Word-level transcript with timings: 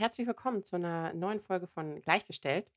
herzlich 0.00 0.26
willkommen 0.26 0.64
zu 0.64 0.76
einer 0.76 1.12
neuen 1.12 1.40
Folge 1.40 1.66
von 1.66 2.00
Gleichgestellt. 2.00 2.70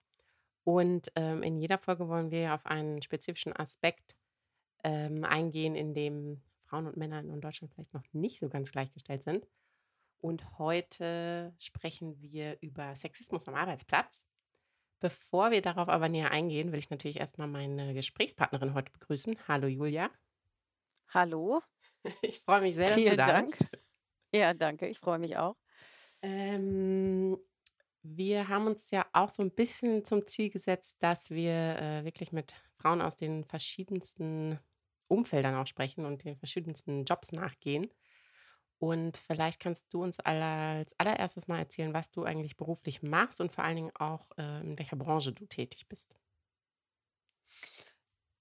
Und 0.66 1.10
ähm, 1.16 1.42
in 1.42 1.56
jeder 1.56 1.78
Folge 1.78 2.10
wollen 2.10 2.32
wir 2.32 2.54
auf 2.54 2.66
einen 2.66 3.02
spezifischen 3.02 3.56
Aspekt 3.56 4.18
ähm, 4.84 5.24
eingehen, 5.24 5.74
in 5.74 5.94
dem 5.94 6.42
Frauen 6.66 6.86
und 6.86 6.98
Männer 6.98 7.20
in 7.20 7.40
Deutschland 7.40 7.74
vielleicht 7.74 7.94
noch 7.94 8.04
nicht 8.12 8.40
so 8.40 8.50
ganz 8.50 8.74
gleichgestellt 8.74 9.24
sind. 9.24 9.48
Und 10.20 10.60
heute 10.60 11.56
sprechen 11.60 12.22
wir 12.22 12.58
über 12.60 12.94
Sexismus 12.94 13.48
am 13.48 13.56
Arbeitsplatz. 13.56 14.28
Bevor 15.00 15.52
wir 15.52 15.62
darauf 15.62 15.88
aber 15.88 16.10
näher 16.10 16.32
eingehen, 16.32 16.74
will 16.74 16.80
ich 16.80 16.90
natürlich 16.90 17.22
erstmal 17.22 17.48
meine 17.48 17.94
Gesprächspartnerin 17.94 18.74
heute 18.74 18.92
begrüßen. 18.92 19.38
Hallo 19.48 19.68
Julia. 19.68 20.12
Hallo. 21.14 21.62
Ich 22.22 22.42
freue 22.42 22.60
mich 22.60 22.76
sehr, 22.76 22.88
dass 22.88 22.96
du 22.96 23.02
Vielen 23.02 23.16
da 23.16 23.28
Dank. 23.28 23.58
bist. 23.58 23.88
Ja, 24.36 24.54
danke. 24.54 24.88
Ich 24.90 25.00
freue 25.00 25.20
mich 25.20 25.38
auch. 25.38 25.56
Ähm, 26.24 27.38
wir 28.02 28.48
haben 28.50 28.68
uns 28.68 28.92
ja 28.92 29.06
auch 29.14 29.30
so 29.30 29.44
ein 29.44 29.52
bisschen 29.52 30.06
zum 30.06 30.26
Ziel 30.26 30.50
gesetzt, 30.50 31.04
dass 31.04 31.30
wir 31.30 31.52
äh, 31.80 32.06
wirklich 32.06 32.32
mit 32.32 32.54
Frauen 32.78 33.02
aus 33.02 33.16
den 33.18 33.44
verschiedensten 33.46 34.60
Umfeldern 35.08 35.56
auch 35.56 35.68
sprechen 35.68 36.06
und 36.06 36.24
den 36.24 36.38
verschiedensten 36.38 37.06
Jobs 37.06 37.32
nachgehen. 37.34 37.90
Und 38.80 39.18
vielleicht 39.18 39.62
kannst 39.62 39.94
du 39.94 40.04
uns 40.04 40.20
als 40.20 40.98
allererstes 41.00 41.48
mal 41.48 41.60
erzählen, 41.60 41.94
was 41.94 42.12
du 42.12 42.24
eigentlich 42.24 42.58
beruflich 42.58 43.04
machst 43.04 43.42
und 43.42 43.54
vor 43.54 43.64
allen 43.64 43.78
Dingen 43.78 43.92
auch, 43.96 44.32
äh, 44.38 44.62
in 44.62 44.78
welcher 44.80 44.98
Branche 44.98 45.34
du 45.34 45.46
tätig 45.46 45.88
bist. 45.88 46.16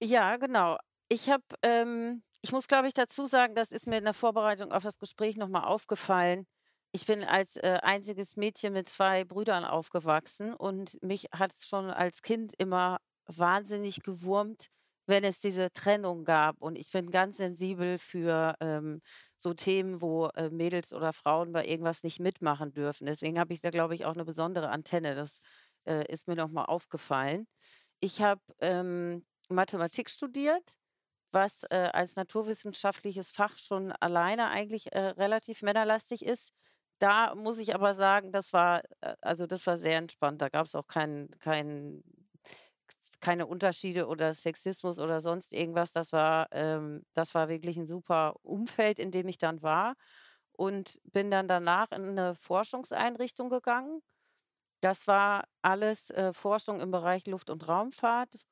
Ja, 0.03 0.37
genau. 0.37 0.79
Ich 1.09 1.31
habe, 1.31 1.45
ähm, 1.63 2.23
ich 2.43 2.53
muss, 2.53 2.67
glaube 2.67 2.89
ich, 2.89 2.95
dazu 2.95 3.27
sagen, 3.27 3.55
das 3.55 3.71
ist 3.73 3.87
mir 3.87 3.99
in 3.99 4.05
der 4.05 4.15
Vorbereitung 4.15 4.73
auf 4.73 4.83
das 4.83 4.99
Gespräch 4.99 5.37
nochmal 5.37 5.65
aufgefallen. 5.65 6.47
Ich 6.95 7.07
bin 7.07 7.25
als 7.25 7.57
äh, 7.57 7.79
einziges 7.83 8.37
Mädchen 8.37 8.75
mit 8.75 8.89
zwei 8.89 9.25
Brüdern 9.25 9.65
aufgewachsen 9.65 10.53
und 10.53 11.03
mich 11.03 11.27
hat 11.33 11.53
es 11.53 11.67
schon 11.67 11.87
als 11.91 12.21
Kind 12.21 12.53
immer 12.59 12.99
wahnsinnig 13.27 14.03
gewurmt, 14.03 14.67
wenn 15.07 15.25
es 15.25 15.41
diese 15.41 15.73
Trennung 15.73 16.25
gab. 16.25 16.61
Und 16.61 16.77
ich 16.77 16.91
bin 16.93 17.11
ganz 17.11 17.39
sensibel 17.39 17.97
für 17.99 18.57
ähm, 18.61 19.01
so 19.39 19.55
Themen, 19.55 20.03
wo 20.03 20.27
äh, 20.35 20.51
Mädels 20.51 20.93
oder 20.93 21.13
Frauen 21.15 21.53
bei 21.53 21.65
irgendwas 21.67 22.03
nicht 22.03 22.21
mitmachen 22.21 22.73
dürfen. 22.75 23.07
Deswegen 23.07 23.39
habe 23.39 23.55
ich 23.55 23.63
da, 23.63 23.71
glaube 23.71 23.95
ich, 23.95 24.05
auch 24.05 24.13
eine 24.15 24.25
besondere 24.27 24.69
Antenne. 24.69 25.15
Das 25.15 25.41
äh, 25.87 26.05
ist 26.13 26.29
mir 26.29 26.37
nochmal 26.37 26.67
aufgefallen. 26.67 27.47
Ich 28.01 28.21
habe 28.23 28.43
ähm, 28.61 29.25
Mathematik 29.49 30.11
studiert, 30.11 30.75
was 31.33 31.65
äh, 31.71 31.91
als 31.93 32.17
naturwissenschaftliches 32.17 33.31
Fach 33.31 33.57
schon 33.57 33.93
alleine 33.93 34.49
eigentlich 34.51 34.93
äh, 34.93 35.01
relativ 35.01 35.63
männerlastig 35.63 36.25
ist. 36.25 36.53
Da 37.03 37.35
muss 37.35 37.59
ich 37.59 37.75
aber 37.75 37.95
sagen, 37.95 38.31
das 38.31 38.53
war, 38.53 38.83
äh, 39.01 39.17
also 39.23 39.47
das 39.49 39.67
war 39.67 39.77
sehr 39.77 39.99
entspannt. 39.99 40.41
Da 40.41 40.49
gab 40.49 40.67
es 40.67 40.77
auch 40.77 40.87
kein, 40.87 41.29
kein, 41.41 42.05
keine 43.21 43.47
Unterschiede 43.47 44.07
oder 44.07 44.35
Sexismus 44.35 45.01
oder 45.01 45.21
sonst 45.21 45.53
irgendwas. 45.53 45.91
Das 45.93 46.13
war, 46.13 46.47
ähm, 46.53 47.05
das 47.15 47.35
war 47.35 47.49
wirklich 47.49 47.77
ein 47.77 47.87
super 47.87 48.35
Umfeld, 48.43 49.01
in 49.01 49.11
dem 49.11 49.27
ich 49.29 49.39
dann 49.39 49.63
war. 49.63 49.95
Und 50.53 51.01
bin 51.05 51.31
dann 51.31 51.49
danach 51.49 51.91
in 51.91 52.11
eine 52.11 52.37
Forschungseinrichtung 52.37 53.51
gegangen. 53.51 54.01
Das 54.81 55.09
war 55.09 55.45
alles 55.63 56.11
äh, 56.11 56.33
Forschung 56.33 56.81
im 56.81 56.93
Bereich 56.93 57.27
Luft- 57.27 57.51
und 57.51 57.69
Raumfahrt. 57.69 58.45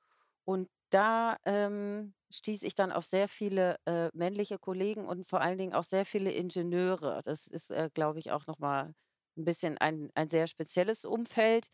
Und 0.45 0.69
da 0.91 1.37
ähm, 1.45 2.15
stieß 2.33 2.63
ich 2.63 2.75
dann 2.75 2.93
auf 2.93 3.05
sehr 3.07 3.29
viele 3.29 3.77
äh, 3.87 4.09
männliche 4.15 4.59
Kollegen 4.59 5.07
und 5.07 5.27
vor 5.27 5.41
allen 5.41 5.59
Dingen 5.59 5.75
auch 5.75 5.85
sehr 5.85 6.05
viele 6.05 6.33
Ingenieure. 6.33 7.23
Das 7.25 7.47
ist, 7.47 7.71
äh, 7.71 7.91
glaube 7.93 8.19
ich, 8.21 8.31
auch 8.33 8.47
nochmal 8.47 8.95
ein 9.37 9.45
bisschen 9.45 9.79
ein, 9.79 10.11
ein 10.15 10.29
sehr 10.29 10.47
spezielles 10.47 11.05
Umfeld. 11.05 11.69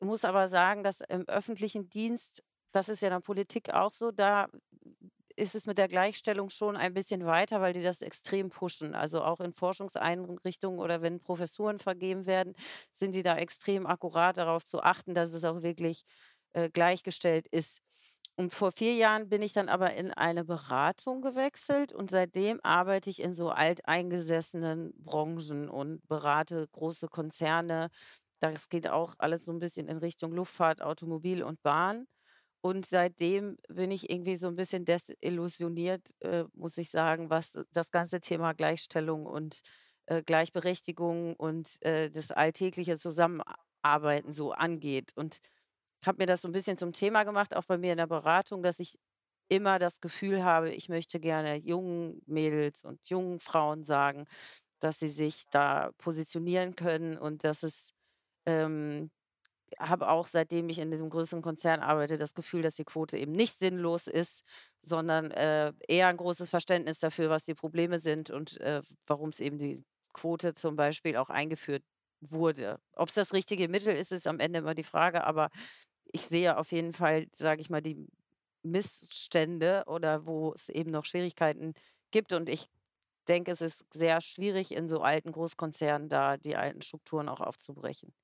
Ich 0.00 0.06
muss 0.06 0.24
aber 0.24 0.48
sagen, 0.48 0.82
dass 0.84 1.00
im 1.00 1.26
öffentlichen 1.28 1.88
Dienst, 1.88 2.42
das 2.72 2.88
ist 2.88 3.00
ja 3.02 3.08
in 3.08 3.14
der 3.14 3.20
Politik 3.20 3.72
auch 3.72 3.92
so, 3.92 4.10
da 4.10 4.48
ist 5.36 5.54
es 5.54 5.66
mit 5.66 5.78
der 5.78 5.88
Gleichstellung 5.88 6.50
schon 6.50 6.76
ein 6.76 6.94
bisschen 6.94 7.26
weiter, 7.26 7.60
weil 7.60 7.72
die 7.74 7.82
das 7.82 8.02
extrem 8.02 8.50
pushen. 8.50 8.94
Also 8.94 9.22
auch 9.22 9.40
in 9.40 9.52
Forschungseinrichtungen 9.52 10.80
oder 10.80 11.02
wenn 11.02 11.20
Professuren 11.20 11.78
vergeben 11.78 12.26
werden, 12.26 12.54
sind 12.92 13.14
die 13.14 13.22
da 13.22 13.36
extrem 13.36 13.86
akkurat 13.86 14.38
darauf 14.38 14.64
zu 14.64 14.82
achten, 14.82 15.14
dass 15.14 15.32
es 15.34 15.44
auch 15.44 15.62
wirklich 15.62 16.02
äh, 16.54 16.70
gleichgestellt 16.70 17.46
ist. 17.50 17.80
Und 18.38 18.52
vor 18.52 18.70
vier 18.70 18.94
Jahren 18.94 19.28
bin 19.30 19.40
ich 19.40 19.54
dann 19.54 19.68
aber 19.70 19.94
in 19.94 20.12
eine 20.12 20.44
Beratung 20.44 21.22
gewechselt 21.22 21.92
und 21.94 22.10
seitdem 22.10 22.60
arbeite 22.62 23.08
ich 23.08 23.22
in 23.22 23.32
so 23.32 23.48
alteingesessenen 23.50 24.92
Branchen 25.02 25.70
und 25.70 26.06
berate 26.06 26.68
große 26.72 27.08
Konzerne. 27.08 27.88
Das 28.40 28.68
geht 28.68 28.88
auch 28.88 29.14
alles 29.18 29.44
so 29.46 29.52
ein 29.52 29.58
bisschen 29.58 29.88
in 29.88 29.96
Richtung 29.96 30.32
Luftfahrt, 30.32 30.82
Automobil 30.82 31.42
und 31.42 31.62
Bahn. 31.62 32.06
Und 32.62 32.86
seitdem 32.86 33.56
bin 33.68 33.90
ich 33.90 34.10
irgendwie 34.10 34.36
so 34.36 34.48
ein 34.48 34.56
bisschen 34.56 34.84
desillusioniert, 34.84 36.10
äh, 36.20 36.44
muss 36.54 36.76
ich 36.78 36.90
sagen, 36.90 37.30
was 37.30 37.58
das 37.72 37.90
ganze 37.92 38.20
Thema 38.20 38.52
Gleichstellung 38.54 39.26
und 39.26 39.60
äh, 40.06 40.22
Gleichberechtigung 40.22 41.36
und 41.36 41.80
äh, 41.82 42.10
das 42.10 42.32
alltägliche 42.32 42.98
Zusammenarbeiten 42.98 44.32
so 44.32 44.52
angeht. 44.52 45.12
Und 45.16 45.38
habe 46.04 46.18
mir 46.18 46.26
das 46.26 46.42
so 46.42 46.48
ein 46.48 46.52
bisschen 46.52 46.76
zum 46.78 46.92
Thema 46.92 47.24
gemacht, 47.24 47.54
auch 47.56 47.64
bei 47.64 47.78
mir 47.78 47.92
in 47.92 47.98
der 47.98 48.06
Beratung, 48.06 48.62
dass 48.62 48.80
ich 48.80 48.98
immer 49.48 49.78
das 49.78 50.00
Gefühl 50.00 50.44
habe, 50.44 50.70
ich 50.72 50.88
möchte 50.88 51.20
gerne 51.20 51.56
jungen 51.56 52.20
Mädels 52.26 52.84
und 52.84 53.08
jungen 53.08 53.40
Frauen 53.40 53.84
sagen, 53.84 54.26
dass 54.80 55.00
sie 55.00 55.08
sich 55.08 55.44
da 55.50 55.92
positionieren 55.98 56.74
können 56.76 57.18
und 57.18 57.44
dass 57.44 57.62
es 57.62 57.92
ähm, 58.46 59.10
habe 59.78 60.08
auch, 60.08 60.26
seitdem 60.26 60.68
ich 60.68 60.78
in 60.78 60.90
diesem 60.90 61.10
größeren 61.10 61.42
Konzern 61.42 61.80
arbeite, 61.80 62.16
das 62.18 62.34
Gefühl, 62.34 62.62
dass 62.62 62.74
die 62.76 62.84
Quote 62.84 63.18
eben 63.18 63.32
nicht 63.32 63.58
sinnlos 63.58 64.06
ist, 64.06 64.42
sondern 64.82 65.30
äh, 65.32 65.72
eher 65.88 66.08
ein 66.08 66.16
großes 66.16 66.50
Verständnis 66.50 66.98
dafür, 67.00 67.30
was 67.30 67.44
die 67.44 67.54
Probleme 67.54 67.98
sind 67.98 68.30
und 68.30 68.60
äh, 68.60 68.82
warum 69.06 69.30
es 69.30 69.40
eben 69.40 69.58
die 69.58 69.84
Quote 70.12 70.54
zum 70.54 70.76
Beispiel 70.76 71.16
auch 71.16 71.30
eingeführt 71.30 71.82
wurde. 72.20 72.80
Ob 72.92 73.08
es 73.08 73.14
das 73.14 73.32
richtige 73.34 73.68
Mittel 73.68 73.94
ist, 73.94 74.12
ist 74.12 74.26
am 74.26 74.40
Ende 74.40 74.60
immer 74.60 74.74
die 74.74 74.82
Frage, 74.82 75.24
aber 75.24 75.50
ich 76.06 76.22
sehe 76.22 76.56
auf 76.58 76.72
jeden 76.72 76.92
Fall, 76.92 77.26
sage 77.32 77.60
ich 77.60 77.70
mal, 77.70 77.82
die 77.82 78.06
Missstände 78.62 79.84
oder 79.86 80.26
wo 80.26 80.52
es 80.52 80.68
eben 80.68 80.90
noch 80.90 81.04
Schwierigkeiten 81.04 81.74
gibt. 82.10 82.32
Und 82.32 82.48
ich 82.48 82.68
denke, 83.28 83.50
es 83.50 83.60
ist 83.60 83.86
sehr 83.92 84.20
schwierig, 84.20 84.72
in 84.72 84.88
so 84.88 85.00
alten 85.00 85.32
Großkonzernen 85.32 86.08
da 86.08 86.36
die 86.36 86.56
alten 86.56 86.82
Strukturen 86.82 87.28
auch 87.28 87.40
aufzubrechen. 87.40 88.14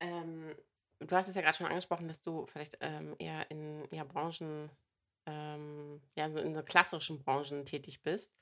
Ähm, 0.00 0.54
du 0.98 1.16
hast 1.16 1.28
es 1.28 1.34
ja 1.34 1.42
gerade 1.42 1.56
schon 1.56 1.66
angesprochen, 1.66 2.08
dass 2.08 2.22
du 2.22 2.46
vielleicht 2.46 2.78
ähm, 2.80 3.14
eher 3.18 3.50
in 3.50 3.86
ja, 3.90 4.04
Branchen, 4.04 4.70
ähm, 5.26 6.00
ja, 6.16 6.30
so 6.30 6.38
in 6.38 6.54
so 6.54 6.62
klassischen 6.62 7.22
Branchen 7.22 7.64
tätig 7.64 8.02
bist. 8.02 8.34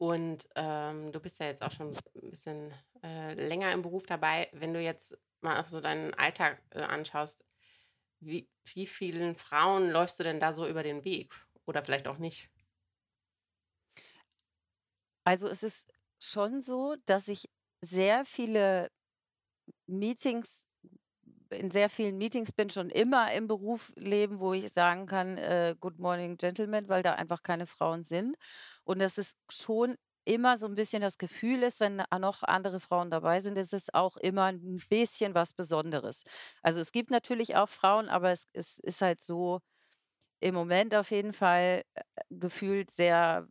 Und 0.00 0.48
ähm, 0.54 1.12
du 1.12 1.20
bist 1.20 1.40
ja 1.40 1.46
jetzt 1.46 1.62
auch 1.62 1.70
schon 1.70 1.88
ein 1.90 2.30
bisschen 2.30 2.72
äh, 3.02 3.34
länger 3.34 3.70
im 3.72 3.82
Beruf 3.82 4.06
dabei. 4.06 4.48
Wenn 4.54 4.72
du 4.72 4.80
jetzt 4.80 5.18
mal 5.42 5.62
so 5.66 5.82
deinen 5.82 6.14
Alltag 6.14 6.62
äh, 6.70 6.80
anschaust, 6.80 7.44
wie, 8.18 8.48
wie 8.64 8.86
vielen 8.86 9.36
Frauen 9.36 9.90
läufst 9.90 10.18
du 10.18 10.24
denn 10.24 10.40
da 10.40 10.54
so 10.54 10.66
über 10.66 10.82
den 10.82 11.04
Weg? 11.04 11.34
Oder 11.66 11.82
vielleicht 11.82 12.08
auch 12.08 12.16
nicht? 12.16 12.48
Also 15.24 15.48
es 15.48 15.62
ist 15.62 15.92
schon 16.18 16.62
so, 16.62 16.96
dass 17.04 17.28
ich 17.28 17.50
sehr 17.82 18.24
viele 18.24 18.90
Meetings 19.86 20.66
in 21.50 21.70
sehr 21.70 21.90
vielen 21.90 22.16
Meetings 22.16 22.52
bin, 22.52 22.70
schon 22.70 22.88
immer 22.90 23.32
im 23.32 23.48
Berufsleben, 23.48 24.40
wo 24.40 24.54
ich 24.54 24.72
sagen 24.72 25.06
kann, 25.06 25.36
äh, 25.36 25.74
Good 25.78 25.98
Morning 25.98 26.36
Gentlemen, 26.36 26.88
weil 26.88 27.02
da 27.02 27.14
einfach 27.14 27.42
keine 27.42 27.66
Frauen 27.66 28.04
sind. 28.04 28.36
Und 28.84 28.98
das 29.00 29.18
ist 29.18 29.36
schon 29.50 29.96
immer 30.24 30.56
so 30.56 30.66
ein 30.66 30.74
bisschen 30.74 31.02
das 31.02 31.18
Gefühl 31.18 31.62
ist, 31.62 31.80
wenn 31.80 32.02
noch 32.18 32.42
andere 32.44 32.80
Frauen 32.80 33.10
dabei 33.10 33.40
sind, 33.40 33.56
ist 33.58 33.72
es 33.74 33.92
auch 33.94 34.16
immer 34.18 34.46
ein 34.46 34.80
bisschen 34.90 35.34
was 35.34 35.52
Besonderes. 35.54 36.24
Also, 36.62 36.80
es 36.80 36.92
gibt 36.92 37.10
natürlich 37.10 37.56
auch 37.56 37.68
Frauen, 37.68 38.08
aber 38.08 38.30
es 38.32 38.46
es 38.52 38.78
ist 38.80 39.02
halt 39.02 39.22
so 39.22 39.60
im 40.40 40.54
Moment 40.54 40.94
auf 40.94 41.10
jeden 41.10 41.32
Fall, 41.32 41.82
äh, 41.94 42.02
gefühlt 42.30 42.90
sehr 42.90 43.48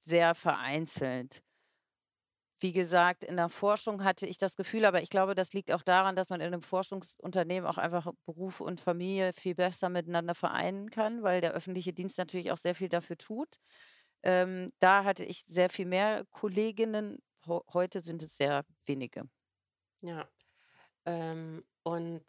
sehr 0.00 0.34
vereinzelt. 0.34 1.42
Wie 2.62 2.72
gesagt, 2.74 3.24
in 3.24 3.36
der 3.36 3.48
Forschung 3.48 4.04
hatte 4.04 4.26
ich 4.26 4.36
das 4.36 4.54
Gefühl, 4.54 4.84
aber 4.84 5.00
ich 5.02 5.08
glaube, 5.08 5.34
das 5.34 5.54
liegt 5.54 5.72
auch 5.72 5.80
daran, 5.82 6.14
dass 6.14 6.28
man 6.28 6.40
in 6.42 6.48
einem 6.48 6.60
Forschungsunternehmen 6.60 7.66
auch 7.68 7.78
einfach 7.78 8.12
Beruf 8.26 8.60
und 8.60 8.80
Familie 8.82 9.32
viel 9.32 9.54
besser 9.54 9.88
miteinander 9.88 10.34
vereinen 10.34 10.90
kann, 10.90 11.22
weil 11.22 11.40
der 11.40 11.52
öffentliche 11.52 11.94
Dienst 11.94 12.18
natürlich 12.18 12.52
auch 12.52 12.58
sehr 12.58 12.74
viel 12.74 12.90
dafür 12.90 13.16
tut. 13.16 13.56
Ähm, 14.22 14.68
da 14.78 15.04
hatte 15.04 15.24
ich 15.24 15.40
sehr 15.40 15.70
viel 15.70 15.86
mehr 15.86 16.24
Kolleginnen. 16.30 17.18
Ho 17.46 17.64
heute 17.72 18.00
sind 18.00 18.22
es 18.22 18.36
sehr 18.36 18.64
wenige. 18.86 19.24
Ja. 20.02 20.28
Ähm, 21.06 21.64
und 21.82 22.22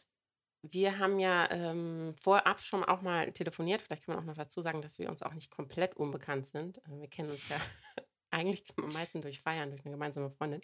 wir 0.63 0.99
haben 0.99 1.19
ja 1.19 1.49
ähm, 1.51 2.13
vorab 2.19 2.61
schon 2.61 2.83
auch 2.83 3.01
mal 3.01 3.31
telefoniert. 3.31 3.81
Vielleicht 3.81 4.05
kann 4.05 4.15
man 4.15 4.23
auch 4.23 4.27
noch 4.27 4.37
dazu 4.37 4.61
sagen, 4.61 4.81
dass 4.81 4.99
wir 4.99 5.09
uns 5.09 5.23
auch 5.23 5.33
nicht 5.33 5.51
komplett 5.51 5.97
unbekannt 5.97 6.47
sind. 6.47 6.77
Äh, 6.85 7.01
Wir 7.01 7.09
kennen 7.09 7.29
uns 7.29 7.49
ja 7.49 7.57
eigentlich 8.31 8.63
meistens 8.77 9.21
durch 9.21 9.41
Feiern, 9.41 9.71
durch 9.71 9.83
eine 9.83 9.91
gemeinsame 9.91 10.29
Freundin. 10.31 10.61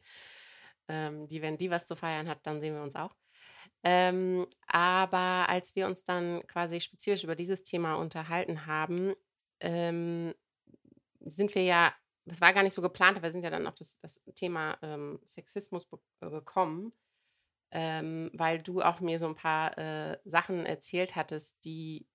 Ähm, 0.87 1.27
die, 1.27 1.41
wenn 1.41 1.57
die 1.57 1.71
was 1.71 1.85
zu 1.85 1.95
feiern 1.95 2.29
hat, 2.29 2.45
dann 2.45 2.61
sehen 2.61 2.75
wir 2.75 2.83
uns 2.83 2.95
auch. 2.95 3.15
Ähm, 3.83 4.47
aber 4.67 5.49
als 5.49 5.75
wir 5.75 5.87
uns 5.87 6.03
dann 6.03 6.45
quasi 6.47 6.79
spezifisch 6.79 7.23
über 7.23 7.35
dieses 7.35 7.63
Thema 7.63 7.95
unterhalten 7.95 8.65
haben, 8.65 9.13
ähm, 9.59 10.33
sind 11.27 11.53
wir 11.55 11.63
ja, 11.63 11.93
das 12.25 12.41
war 12.41 12.53
gar 12.53 12.63
nicht 12.63 12.73
so 12.73 12.81
geplant, 12.81 13.17
aber 13.17 13.27
wir 13.27 13.31
sind 13.31 13.43
ja 13.43 13.49
dann 13.49 13.67
auf 13.67 13.75
das, 13.75 13.99
das 13.99 14.21
Thema 14.35 14.77
ähm, 14.81 15.19
Sexismus 15.25 15.87
äh, 16.21 16.29
gekommen, 16.29 16.93
ähm, 17.71 18.29
weil 18.33 18.61
du 18.61 18.81
auch 18.81 18.99
mir 18.99 19.19
so 19.19 19.27
ein 19.27 19.35
paar 19.35 19.77
äh, 19.77 20.17
Sachen 20.25 20.65
erzählt 20.65 21.15
hattest, 21.15 21.63
die 21.65 22.07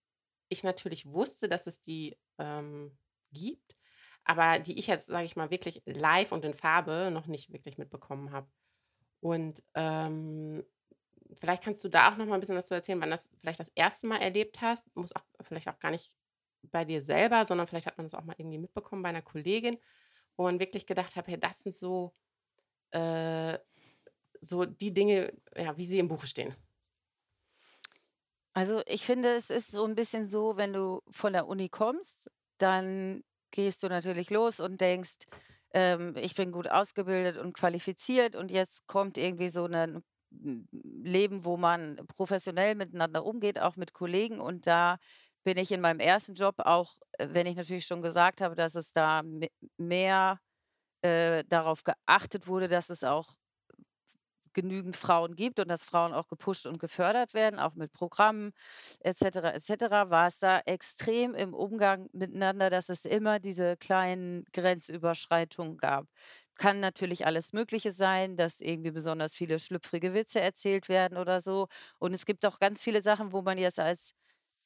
ich 0.48 0.64
natürlich 0.64 1.06
wusste, 1.06 1.48
dass 1.48 1.66
es 1.66 1.80
die 1.80 2.18
ähm, 2.38 2.96
gibt, 3.32 3.76
aber 4.24 4.58
die 4.58 4.78
ich 4.78 4.86
jetzt, 4.86 5.06
sage 5.06 5.24
ich 5.24 5.36
mal, 5.36 5.50
wirklich 5.50 5.82
live 5.86 6.32
und 6.32 6.44
in 6.44 6.54
Farbe 6.54 7.10
noch 7.12 7.26
nicht 7.26 7.52
wirklich 7.52 7.78
mitbekommen 7.78 8.32
habe. 8.32 8.48
Und 9.20 9.62
ähm, 9.74 10.64
vielleicht 11.34 11.64
kannst 11.64 11.82
du 11.84 11.88
da 11.88 12.10
auch 12.10 12.16
noch 12.16 12.26
mal 12.26 12.34
ein 12.34 12.40
bisschen 12.40 12.56
was 12.56 12.66
zu 12.66 12.74
erzählen, 12.74 13.00
wann 13.00 13.10
das 13.10 13.30
vielleicht 13.38 13.60
das 13.60 13.72
erste 13.74 14.06
Mal 14.06 14.20
erlebt 14.20 14.60
hast. 14.60 14.94
Muss 14.94 15.14
auch 15.14 15.24
vielleicht 15.42 15.68
auch 15.68 15.78
gar 15.78 15.90
nicht 15.90 16.14
bei 16.70 16.84
dir 16.84 17.02
selber, 17.02 17.44
sondern 17.44 17.66
vielleicht 17.66 17.86
hat 17.86 17.98
man 17.98 18.06
das 18.06 18.14
auch 18.14 18.24
mal 18.24 18.36
irgendwie 18.38 18.58
mitbekommen 18.58 19.02
bei 19.02 19.08
einer 19.08 19.22
Kollegin, 19.22 19.78
wo 20.36 20.44
man 20.44 20.60
wirklich 20.60 20.86
gedacht 20.86 21.16
hat, 21.16 21.26
hey, 21.28 21.38
das 21.38 21.60
sind 21.60 21.76
so, 21.76 22.14
äh, 22.92 23.58
so 24.40 24.64
die 24.64 24.92
Dinge, 24.92 25.32
ja, 25.56 25.76
wie 25.76 25.84
sie 25.84 25.98
im 25.98 26.08
Buche 26.08 26.26
stehen. 26.26 26.54
Also 28.54 28.82
ich 28.86 29.04
finde, 29.04 29.30
es 29.30 29.50
ist 29.50 29.70
so 29.70 29.84
ein 29.86 29.94
bisschen 29.94 30.26
so, 30.26 30.56
wenn 30.56 30.72
du 30.72 31.00
von 31.10 31.32
der 31.32 31.48
Uni 31.48 31.68
kommst, 31.68 32.30
dann 32.58 33.24
gehst 33.50 33.82
du 33.82 33.88
natürlich 33.88 34.30
los 34.30 34.60
und 34.60 34.80
denkst, 34.80 35.18
ähm, 35.72 36.14
ich 36.16 36.34
bin 36.34 36.52
gut 36.52 36.68
ausgebildet 36.68 37.38
und 37.38 37.54
qualifiziert 37.54 38.36
und 38.36 38.50
jetzt 38.50 38.86
kommt 38.86 39.16
irgendwie 39.16 39.48
so 39.48 39.66
ein 39.66 40.02
Leben, 40.30 41.44
wo 41.44 41.56
man 41.56 41.96
professionell 42.08 42.74
miteinander 42.74 43.24
umgeht, 43.24 43.58
auch 43.60 43.76
mit 43.76 43.92
Kollegen. 43.92 44.40
Und 44.40 44.66
da 44.66 44.98
bin 45.44 45.58
ich 45.58 45.72
in 45.72 45.80
meinem 45.80 46.00
ersten 46.00 46.34
Job 46.34 46.56
auch, 46.60 46.94
äh, 47.18 47.28
wenn 47.30 47.46
ich 47.46 47.56
natürlich 47.56 47.86
schon 47.86 48.02
gesagt 48.02 48.40
habe, 48.40 48.54
dass 48.54 48.74
es 48.74 48.92
da 48.92 49.22
mehr 49.78 50.40
äh, 51.02 51.44
darauf 51.48 51.84
geachtet 51.84 52.48
wurde, 52.48 52.68
dass 52.68 52.90
es 52.90 53.04
auch 53.04 53.36
genügend 54.54 54.96
Frauen 54.96 55.34
gibt 55.34 55.60
und 55.60 55.68
dass 55.68 55.84
Frauen 55.84 56.12
auch 56.12 56.28
gepusht 56.28 56.66
und 56.66 56.78
gefördert 56.78 57.32
werden, 57.34 57.58
auch 57.58 57.74
mit 57.74 57.92
Programmen 57.92 58.52
etc. 59.00 59.54
etc., 59.54 60.10
war 60.10 60.26
es 60.26 60.38
da 60.40 60.60
extrem 60.66 61.34
im 61.34 61.54
Umgang 61.54 62.08
miteinander, 62.12 62.68
dass 62.68 62.88
es 62.90 63.04
immer 63.06 63.38
diese 63.40 63.76
kleinen 63.78 64.44
Grenzüberschreitungen 64.52 65.78
gab. 65.78 66.06
Kann 66.58 66.80
natürlich 66.80 67.24
alles 67.26 67.54
Mögliche 67.54 67.92
sein, 67.92 68.36
dass 68.36 68.60
irgendwie 68.60 68.90
besonders 68.90 69.34
viele 69.34 69.58
schlüpfrige 69.58 70.12
Witze 70.12 70.40
erzählt 70.40 70.88
werden 70.90 71.16
oder 71.16 71.40
so. 71.40 71.68
Und 71.98 72.12
es 72.12 72.26
gibt 72.26 72.44
auch 72.44 72.58
ganz 72.58 72.82
viele 72.82 73.00
Sachen, 73.02 73.32
wo 73.32 73.40
man 73.40 73.56
jetzt 73.56 73.80
als 73.80 74.12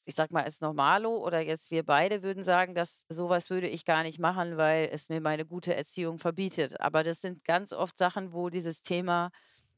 ich 0.06 0.14
sag 0.14 0.30
mal, 0.32 0.44
als 0.44 0.60
Normalo 0.60 1.16
oder 1.18 1.40
jetzt 1.40 1.70
wir 1.72 1.84
beide 1.84 2.22
würden 2.22 2.44
sagen, 2.44 2.74
dass 2.74 3.04
sowas 3.08 3.50
würde 3.50 3.68
ich 3.68 3.84
gar 3.84 4.02
nicht 4.04 4.20
machen, 4.20 4.56
weil 4.56 4.88
es 4.92 5.08
mir 5.08 5.20
meine 5.20 5.46
gute 5.46 5.74
Erziehung 5.76 6.18
verbietet. 6.18 6.80
Aber 6.80 7.02
das 7.04 7.20
sind 7.20 7.44
ganz 7.44 7.72
oft 7.72 7.98
Sachen, 7.98 8.32
wo 8.32 8.48
dieses 8.50 8.82
Thema 8.82 9.30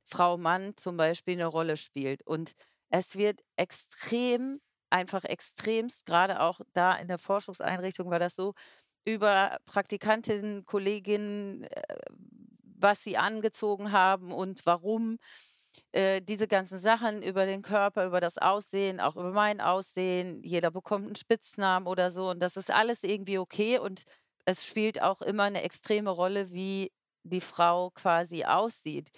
Frau, 0.05 0.37
Mann 0.39 0.75
zum 0.77 0.97
Beispiel 0.97 1.35
eine 1.35 1.47
Rolle 1.47 1.77
spielt. 1.77 2.23
Und 2.27 2.53
es 2.91 3.17
wird 3.17 3.41
extrem, 3.57 4.61
einfach 4.91 5.25
extremst, 5.25 6.07
gerade 6.07 6.41
auch 6.41 6.61
da 6.75 6.95
in 6.97 7.09
der 7.09 7.19
Forschungseinrichtung 7.19 8.11
war 8.11 8.19
das 8.19 8.35
so, 8.37 8.55
über 9.05 9.59
Praktikantinnen, 9.67 10.67
Kolleginnen, 10.67 11.65
äh, 11.65 11.83
was 12.81 13.03
sie 13.05 13.17
angezogen 13.19 13.93
haben 13.93 14.33
und 14.33 14.65
warum. 14.67 15.19
Äh, 15.93 16.21
diese 16.23 16.49
ganzen 16.49 16.79
Sachen 16.79 17.23
über 17.23 17.47
den 17.47 17.63
Körper, 17.63 18.07
über 18.07 18.21
das 18.21 18.39
Aussehen, 18.39 19.01
auch 19.01 19.17
über 19.17 19.33
mein 19.33 19.61
Aussehen. 19.61 20.43
Jeder 20.45 20.71
bekommt 20.71 21.07
einen 21.07 21.15
Spitznamen 21.17 21.87
oder 21.89 22.11
so. 22.11 22.31
Und 22.31 22.41
das 22.41 22.57
ist 22.57 22.73
alles 22.73 23.05
irgendwie 23.05 23.39
okay. 23.39 23.79
Und 23.79 24.03
es 24.45 24.67
spielt 24.67 25.03
auch 25.03 25.23
immer 25.23 25.45
eine 25.45 25.63
extreme 25.63 26.11
Rolle, 26.11 26.53
wie 26.53 26.91
die 27.25 27.41
Frau 27.41 27.91
quasi 27.91 28.45
aussieht 28.45 29.11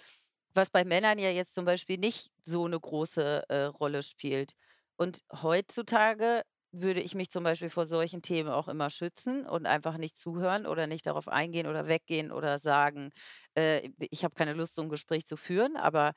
was 0.53 0.69
bei 0.69 0.83
Männern 0.83 1.19
ja 1.19 1.29
jetzt 1.29 1.53
zum 1.53 1.65
Beispiel 1.65 1.97
nicht 1.97 2.29
so 2.41 2.65
eine 2.65 2.79
große, 2.79 3.43
äh, 3.49 3.63
Rolle 3.65 4.03
spielt. 4.03 4.53
Und 4.97 5.19
heutzutage 5.31 6.41
würde 6.73 7.01
ich 7.01 7.15
mich 7.15 7.29
zum 7.29 7.43
Beispiel 7.43 7.69
vor 7.69 7.85
solchen 7.87 8.21
Themen 8.21 8.49
auch 8.49 8.67
immer 8.67 8.89
schützen 8.89 9.45
und 9.45 9.65
einfach 9.65 9.97
nicht 9.97 10.17
zuhören 10.17 10.65
oder 10.65 10.87
nicht 10.87 11.05
darauf 11.05 11.27
eingehen 11.27 11.67
oder 11.67 11.87
weggehen 11.87 12.31
oder 12.31 12.59
sagen, 12.59 13.11
äh, 13.55 13.89
ich 14.11 14.23
habe 14.23 14.35
keine 14.35 14.53
Lust, 14.53 14.75
so 14.75 14.81
ein 14.83 14.89
Gespräch 14.89 15.25
zu 15.25 15.35
führen. 15.37 15.75
Aber 15.77 16.13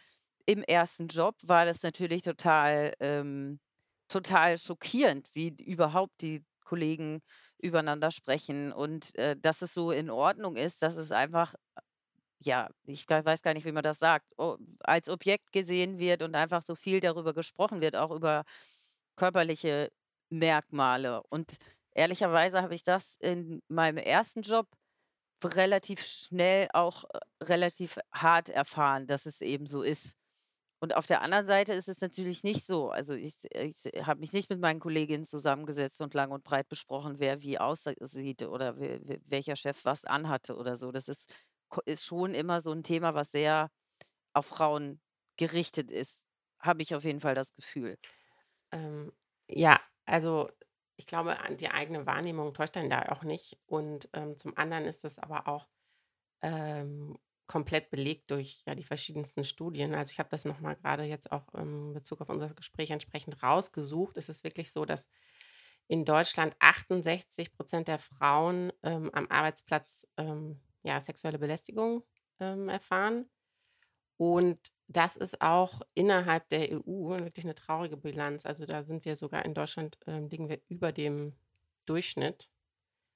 im 0.46 0.62
ersten 0.62 1.08
Job 1.08 1.36
war 1.42 1.64
das 1.66 1.82
natürlich 1.82 2.22
total, 2.22 2.94
ähm 3.00 3.60
total 4.08 4.58
schockierend, 4.58 5.30
wie 5.34 5.48
überhaupt 5.64 6.20
die 6.20 6.44
Kollegen 6.64 7.22
übereinander 7.58 8.10
sprechen 8.10 8.70
und, 8.72 9.14
äh, 9.16 9.36
dass 9.36 9.62
es 9.62 9.72
so 9.74 9.90
in 9.92 10.10
Ordnung 10.10 10.56
ist, 10.56 10.82
dass 10.82 10.96
es 10.96 11.10
einfach 11.12 11.54
ja, 12.40 12.68
ich 12.86 13.08
weiß 13.08 13.42
gar 13.42 13.54
nicht, 13.54 13.64
wie 13.64 13.72
man 13.72 13.82
das 13.82 13.98
sagt, 13.98 14.26
als 14.80 15.08
Objekt 15.08 15.52
gesehen 15.52 15.98
wird 15.98 16.22
und 16.22 16.34
einfach 16.34 16.62
so 16.62 16.74
viel 16.74 17.00
darüber 17.00 17.32
gesprochen 17.34 17.80
wird, 17.80 17.96
auch 17.96 18.10
über 18.10 18.44
körperliche 19.16 19.90
Merkmale. 20.30 21.22
Und 21.30 21.56
ehrlicherweise 21.94 22.62
habe 22.62 22.74
ich 22.74 22.82
das 22.82 23.16
in 23.20 23.62
meinem 23.68 23.98
ersten 23.98 24.42
Job 24.42 24.68
relativ 25.44 26.04
schnell 26.04 26.68
auch 26.72 27.04
äh, 27.04 27.18
relativ 27.44 27.98
hart 28.14 28.48
erfahren, 28.48 29.06
dass 29.06 29.26
es 29.26 29.40
eben 29.42 29.66
so 29.66 29.82
ist. 29.82 30.16
Und 30.84 30.94
auf 30.96 31.06
der 31.06 31.22
anderen 31.22 31.46
Seite 31.46 31.72
ist 31.72 31.88
es 31.88 32.02
natürlich 32.02 32.44
nicht 32.44 32.66
so. 32.66 32.90
Also 32.90 33.14
ich, 33.14 33.36
ich 33.54 34.06
habe 34.06 34.20
mich 34.20 34.34
nicht 34.34 34.50
mit 34.50 34.60
meinen 34.60 34.80
Kolleginnen 34.80 35.24
zusammengesetzt 35.24 36.02
und 36.02 36.12
lang 36.12 36.30
und 36.30 36.44
breit 36.44 36.68
besprochen, 36.68 37.20
wer 37.20 37.40
wie 37.40 37.58
aussieht 37.58 38.42
oder 38.42 38.76
welcher 38.76 39.56
Chef 39.56 39.86
was 39.86 40.04
anhatte 40.04 40.54
oder 40.54 40.76
so. 40.76 40.92
Das 40.92 41.08
ist 41.08 41.32
ist 41.86 42.04
schon 42.04 42.34
immer 42.34 42.60
so 42.60 42.70
ein 42.70 42.82
Thema, 42.82 43.14
was 43.14 43.32
sehr 43.32 43.70
auf 44.34 44.44
Frauen 44.44 45.00
gerichtet 45.38 45.90
ist, 45.90 46.26
habe 46.60 46.82
ich 46.82 46.94
auf 46.94 47.04
jeden 47.04 47.20
Fall 47.20 47.34
das 47.34 47.54
Gefühl. 47.54 47.96
Ähm, 48.70 49.10
ja, 49.48 49.80
also 50.04 50.50
ich 50.98 51.06
glaube, 51.06 51.34
die 51.58 51.70
eigene 51.70 52.04
Wahrnehmung 52.04 52.52
täuscht 52.52 52.76
einen 52.76 52.90
da 52.90 53.06
auch 53.08 53.22
nicht. 53.22 53.56
Und 53.68 54.10
ähm, 54.12 54.36
zum 54.36 54.54
anderen 54.58 54.84
ist 54.84 55.06
es 55.06 55.18
aber 55.18 55.48
auch 55.48 55.66
ähm, 56.42 57.16
komplett 57.46 57.90
belegt 57.90 58.30
durch 58.30 58.62
ja, 58.66 58.74
die 58.74 58.84
verschiedensten 58.84 59.44
Studien. 59.44 59.94
Also 59.94 60.12
ich 60.12 60.18
habe 60.18 60.30
das 60.30 60.44
nochmal 60.44 60.76
gerade 60.76 61.04
jetzt 61.04 61.30
auch 61.30 61.52
in 61.54 61.92
Bezug 61.92 62.20
auf 62.20 62.28
unser 62.28 62.52
Gespräch 62.54 62.90
entsprechend 62.90 63.42
rausgesucht. 63.42 64.16
Es 64.16 64.28
ist 64.28 64.44
wirklich 64.44 64.72
so, 64.72 64.84
dass 64.84 65.08
in 65.86 66.04
Deutschland 66.04 66.56
68 66.60 67.52
Prozent 67.52 67.88
der 67.88 67.98
Frauen 67.98 68.72
ähm, 68.82 69.10
am 69.12 69.26
Arbeitsplatz 69.28 70.10
ähm, 70.16 70.60
ja, 70.82 71.00
sexuelle 71.00 71.38
Belästigung 71.38 72.02
ähm, 72.40 72.68
erfahren. 72.68 73.26
Und 74.16 74.58
das 74.86 75.16
ist 75.16 75.40
auch 75.40 75.82
innerhalb 75.94 76.48
der 76.48 76.70
EU 76.72 77.10
wirklich 77.10 77.44
eine 77.44 77.54
traurige 77.54 77.96
Bilanz. 77.96 78.46
Also 78.46 78.64
da 78.64 78.84
sind 78.84 79.04
wir 79.04 79.16
sogar 79.16 79.44
in 79.44 79.54
Deutschland, 79.54 79.98
ähm, 80.06 80.28
liegen 80.28 80.48
wir 80.48 80.60
über 80.68 80.92
dem 80.92 81.34
Durchschnitt 81.84 82.48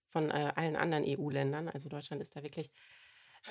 von 0.06 0.30
äh, 0.30 0.52
allen 0.56 0.76
anderen 0.76 1.04
EU-Ländern. 1.06 1.68
Also 1.68 1.88
Deutschland 1.88 2.20
ist 2.20 2.36
da 2.36 2.42
wirklich 2.42 2.70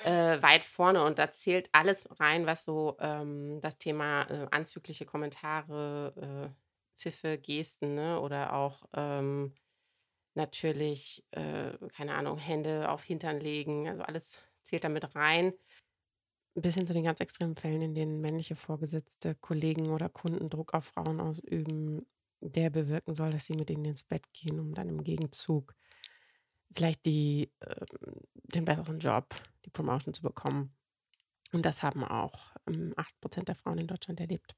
äh, 0.04 0.40
weit 0.42 0.64
vorne 0.64 1.04
und 1.04 1.18
da 1.18 1.30
zählt 1.30 1.68
alles 1.72 2.08
rein, 2.20 2.46
was 2.46 2.64
so 2.64 2.96
ähm, 3.00 3.60
das 3.60 3.78
Thema 3.78 4.22
äh, 4.22 4.46
anzügliche 4.50 5.04
Kommentare, 5.04 6.12
äh, 6.16 6.98
Pfiffe, 6.98 7.38
Gesten 7.38 7.94
ne? 7.94 8.20
oder 8.20 8.54
auch 8.54 8.82
ähm, 8.94 9.54
natürlich, 10.34 11.24
äh, 11.32 11.72
keine 11.94 12.14
Ahnung, 12.14 12.38
Hände 12.38 12.90
auf 12.90 13.04
Hintern 13.04 13.40
legen, 13.40 13.88
also 13.88 14.02
alles 14.02 14.40
zählt 14.62 14.84
damit 14.84 15.14
rein. 15.14 15.52
Bis 16.54 16.74
hin 16.74 16.86
zu 16.86 16.94
den 16.94 17.04
ganz 17.04 17.20
extremen 17.20 17.54
Fällen, 17.54 17.82
in 17.82 17.94
denen 17.94 18.20
männliche 18.20 18.56
Vorgesetzte, 18.56 19.34
Kollegen 19.36 19.90
oder 19.90 20.08
Kunden 20.08 20.50
Druck 20.50 20.74
auf 20.74 20.86
Frauen 20.86 21.20
ausüben, 21.20 22.06
der 22.40 22.70
bewirken 22.70 23.14
soll, 23.14 23.30
dass 23.30 23.46
sie 23.46 23.54
mit 23.54 23.70
ihnen 23.70 23.84
ins 23.84 24.04
Bett 24.04 24.24
gehen, 24.32 24.58
um 24.58 24.74
dann 24.74 24.88
im 24.88 25.02
Gegenzug 25.04 25.74
vielleicht 26.72 27.06
die, 27.06 27.50
äh, 27.60 27.86
den 28.54 28.64
besseren 28.64 28.98
Job, 28.98 29.26
die 29.68 29.72
Promotion 29.72 30.14
zu 30.14 30.22
bekommen. 30.22 30.74
Und 31.52 31.64
das 31.64 31.82
haben 31.82 32.04
auch 32.04 32.52
ähm, 32.66 32.92
8% 32.96 33.48
der 33.48 33.54
Frauen 33.54 33.78
in 33.78 33.86
Deutschland 33.86 34.20
erlebt. 34.20 34.56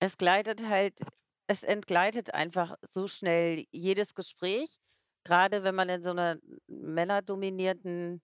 Es 0.00 0.16
gleitet 0.16 0.66
halt, 0.66 1.00
es 1.46 1.62
entgleitet 1.62 2.34
einfach 2.34 2.74
so 2.88 3.06
schnell 3.06 3.66
jedes 3.70 4.14
Gespräch 4.14 4.78
gerade 5.24 5.62
wenn 5.64 5.74
man 5.74 5.88
in 5.88 6.02
so 6.02 6.10
einer 6.10 6.38
männerdominierten 6.68 8.22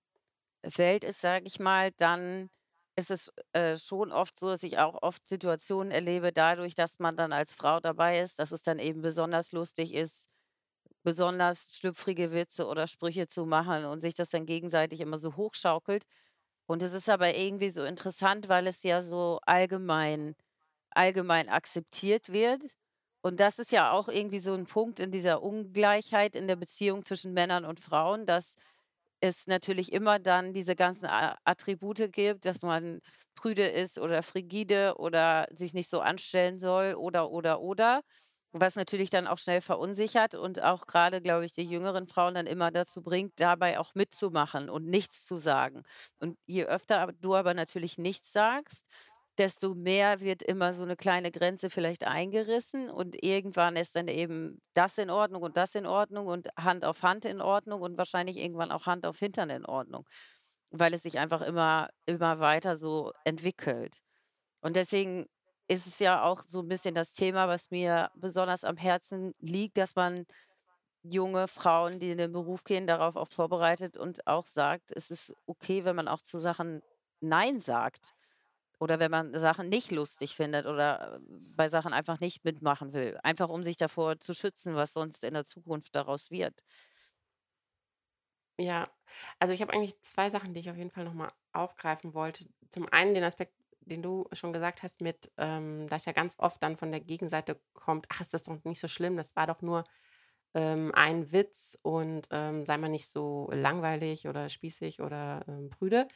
Welt 0.63 1.05
ist, 1.05 1.21
sage 1.21 1.47
ich 1.47 1.61
mal, 1.61 1.93
dann 1.93 2.51
ist 2.97 3.11
es, 3.11 3.33
äh, 3.53 3.77
schon 3.77 4.13
oft 4.13 4.39
so, 4.39 4.49
dass 4.49 4.63
ich 4.63 4.79
auch 4.79 5.03
oft 5.03 5.29
Situationen 5.29 5.93
erlebe 5.93 6.33
dadurch, 6.33 6.75
dass 6.75 6.99
man 6.99 7.17
dann 7.17 7.33
als 7.33 7.55
Frau 7.55 7.81
dabei 7.81 8.21
ist, 8.21 8.39
dass 8.39 8.53
es 8.53 8.63
dann 8.63 8.79
eben 8.79 9.03
besonders 9.03 9.53
lustig 9.53 9.95
ist, 9.95 10.29
besonders 11.07 11.77
schlüpfrige 11.79 12.33
Witze 12.33 12.67
oder 12.69 12.89
Sprüche 12.89 13.29
zu 13.29 13.47
machen 13.47 13.87
und 13.87 14.01
sich 14.01 14.17
das 14.17 14.31
dann 14.31 14.47
gegenseitig 14.47 15.01
immer 15.03 15.19
so 15.19 15.37
hochschaukelt. 15.39 16.05
Und 16.67 16.83
es 16.83 16.93
ist 16.93 17.09
aber 17.09 17.37
irgendwie 17.37 17.71
so 17.71 17.85
interessant, 17.85 18.49
weil 18.49 18.67
es 18.67 18.83
ja 18.83 19.01
so 19.03 19.41
allgemein 19.47 20.35
allgemein 20.93 21.49
akzeptiert 21.51 22.33
wird. 22.33 22.63
Und 23.23 23.41
das 23.41 23.59
ist 23.61 23.73
ja 23.73 23.93
auch 23.93 24.09
irgendwie 24.09 24.39
so 24.41 24.55
'n 24.55 24.67
Punkt 24.67 25.01
in 25.01 25.11
dieser 25.13 25.43
Ungleichheit 25.43 26.37
in 26.37 26.49
der 26.49 26.57
Beziehung 26.57 27.05
zwischen 27.05 27.35
Männern 27.35 27.65
und 27.67 27.81
Frauen, 27.81 28.27
dass 28.27 28.57
es 29.21 29.47
natürlich 29.47 29.93
immer 29.93 30.19
dann 30.19 30.53
diese 30.53 30.77
ganzen 30.77 31.07
Attribute 31.45 32.13
gibt, 32.13 32.45
dass 32.47 32.63
man 32.63 33.01
prüde 33.35 33.67
ist 33.67 33.99
oder 33.99 34.23
frigide 34.23 34.97
oder 34.99 35.47
sich 35.53 35.73
nicht 35.75 35.91
so 35.91 36.01
anstellen 36.01 36.59
soll 36.59 36.95
oder, 36.95 37.31
oder, 37.31 37.61
oder, 37.61 38.03
was 38.61 38.77
natürlich 38.77 39.11
dann 39.11 39.27
auch 39.27 39.39
schnell 39.39 39.61
verunsichert 39.61 40.35
und 40.35 40.63
auch 40.63 40.87
grade, 40.87 41.21
glaube 41.23 41.45
ich, 41.47 41.55
die 41.55 41.65
jüngeren 41.65 42.07
Frauen 42.09 42.35
dann 42.35 42.47
immer 42.47 42.71
dazu 42.71 43.03
bringt, 43.03 43.33
dabei 43.41 43.79
auch 43.79 43.95
mitzumachen 43.95 44.71
und 44.71 44.87
nichts 44.87 45.25
zu 45.27 45.37
sagen. 45.37 45.83
Und 46.21 46.39
je 46.47 46.65
öfter 46.67 47.13
du 47.21 47.35
aber 47.35 47.55
natürlich 47.55 47.99
nichts 47.99 48.33
sagst, 48.33 48.85
desto 49.39 49.75
mehr 49.75 50.21
wird 50.21 50.43
immer 50.43 50.73
so 50.73 50.85
'ne 50.87 50.97
kleine 50.97 51.31
Grenze 51.31 51.69
vielleicht 51.71 52.07
eingerissen 52.07 52.91
und 52.91 53.23
irgendwann 53.23 53.77
ist 53.77 53.95
dann 53.97 54.09
eben 54.09 54.61
das 54.75 54.97
in 54.99 55.11
Ordnung 55.11 55.43
und 55.43 55.57
das 55.59 55.75
in 55.75 55.87
Ordnung 55.87 56.27
und 56.27 56.49
Hand 56.59 56.85
auf 56.87 57.03
Hand 57.03 57.25
in 57.27 57.41
Ordnung 57.43 57.83
und 57.83 57.99
wahrscheinlich 57.99 58.39
irgendwann 58.39 58.71
auch 58.73 58.87
Hand 58.87 59.07
auf 59.07 59.19
Hintern 59.19 59.51
in 59.51 59.67
Ordnung, 59.67 60.07
weil 60.71 60.95
es 60.95 61.03
sich 61.03 61.19
einfach 61.19 61.43
immer 61.43 61.89
immer 62.07 62.41
weiter 62.41 62.77
so 62.77 63.13
entwickelt. 63.25 63.99
Und 64.63 64.77
deswegen 64.77 65.27
ist 65.69 65.87
es 65.87 65.99
ja 65.99 66.23
auch 66.25 66.43
so 66.47 66.61
'n 66.61 66.69
bisschen 66.69 66.95
das 66.95 67.13
Thema, 67.13 67.49
was 67.49 67.71
mir 67.71 68.11
besonders 68.17 68.65
am 68.65 68.77
Herzen 68.77 69.35
liegt, 69.41 69.79
dass 69.79 69.95
man 69.97 70.27
junge 71.03 71.49
Frauen, 71.49 72.01
die 72.01 72.11
in 72.13 72.19
den 72.19 72.33
Beruf 72.33 72.65
gehen, 72.65 72.87
darauf 72.87 73.17
auch 73.17 73.29
vorbereitet 73.29 73.97
und 73.99 74.27
auch 74.27 74.47
sagt, 74.47 74.93
es 74.95 75.11
ist 75.11 75.35
okay, 75.47 75.85
wenn 75.85 75.97
man 75.97 76.09
auch 76.09 76.23
zu 76.23 76.39
Sachen 76.39 76.83
nein 77.21 77.61
sagt 77.61 78.13
oder 78.81 79.01
wenn 79.01 79.11
man 79.13 79.35
Sachen 79.35 79.69
nicht 79.71 79.91
lustig 79.93 80.37
findet 80.37 80.67
oder, 80.67 81.17
äh, 81.17 81.21
bei 81.57 81.69
Sachen 81.69 81.93
einfach 81.95 82.21
nicht 82.21 82.45
mitmachen 82.45 82.93
will, 82.95 83.19
einfach 83.25 83.49
um 83.51 83.63
sich 83.65 83.77
davor 83.79 84.21
zu 84.21 84.35
schützen, 84.35 84.77
was 84.77 84.93
sonst 84.95 85.25
in 85.25 85.35
der 85.35 85.45
Zukunft 85.47 85.95
daraus 85.97 86.31
wird. 86.33 86.61
Ja, 88.59 88.91
also 89.39 89.53
ich 89.53 89.61
habe 89.61 89.73
eigentlich 89.75 90.01
2 90.03 90.31
Sachen, 90.31 90.55
die 90.55 90.61
ich 90.61 90.71
auf 90.71 90.77
jeden 90.77 90.91
Fall 90.91 91.05
noch 91.05 91.13
mal 91.15 91.33
aufgreifen 91.53 92.15
wollte. 92.15 92.47
Zum 92.71 92.91
einen 92.91 93.15
den 93.15 93.25
Aspekt, 93.25 93.55
den 93.87 94.03
du 94.03 94.27
schon 94.33 94.53
gesagt 94.53 94.83
hast 94.85 95.01
mit, 95.03 95.33
ähm, 95.39 95.89
dass 95.89 96.07
ja 96.07 96.13
ganz 96.13 96.39
oft 96.41 96.63
dann 96.63 96.77
von 96.77 96.93
der 96.93 97.01
Gegenseite 97.01 97.61
kommt: 97.75 98.07
„Ach, 98.11 98.21
ist 98.21 98.35
das 98.35 98.45
doch 98.45 98.63
nicht 98.65 98.81
so 98.81 98.89
schlimm, 98.89 99.17
das 99.17 99.37
war 99.37 99.47
doch 99.49 99.63
nur, 99.63 99.85
ähm, 100.55 100.93
ein 100.95 101.33
Witz 101.33 101.79
und, 101.83 102.29
ähm, 102.33 102.65
sei 102.65 102.79
mal 102.79 102.89
nicht 102.91 103.09
so 103.09 103.49
langweilig 103.53 104.29
oder 104.29 104.49
spießig 104.51 105.01
oder, 105.03 105.45
ähm, 105.49 105.71
prüde.“ 105.71 106.09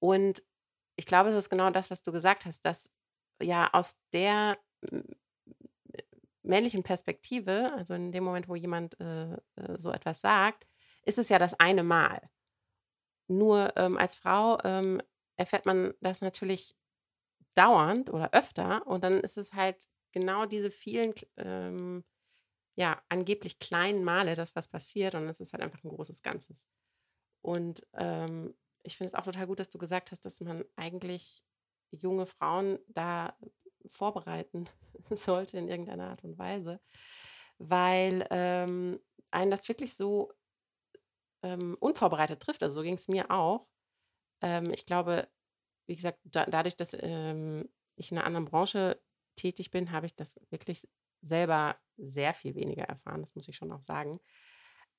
Und 0.00 0.42
ich 0.96 1.06
glaube, 1.06 1.30
es 1.30 1.36
ist 1.36 1.50
genau 1.50 1.70
das, 1.70 1.90
was 1.90 2.02
du 2.02 2.12
gesagt 2.12 2.46
hast, 2.46 2.64
dass 2.66 2.92
ja 3.42 3.70
aus 3.74 3.98
der 4.12 4.58
m 4.92 5.04
männlichen 6.42 6.82
Perspektive, 6.82 7.72
also 7.76 7.94
in 7.94 8.12
dem 8.12 8.24
Moment, 8.24 8.48
wo 8.48 8.54
jemand, 8.54 8.98
äh, 9.00 9.32
äh, 9.34 9.38
so 9.76 9.90
etwas 9.92 10.20
sagt, 10.20 10.66
ist 11.04 11.18
es 11.18 11.28
ja 11.28 11.38
das 11.38 11.54
eine 11.58 11.82
Mal. 11.82 12.20
Nur, 13.28 13.72
ähm, 13.76 13.98
als 13.98 14.16
Frau, 14.16 14.58
ähm, 14.64 15.02
erfährt 15.36 15.66
man 15.66 15.94
das 16.00 16.20
natürlich 16.22 16.74
dauernd 17.58 18.10
oder 18.12 18.32
öfter 18.34 18.86
und 18.86 19.04
dann 19.04 19.20
ist 19.20 19.38
es 19.38 19.54
halt 19.54 19.86
genau 20.12 20.46
diese 20.46 20.70
vielen 20.72 21.14
ähm, 21.38 22.04
ja, 22.76 23.02
angeblich 23.08 23.58
kleinen 23.58 24.04
Male, 24.04 24.34
dass 24.36 24.56
was 24.56 24.68
passiert 24.70 25.14
und 25.14 25.28
es 25.28 25.40
ist 25.40 25.52
halt 25.52 25.62
einfach 25.62 25.82
'n 25.84 25.90
großes 25.90 26.22
Ganzes. 26.22 26.66
Und, 27.42 27.86
ähm, 27.94 28.54
ich 28.84 28.96
finde 28.96 29.08
es 29.08 29.14
auch 29.14 29.24
total 29.24 29.46
gut, 29.46 29.60
dass 29.60 29.68
du 29.70 29.78
gesagt 29.78 30.12
hast, 30.12 30.24
dass 30.24 30.40
man 30.40 30.64
eigentlich 30.76 31.42
junge 31.90 32.26
Frauen 32.26 32.78
da 32.88 33.36
vorbereiten 33.86 34.68
sollte 35.10 35.58
in 35.58 35.68
irgendeiner 35.68 36.10
Art 36.10 36.24
und 36.24 36.38
Weise, 36.38 36.80
weil, 37.58 38.26
ähm, 38.30 39.00
einen 39.30 39.50
das 39.50 39.68
wirklich 39.68 39.94
so, 39.96 40.32
ähm, 41.42 41.76
unvorbereitet 41.80 42.40
trifft. 42.40 42.62
Also, 42.62 42.76
so 42.76 42.82
ging's 42.82 43.08
mir 43.08 43.30
auch. 43.30 43.68
Ähm, 44.42 44.70
ich 44.72 44.86
glaube, 44.86 45.28
wie 45.88 45.96
gesagt, 45.96 46.20
da 46.24 46.46
dadurch, 46.46 46.76
dass, 46.76 46.96
ähm, 47.00 47.68
ich 47.96 48.12
in 48.12 48.16
'ner 48.18 48.24
anderen 48.26 48.46
Branche 48.46 49.00
tätig 49.36 49.70
bin, 49.72 49.92
habe 49.92 50.06
ich 50.06 50.16
das 50.16 50.40
wirklich 50.50 50.88
selber 51.22 51.78
sehr 51.98 52.34
viel 52.34 52.54
weniger 52.56 52.84
erfahren, 52.84 53.22
das 53.22 53.34
muss 53.36 53.48
ich 53.48 53.56
schon 53.56 53.72
auch 53.72 53.82
sagen. 53.82 54.20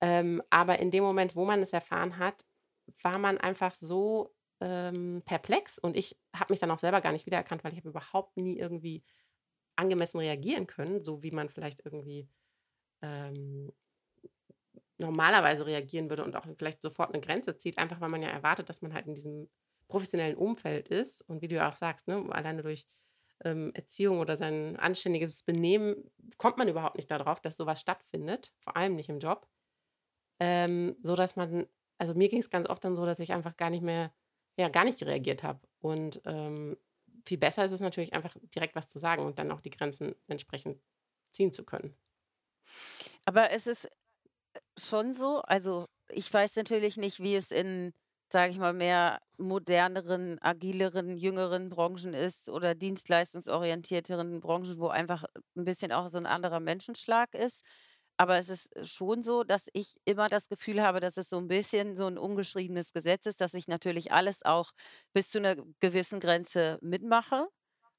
Ähm, 0.01 0.41
aber 0.51 0.79
in 0.79 0.91
dem 0.91 1.03
Moment, 1.05 1.35
wo 1.35 1.45
man 1.45 1.61
es 1.63 1.73
erfahren 1.73 2.17
hat, 2.19 2.45
war 3.03 3.19
man 3.19 3.37
einfach 3.39 3.73
so, 3.75 4.35
ähm, 4.61 5.23
perplex 5.25 5.79
und 5.79 5.97
ich 5.97 6.19
habe 6.35 6.53
mich 6.53 6.59
dann 6.61 6.71
auch 6.71 6.79
selber 6.79 7.01
gar 7.01 7.13
nicht 7.13 7.25
wiedererkannt, 7.27 7.63
weil 7.65 7.73
ich 7.73 7.79
habe 7.79 7.89
überhaupt 7.91 8.37
nie 8.37 8.57
irgendwie 8.59 9.03
angemessen 9.77 10.19
reagieren 10.19 10.67
können, 10.67 11.03
so 11.05 11.23
wie 11.23 11.31
man 11.31 11.49
vielleicht 11.49 11.81
irgendwie, 11.85 12.29
ähm, 13.03 13.73
normalerweise 14.99 15.65
reagieren 15.67 16.09
würde 16.11 16.23
und 16.25 16.35
auch 16.37 16.45
vielleicht 16.57 16.81
sofort 16.83 17.13
'ne 17.13 17.21
Grenze 17.21 17.57
zieht, 17.57 17.77
einfach 17.79 18.01
weil 18.01 18.09
man 18.09 18.21
ja 18.23 18.29
erwartet, 18.29 18.69
dass 18.69 18.81
man 18.83 18.93
halt 18.93 19.07
in 19.07 19.15
diesem 19.15 19.47
professionellen 19.89 20.37
Umfeld 20.37 20.87
ist. 20.87 21.21
Und 21.23 21.41
wie 21.41 21.49
du 21.49 21.55
ja 21.55 21.67
auch 21.67 21.75
sagst, 21.75 22.07
ne, 22.07 22.25
alleine 22.29 22.63
durch, 22.63 22.87
ähm, 23.43 23.71
Erziehung 23.73 24.19
oder 24.19 24.37
sein 24.37 24.77
anständiges 24.77 25.43
Benehmen 25.43 26.09
kommt 26.37 26.57
man 26.57 26.67
überhaupt 26.69 26.95
nicht 26.95 27.11
da 27.11 27.17
drauf, 27.17 27.41
dass 27.41 27.57
so 27.57 27.65
was 27.65 27.81
stattfindet, 27.81 28.53
vor 28.61 28.77
allem 28.77 28.95
nicht 28.95 29.09
im 29.09 29.19
Job. 29.19 29.47
Ähm, 30.39 30.95
sodass 31.01 31.35
man 31.35 31.67
also 31.97 32.13
mir 32.13 32.29
ging's 32.29 32.49
ganz 32.49 32.69
oft 32.69 32.83
dann 32.83 32.95
so, 32.95 33.05
dass 33.05 33.19
ich 33.19 33.33
einfach 33.33 33.57
gar 33.57 33.69
nicht 33.69 33.83
mehr 33.83 34.13
ja, 34.59 34.67
gar 34.67 34.83
nicht 34.83 35.01
reagiert 35.03 35.41
habe. 35.41 35.61
Und, 35.79 36.21
ähm, 36.25 36.77
viel 37.25 37.37
besser 37.37 37.63
ist 37.63 37.71
es 37.71 37.79
natürlich 37.79 38.13
einfach 38.13 38.35
direkt 38.55 38.75
was 38.75 38.89
zu 38.89 38.99
sagen 38.99 39.25
und 39.25 39.39
dann 39.39 39.51
auch 39.51 39.61
die 39.61 39.69
Grenzen 39.69 40.15
entsprechend 40.27 40.81
ziehen 41.31 41.53
zu 41.53 41.63
können. 41.63 41.95
Aber 43.25 43.51
es 43.51 43.67
ist, 43.67 43.85
äh, 43.85 44.59
schon 44.77 45.13
so 45.13 45.41
also, 45.41 45.87
ich 46.09 46.31
weiß 46.33 46.55
natürlich 46.57 46.97
nicht, 46.97 47.21
wie 47.21 47.35
es 47.35 47.51
in, 47.51 47.93
sage 48.33 48.51
ich 48.51 48.57
mal, 48.59 48.73
mehr 48.73 49.19
moderneren, 49.37 50.37
agileren, 50.41 51.17
jüngeren 51.17 51.69
Branchen 51.69 52.13
ist 52.13 52.49
oder 52.49 52.75
dienstleistungsorientierteren 52.75 54.39
Branchen, 54.41 54.79
wo 54.79 54.87
einfach 54.89 55.23
'n 55.55 55.65
bisschen 55.65 55.91
auch 55.91 56.07
so 56.09 56.17
'n 56.19 56.25
anderer 56.25 56.59
Menschenschlag 56.59 57.33
ist. 57.35 57.65
Aber 58.17 58.37
es 58.37 58.49
ist 58.49 58.69
schon 58.87 59.23
so, 59.23 59.43
dass 59.43 59.67
ich 59.73 59.95
immer 60.05 60.27
das 60.29 60.49
Gefühl 60.49 60.81
habe, 60.83 60.99
dass 60.99 61.17
es 61.17 61.29
so 61.29 61.37
'n 61.37 61.47
bisschen 61.47 61.95
so 61.97 62.07
'n 62.07 62.17
ungeschriebenes 62.17 62.93
Gesetz 62.93 63.25
ist, 63.27 63.41
dass 63.41 63.53
ich 63.53 63.67
natürlich 63.67 64.11
alles 64.11 64.43
auch 64.45 64.71
bis 65.13 65.29
zu 65.29 65.39
'ner 65.39 65.55
gewissen 65.79 66.19
Grenze 66.19 66.77
mitmache, 66.81 67.47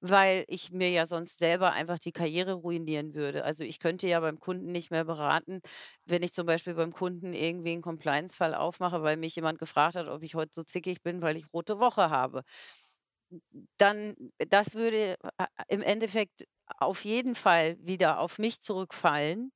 weil 0.00 0.44
ich 0.48 0.72
mir 0.72 0.90
ja 0.90 1.06
sonst 1.06 1.38
selber 1.38 1.72
einfach 1.72 1.98
die 1.98 2.12
Karriere 2.12 2.54
ruinieren 2.54 3.14
würde. 3.14 3.44
Also, 3.44 3.64
ich 3.64 3.78
könnte 3.80 4.08
ja 4.08 4.20
beim 4.20 4.38
Kunden 4.40 4.72
nicht 4.72 4.90
mehr 4.90 5.04
beraten, 5.04 5.60
wenn 6.06 6.22
ich 6.22 6.32
zum 6.34 6.46
Beispiel 6.46 6.74
beim 6.74 6.92
Kunden 6.92 7.32
irgendwie 7.34 7.72
'n 7.74 7.82
Compliance-Fall 7.82 8.54
aufmache, 8.54 9.02
weil 9.02 9.16
mich 9.16 9.36
jemand 9.36 9.58
gefragt 9.58 9.96
hat, 9.96 10.08
ob 10.08 10.22
ich 10.22 10.34
heute 10.34 10.52
so 10.54 10.62
zickig 10.64 11.02
bin, 11.02 11.22
weil 11.22 11.36
ich 11.36 11.52
rote 11.52 11.78
Woche 11.80 12.10
habe. 12.10 12.42
Dann 13.78 14.14
das 14.50 14.74
würde 14.74 15.16
a 15.38 15.46
im 15.68 15.82
Endeffekt 15.82 16.46
auf 16.78 17.04
jeden 17.04 17.34
Fall 17.34 17.76
wieder 17.80 18.18
auf 18.20 18.38
mich 18.38 18.60
zurückfallen, 18.60 19.52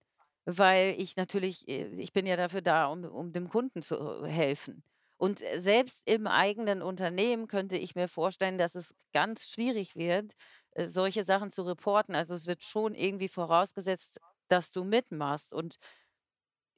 weil 0.47 0.95
ich 0.99 1.17
natürlich 1.17 1.69
äh, 1.69 1.87
ich 2.01 2.13
bin 2.13 2.27
ja 2.27 2.37
dafür 2.37 2.63
da, 2.63 2.87
um 2.87 3.05
um 3.05 3.33
dem 3.33 3.49
Kunden 3.49 3.83
zu 3.83 4.25
helfen. 4.27 4.83
Und, 5.21 5.41
äh, 5.43 5.61
selbst 5.61 6.09
im 6.09 6.27
eigenen 6.27 6.83
Unternehmen 6.83 7.47
könnte 7.49 7.77
ich 7.77 7.95
mir 7.95 8.09
vorstellen, 8.09 8.59
dass 8.59 8.75
es 8.75 8.95
ganz 9.13 9.49
schwierig 9.51 9.97
wird, 9.97 10.33
äh, 10.73 10.87
solche 10.87 11.25
Sachen 11.25 11.51
zu 11.51 11.63
reporten. 11.63 12.15
Also, 12.15 12.35
es 12.35 12.47
wird 12.47 12.63
schon 12.65 12.95
irgendwie 12.95 13.29
vorausgesetzt, 13.29 14.21
dass 14.49 14.73
du 14.73 14.85
mitmachst. 14.85 15.55
Und 15.55 15.77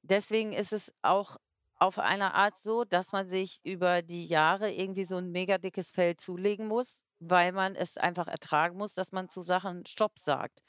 deswegen 0.03 0.53
ist 0.53 0.73
es 0.73 0.93
auch 1.03 1.37
auf 1.79 1.99
eine 1.99 2.35
Art 2.35 2.59
so, 2.59 2.85
dass 2.85 3.13
man 3.13 3.29
sich 3.29 3.61
über 3.65 4.03
die 4.03 4.25
Jahre 4.25 4.73
irgendwie 4.73 5.05
so 5.05 5.17
'n 5.17 5.31
mega 5.31 5.59
dickes 5.59 5.91
Fell 5.91 6.17
zulegen 6.17 6.67
muss, 6.69 7.05
weil 7.19 7.53
man 7.53 7.75
es 7.75 7.99
einfach 7.99 8.29
ertragen 8.29 8.79
muss, 8.79 8.95
dass 8.95 9.13
man 9.13 9.29
zu 9.29 9.43
Sachen 9.43 9.85
„Stopp“ 9.87 10.19
sagt. 10.19 10.61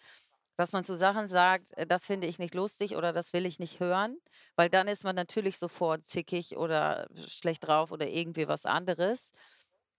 Dass 0.60 0.72
man 0.74 0.84
zu 0.84 0.96
Sachen 0.96 1.28
sagt: 1.28 1.74
„Äh, 1.78 1.86
das 1.86 2.08
finde 2.08 2.28
ich 2.28 2.40
nicht 2.40 2.56
lustig“ 2.56 2.96
oder 2.98 3.14
„Das 3.14 3.32
will 3.34 3.46
ich 3.46 3.60
nicht 3.60 3.80
hören“, 3.80 4.18
weil 4.56 4.70
dann 4.70 4.88
ist 4.88 5.04
man 5.04 5.16
natürlich 5.16 5.58
sofort 5.60 6.08
zickig 6.08 6.58
oder 6.58 7.08
schlecht 7.28 7.68
drauf 7.68 7.92
oder 7.92 8.08
irgendwie 8.08 8.48
was 8.48 8.66
anderes. 8.66 9.32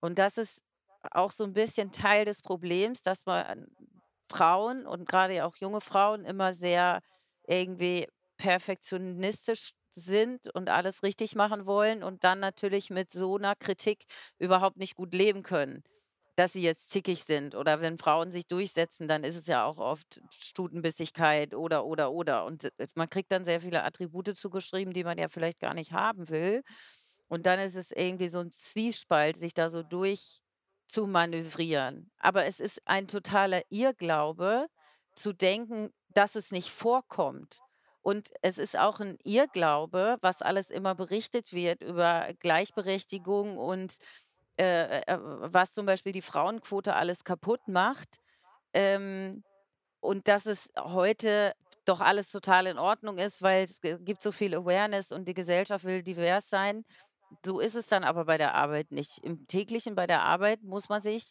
Und 0.00 0.18
das 0.18 0.36
ist 0.38 0.62
auch 1.12 1.30
so 1.30 1.44
'n 1.44 1.52
bisschen 1.54 1.92
Teil 1.92 2.24
des 2.24 2.42
Problems, 2.42 3.02
dass 3.02 3.24
man 3.26 3.68
Frauen 4.30 4.86
und 4.86 5.08
grade 5.08 5.34
ja 5.36 5.46
auch 5.46 5.56
junge 5.56 5.80
Frauen 5.80 6.24
immer 6.24 6.52
sehr 6.54 7.00
irgendwie 7.46 8.06
perfektionistisch 8.38 9.72
sind 9.90 10.48
und 10.54 10.68
alles 10.70 11.02
richtig 11.04 11.34
machen 11.36 11.66
wollen 11.66 12.02
und 12.04 12.24
dann 12.24 12.40
natürlich 12.40 12.90
mit 12.90 13.12
so 13.12 13.38
'ner 13.38 13.54
Kritik 13.56 14.04
überhaupt 14.38 14.76
nicht 14.78 14.96
gut 14.96 15.14
leben 15.14 15.42
können, 15.44 15.82
dass 16.38 16.52
sie 16.52 16.62
jetzt 16.62 16.90
zickig 16.90 17.24
sind. 17.24 17.54
Oder 17.56 17.80
wenn 17.80 17.98
Frauen 17.98 18.30
sich 18.30 18.46
durchsetzen, 18.46 19.08
dann 19.08 19.24
ist 19.24 19.36
es 19.36 19.46
ja 19.48 19.64
auch 19.64 19.78
oft 19.78 20.20
Stutenbissigkeit 20.32 21.54
oder, 21.54 21.84
oder, 21.86 22.12
oder. 22.12 22.44
Und, 22.46 22.64
äh, 22.78 22.86
man 22.94 23.10
kriegt 23.10 23.32
dann 23.32 23.44
sehr 23.44 23.60
viele 23.60 23.82
Attribute 23.84 24.36
zugeschrieben, 24.36 24.92
die 24.94 25.02
man 25.04 25.18
ja 25.18 25.28
vielleicht 25.28 25.58
gar 25.60 25.74
nicht 25.74 25.92
haben 25.92 26.28
will. 26.28 26.62
Und 27.28 27.46
dann 27.46 27.58
ist 27.60 27.76
es 27.76 27.90
irgendwie 27.92 28.28
so 28.28 28.38
'n 28.40 28.50
Zwiespalt, 28.50 29.36
sich 29.36 29.54
da 29.54 29.68
so 29.70 29.82
durchzumanövrieren. 29.82 32.10
Aber 32.18 32.44
es 32.46 32.60
ist 32.60 32.80
ein 32.86 33.08
totaler 33.08 33.62
Irrglaube 33.70 34.66
zu 35.14 35.32
denken, 35.32 35.90
dass 36.08 36.34
es 36.36 36.50
nicht 36.50 36.70
vorkommt. 36.70 37.62
Und 38.00 38.30
es 38.42 38.58
ist 38.58 38.78
auch 38.78 39.00
'n 39.00 39.18
Irrglaube, 39.24 40.16
was 40.22 40.40
alles 40.42 40.70
immer 40.70 40.94
berichtet 40.94 41.52
wird 41.52 41.82
über 41.82 42.28
Gleichberechtigung 42.40 43.58
und, 43.58 43.96
äh, 44.58 45.00
äh, 45.00 45.18
was 45.20 45.72
zum 45.72 45.86
Beispiel 45.86 46.12
die 46.12 46.22
Frauenquote 46.22 46.94
alles 46.94 47.24
kaputt 47.24 47.66
macht. 47.68 48.16
Ähm, 48.72 49.42
und 50.00 50.28
dass 50.28 50.46
es 50.46 50.70
heute 50.76 51.52
doch 51.84 52.00
alles 52.00 52.30
total 52.30 52.66
in 52.66 52.78
Ordnung 52.78 53.18
ist, 53.18 53.42
weil 53.42 53.64
es 53.64 53.80
gibt 53.80 54.22
so 54.22 54.32
viel 54.32 54.54
Awareness 54.54 55.12
und 55.12 55.26
die 55.26 55.34
Gesellschaft 55.34 55.84
will 55.84 56.02
divers 56.02 56.50
sein. 56.50 56.84
So 57.44 57.60
ist 57.60 57.74
es 57.74 57.86
dann 57.86 58.04
aber 58.04 58.24
bei 58.24 58.38
der 58.38 58.54
Arbeit 58.54 58.90
nicht. 58.90 59.18
Im 59.22 59.46
Täglichen 59.46 59.94
bei 59.94 60.06
der 60.06 60.22
Arbeit 60.22 60.62
muss 60.62 60.88
man 60.88 61.02
sich 61.02 61.24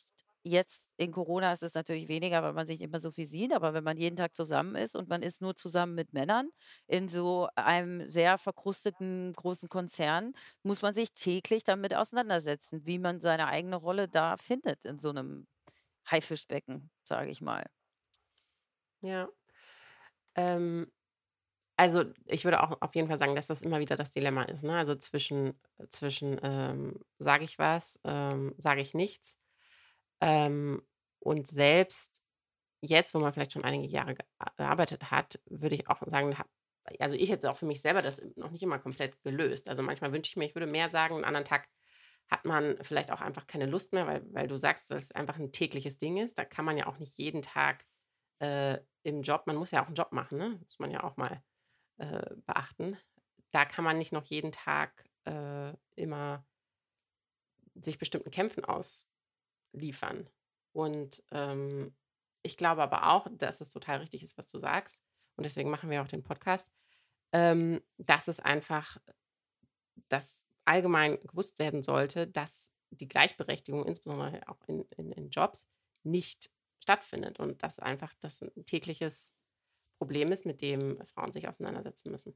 jetzt 0.48 0.90
in 0.98 1.12
Corona 1.12 1.52
ist 1.54 1.64
es 1.64 1.74
natürlich 1.76 2.08
weniger, 2.08 2.44
weil 2.44 2.54
man 2.54 2.66
sich 2.68 2.80
mehr 2.88 3.00
so 3.00 3.12
viel 3.12 3.26
sieht, 3.28 3.54
aber 3.54 3.74
wenn 3.74 3.84
man 3.84 3.98
jeden 3.98 4.16
Tag 4.16 4.36
zusammen 4.36 4.76
ist 4.76 4.96
und 4.96 5.10
man 5.10 5.22
ist 5.24 5.42
nur 5.42 5.56
zusammen 5.56 5.96
mit 5.96 6.14
Männern 6.14 6.50
in 6.88 7.10
so 7.10 7.48
einem 7.56 8.08
sehr 8.08 8.38
verkrusteten 8.38 9.34
großen 9.34 9.70
Konzern, 9.70 10.34
muss 10.64 10.82
man 10.82 10.94
sich 10.94 11.14
täglich 11.14 11.64
damit 11.64 11.96
auseinandersetzen, 11.96 12.86
wie 12.86 13.00
man 13.00 13.22
seine 13.22 13.48
eigene 13.48 13.76
Rolle 13.78 14.08
da 14.10 14.38
findet 14.38 14.86
in 14.86 15.00
so 15.00 15.12
'nem 15.14 15.48
Haifischbecken, 16.12 16.92
sage 17.04 17.32
ich 17.32 17.42
mal. 17.42 17.66
Ja. 19.02 19.30
Ähm, 20.36 20.92
also, 21.78 22.06
ich 22.26 22.46
würde 22.46 22.64
auch 22.64 22.82
auf 22.82 22.96
jeden 22.96 23.08
Fall 23.10 23.18
sagen, 23.20 23.36
dass 23.36 23.48
das 23.48 23.62
immer 23.64 23.80
wieder 23.80 23.96
das 23.98 24.12
Dilemma 24.12 24.44
ist, 24.46 24.64
ne? 24.64 24.78
Also, 24.78 24.96
zwischen 24.96 25.60
zwischen, 25.90 26.40
ähm, 26.44 27.00
sage 27.20 27.46
ich 27.46 27.60
was, 27.60 28.00
ähm, 28.06 28.56
sage 28.60 28.82
ich 28.82 28.94
nichts. 28.96 29.40
Ähm, 30.22 30.82
und 31.20 31.48
selbst 31.48 32.24
jetzt, 32.82 33.14
wo 33.16 33.20
man 33.20 33.34
vielleicht 33.34 33.54
schon 33.54 33.66
einige 33.66 33.88
Jahre 33.88 34.16
gea 34.16 34.26
gearbeitet 34.58 35.12
hat, 35.12 35.40
würde 35.48 35.76
ich 35.76 35.90
auch 35.90 36.02
sagen, 36.08 36.36
also, 37.00 37.16
ich 37.18 37.30
jetzt 37.30 37.46
auch 37.48 37.58
für 37.58 37.66
mich 37.68 37.82
selber 37.82 38.02
das 38.04 38.22
noch 38.38 38.52
nicht 38.52 38.64
immer 38.64 38.80
komplett 38.80 39.22
gelöst. 39.24 39.70
Also, 39.70 39.84
manchmal 39.84 40.14
wünsche 40.14 40.30
ich 40.32 40.38
mir, 40.38 40.46
ich 40.46 40.56
würde 40.56 40.68
mehr 40.68 40.90
sagen, 40.90 41.18
'n 41.18 41.26
anderen 41.26 41.46
Tag 41.46 41.68
hat 42.30 42.46
man 42.46 42.78
vielleicht 42.84 43.12
auch 43.12 43.22
einfach 43.22 43.48
keine 43.48 43.66
Lust 43.68 43.94
mehr, 43.94 44.08
weil 44.08 44.24
weil 44.34 44.48
du 44.48 44.58
sagst, 44.58 44.92
dass 44.92 45.04
es 45.06 45.12
einfach 45.14 45.38
'n 45.40 45.52
tägliches 45.54 45.98
Ding 46.00 46.18
ist. 46.18 46.38
Da 46.40 46.46
kann 46.46 46.66
man 46.66 46.78
ja 46.78 46.88
auch 46.88 47.00
nicht 47.00 47.18
jeden 47.20 47.42
Tag, 47.44 47.86
äh, 48.42 48.80
im 49.04 49.22
Job 49.24 49.44
man 49.48 49.58
muss 49.58 49.72
ja 49.72 49.84
auch 49.86 49.90
'n 49.90 49.96
Job 49.96 50.12
machen, 50.14 50.38
ne? 50.40 50.60
Muss 50.66 50.80
man 50.80 50.92
ja 50.92 51.04
auch 51.04 51.18
mal, 51.18 51.44
äh, 52.00 52.36
beachten. 52.48 52.98
Da 53.52 53.66
kann 53.66 53.86
man 53.86 53.98
nicht 54.00 54.14
noch 54.14 54.26
jeden 54.26 54.52
Tag, 54.54 55.10
äh, 55.26 55.74
immer 55.98 56.46
sich 57.76 57.98
bestimmten 57.98 58.32
Kämpfen 58.32 58.66
ausliefern. 59.74 60.30
Und, 60.74 61.24
ähm, 61.32 61.96
ich 62.44 62.58
glaube 62.58 62.84
aber 62.84 63.10
auch, 63.12 63.28
dass 63.32 63.62
es 63.62 63.72
total 63.72 64.00
richtig 64.00 64.24
ist, 64.24 64.38
was 64.38 64.48
du 64.48 64.60
sagst, 64.60 65.04
und 65.38 65.44
deswegen 65.46 65.70
machen 65.70 65.90
wir 65.90 66.02
auch 66.02 66.08
den 66.08 66.24
Podcast, 66.24 66.72
ähm, 67.34 67.82
dass 67.98 68.28
es 68.28 68.40
einfach 68.40 68.98
dass 70.12 70.46
allgemein 70.66 71.20
gewusst 71.26 71.60
werden 71.60 71.84
sollte, 71.84 72.28
dass 72.28 72.72
die 72.92 73.08
Gleichberechtigung, 73.08 73.86
insbesondere 73.86 74.48
auch 74.48 74.60
in 74.68 74.84
in 74.98 75.12
in 75.12 75.30
Jobs, 75.30 75.68
nicht 76.04 76.52
stattfindet 76.84 77.40
und 77.40 77.64
dass 77.64 77.80
einfach 77.80 78.14
das 78.22 78.42
'n 78.42 78.66
tägliches 78.66 79.36
Problem 80.00 80.32
ist, 80.32 80.46
mit 80.46 80.62
dem 80.62 81.04
Frauen 81.06 81.32
sich 81.34 81.48
auseinandersetzen 81.50 82.12
müssen. 82.12 82.36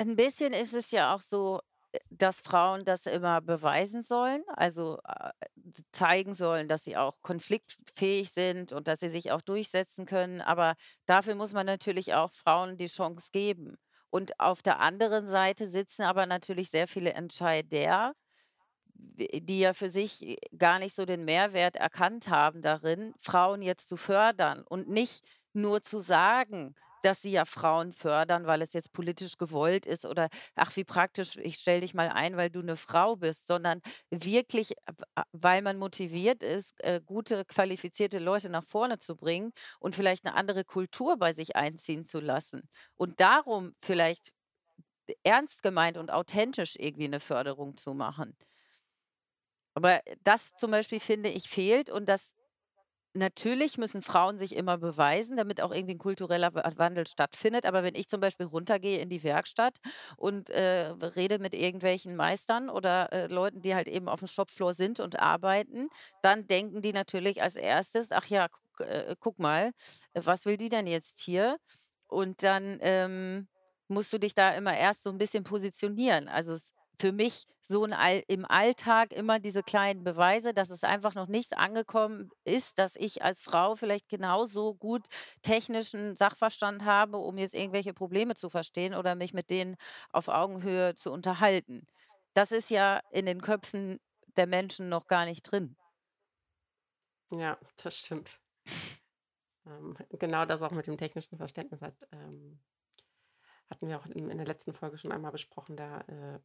'N 0.00 0.14
bisschen 0.16 0.52
ist 0.52 0.74
es 0.74 0.90
ja 0.90 1.14
auch 1.14 1.20
so, 1.20 1.60
dass 2.10 2.40
Frauen 2.40 2.84
das 2.84 3.06
immer 3.06 3.40
beweisen 3.40 4.02
sollen, 4.02 4.42
also, 4.48 4.98
äh, 5.06 5.30
zeigen 5.92 6.34
sollen, 6.34 6.68
dass 6.68 6.84
sie 6.84 6.96
auch 6.96 7.14
konfliktfähig 7.22 8.30
sind 8.32 8.72
und 8.72 8.88
dass 8.88 9.00
sie 9.00 9.08
sich 9.08 9.32
auch 9.32 9.42
durchsetzen 9.42 10.06
können. 10.06 10.40
Aber 10.40 10.74
dafür 11.06 11.34
muss 11.34 11.52
man 11.52 11.66
natürlich 11.66 12.14
auch 12.14 12.32
Frauen 12.32 12.76
die 12.78 12.86
Chance 12.86 13.30
geben. 13.32 13.76
Und 14.10 14.38
auf 14.40 14.62
der 14.62 14.80
anderen 14.80 15.28
Seite 15.28 15.68
sitzen 15.70 16.02
aber 16.02 16.26
natürlich 16.26 16.70
sehr 16.70 16.86
viele 16.88 17.12
Entscheider, 17.14 18.14
die 18.94 19.60
ja 19.60 19.72
für 19.74 19.88
sich, 19.88 20.22
äh, 20.26 20.36
gar 20.58 20.78
nicht 20.78 20.94
so 20.96 21.04
den 21.04 21.24
Mehrwert 21.24 21.76
erkannt 21.76 22.28
haben 22.28 22.62
darin, 22.62 23.14
Frauen 23.18 23.62
jetzt 23.62 23.88
zu 23.88 23.96
fördern 23.96 24.62
und 24.68 24.88
nicht 24.88 25.24
nur 25.52 25.82
zu 25.82 25.98
sagen, 25.98 26.74
dass 27.02 27.22
sie 27.22 27.30
ja 27.32 27.44
Frauen 27.44 27.92
fördern, 27.92 28.46
weil 28.46 28.62
es 28.62 28.72
jetzt 28.72 28.92
politisch 28.92 29.36
gewollt 29.38 29.86
ist 29.86 30.06
oder: 30.06 30.28
„Ach, 30.56 30.74
wie 30.76 30.84
praktisch, 30.84 31.36
ich 31.36 31.56
stelle 31.56 31.80
dich 31.80 31.94
mal 31.94 32.08
ein, 32.10 32.36
weil 32.36 32.50
du 32.50 32.60
'ne 32.60 32.76
Frau 32.76 33.16
bist“, 33.16 33.46
sondern 33.46 33.80
wirklich, 34.10 34.74
weil 35.32 35.62
man 35.62 35.78
motiviert 35.78 36.42
ist, 36.42 36.74
äh, 36.84 37.00
gute, 37.04 37.44
qualifizierte 37.44 38.18
Leute 38.18 38.48
nach 38.50 38.64
vorne 38.64 38.98
zu 38.98 39.16
bringen 39.16 39.52
und 39.80 39.94
vielleicht 39.96 40.24
'ne 40.24 40.34
andere 40.34 40.64
Kultur 40.64 41.16
bei 41.18 41.32
sich 41.34 41.56
einziehen 41.56 42.04
zu 42.04 42.20
lassen. 42.20 42.68
Und 42.96 43.20
darum 43.20 43.74
vielleicht 43.82 44.32
ernst 45.24 45.62
gemeint 45.64 45.98
und 45.98 46.10
authentisch 46.12 46.76
irgendwie 46.78 47.08
'ne 47.08 47.20
Förderung 47.20 47.76
zu 47.78 47.94
machen. 47.94 48.36
Aber 49.76 50.00
das 50.24 50.52
zum 50.56 50.70
Beispiel, 50.70 51.00
finde 51.00 51.28
ich, 51.28 51.50
fehlt 51.50 51.90
und 51.90 52.08
das 52.08 52.32
natürlich 53.16 53.78
müssen 53.78 54.02
Frauen 54.02 54.38
sich 54.38 54.56
immer 54.56 54.78
beweisen, 54.78 55.36
damit 55.36 55.60
auch 55.60 55.72
irgendwie 55.72 55.94
'n 55.94 55.98
kultureller 55.98 56.54
Wa 56.54 56.70
Wandel 56.76 57.06
stattfindet. 57.06 57.66
Aber 57.66 57.82
wenn 57.84 57.94
ich 57.96 58.08
zum 58.08 58.20
Beispiel 58.20 58.46
runtergehe 58.46 58.98
in 59.00 59.08
die 59.10 59.22
Werkstatt 59.24 59.78
und, 60.16 60.50
äh, 60.50 60.88
rede 61.16 61.38
mit 61.38 61.54
irgendwelchen 61.54 62.16
Meistern 62.16 62.70
oder, 62.70 63.12
äh, 63.12 63.26
Leuten, 63.28 63.62
die 63.62 63.74
halt 63.74 63.88
eben 63.88 64.08
auf'm 64.08 64.26
Shopfloor 64.28 64.74
sind 64.74 65.00
und 65.00 65.18
arbeiten, 65.20 65.88
dann 66.22 66.46
denken 66.46 66.82
die 66.82 66.92
natürlich 66.92 67.42
als 67.42 67.56
1.: 67.56 68.12
„Ach 68.12 68.26
ja, 68.26 68.48
guck 68.48 68.80
äh, 68.86 69.16
guck 69.20 69.38
mal, 69.38 69.72
was 70.14 70.44
will 70.46 70.56
die 70.58 70.68
denn 70.68 70.86
jetzt 70.86 71.20
hier?“ 71.20 71.58
Und 72.08 72.42
dann, 72.42 72.78
ähm, 72.82 73.48
musst 73.88 74.12
du 74.12 74.18
dich 74.18 74.34
da 74.34 74.50
immer 74.50 74.76
erst 74.76 75.02
so 75.04 75.10
'n 75.10 75.18
bisschen 75.18 75.44
positionieren. 75.44 76.28
Also, 76.28 76.54
es 76.54 76.74
für 76.98 77.12
mich 77.12 77.46
so 77.60 77.84
All 77.84 78.22
im 78.28 78.44
Alltag 78.44 79.12
immer 79.12 79.38
diese 79.38 79.62
kleinen 79.62 80.04
Beweise, 80.04 80.54
dass 80.54 80.70
es 80.70 80.84
einfach 80.84 81.14
noch 81.14 81.26
nicht 81.26 81.58
angekommen 81.58 82.30
ist, 82.44 82.78
dass 82.78 82.96
ich 82.96 83.22
als 83.22 83.42
Frau 83.42 83.74
vielleicht 83.74 84.08
genauso 84.08 84.74
gut 84.74 85.06
technischen 85.42 86.16
Sachverstand 86.16 86.84
habe, 86.84 87.18
um 87.18 87.38
jetzt 87.38 87.54
irgendwelche 87.54 87.92
Probleme 87.92 88.34
zu 88.34 88.48
verstehen 88.48 88.94
oder 88.94 89.14
mich 89.14 89.34
mit 89.34 89.50
denen 89.50 89.76
auf 90.10 90.28
Augenhöhe 90.28 90.94
zu 90.94 91.12
unterhalten. 91.12 91.86
Das 92.34 92.52
ist 92.52 92.70
ja 92.70 93.00
in 93.10 93.26
den 93.26 93.40
Köpfen 93.40 93.98
der 94.36 94.46
Menschen 94.46 94.88
noch 94.88 95.06
gar 95.06 95.24
nicht 95.24 95.42
drin. 95.42 95.76
Ja, 97.32 97.58
das 97.82 97.98
stimmt. 97.98 98.38
Ähm, 99.66 99.96
genau 100.10 100.44
das 100.44 100.62
auch 100.62 100.70
mit 100.70 100.86
dem 100.86 100.96
technischen 100.96 101.36
Verständnis 101.36 101.80
hat 101.80 102.06
ähm, 102.12 102.60
hatten 103.68 103.88
wir 103.88 103.98
auch 103.98 104.06
in 104.06 104.30
in 104.30 104.38
der 104.38 104.46
letzten 104.46 104.72
Folge 104.72 104.96
schon 104.96 105.10
einmal 105.10 105.32
besprochen. 105.32 105.76
Da, 105.76 106.00
äh 106.02 106.38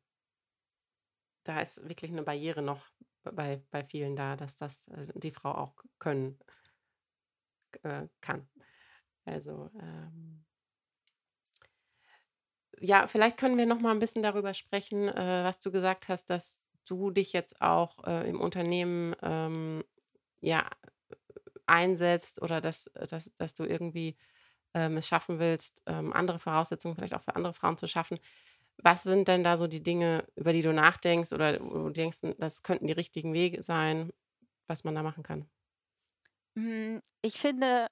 da 1.44 1.62
ist 1.62 1.88
wirklich 1.90 2.12
'ne 2.12 2.24
Barriere 2.24 2.62
noch 2.62 2.90
bei 3.24 3.64
bei 3.72 3.84
vielen 3.86 4.16
da, 4.16 4.36
dass 4.36 4.58
das, 4.58 4.88
äh, 4.90 5.08
die 5.16 5.32
Frau 5.32 5.52
auch 5.54 5.74
können 6.00 6.40
äh, 7.84 8.08
kann. 8.22 8.48
Also, 9.26 9.70
ähm 9.82 10.44
ja, 12.80 13.08
vielleicht 13.08 13.38
können 13.38 13.58
wir 13.58 13.66
noch 13.66 13.80
mal 13.80 13.92
'n 13.94 14.00
bisschen 14.00 14.24
darüber 14.24 14.54
sprechen, 14.54 15.08
äh, 15.10 15.44
was 15.44 15.60
du 15.60 15.72
gesagt 15.72 16.10
hast, 16.10 16.30
dass 16.30 16.62
du 16.88 17.12
dich 17.12 17.34
jetzt 17.34 17.62
auch, 17.62 18.04
äh, 18.06 18.28
im 18.30 18.40
Unternehmen, 18.40 19.16
ähm, 19.22 19.84
ja, 20.42 20.70
einsetzt 21.68 22.42
oder 22.42 22.62
dass 22.62 22.92
dass 23.10 23.32
dass 23.38 23.54
du 23.56 23.66
irgendwie, 23.66 24.18
ähm, 24.76 24.98
es 24.98 25.08
schaffen 25.08 25.40
willst, 25.40 25.84
ähm, 25.88 26.14
andere 26.14 26.40
Voraussetzungen 26.40 26.96
vielleicht 26.96 27.16
auch 27.16 27.22
für 27.22 27.36
andere 27.36 27.54
Frauen 27.54 27.78
zu 27.78 27.88
schaffen. 27.88 28.20
Was 28.84 29.04
sind 29.04 29.28
denn 29.28 29.44
da 29.44 29.58
so 29.58 29.68
die 29.68 29.84
Dinge, 29.84 30.26
über 30.36 30.54
die 30.54 30.62
du 30.62 30.74
nachdenkst 30.74 31.34
oder 31.34 31.58
du 31.60 31.90
denkst, 31.92 32.22
hm, 32.24 32.36
das 32.40 32.64
könnten 32.64 32.88
die 32.88 32.94
richtigen 32.94 33.34
Wege 33.34 33.62
sein, 33.64 34.12
was 34.68 34.84
man 34.84 34.96
da 34.96 35.04
machen 35.04 35.24
kann? 35.24 35.50
Hm, 36.58 37.02
ich 37.22 37.36
finde 37.40 37.88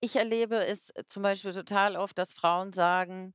ich 0.00 0.16
erlebe 0.16 0.56
es 0.58 0.92
zum 1.08 1.22
Beispiel 1.24 1.52
total 1.54 1.96
oft, 1.96 2.18
dass 2.18 2.32
Frauen 2.34 2.72
sagen: 2.72 3.34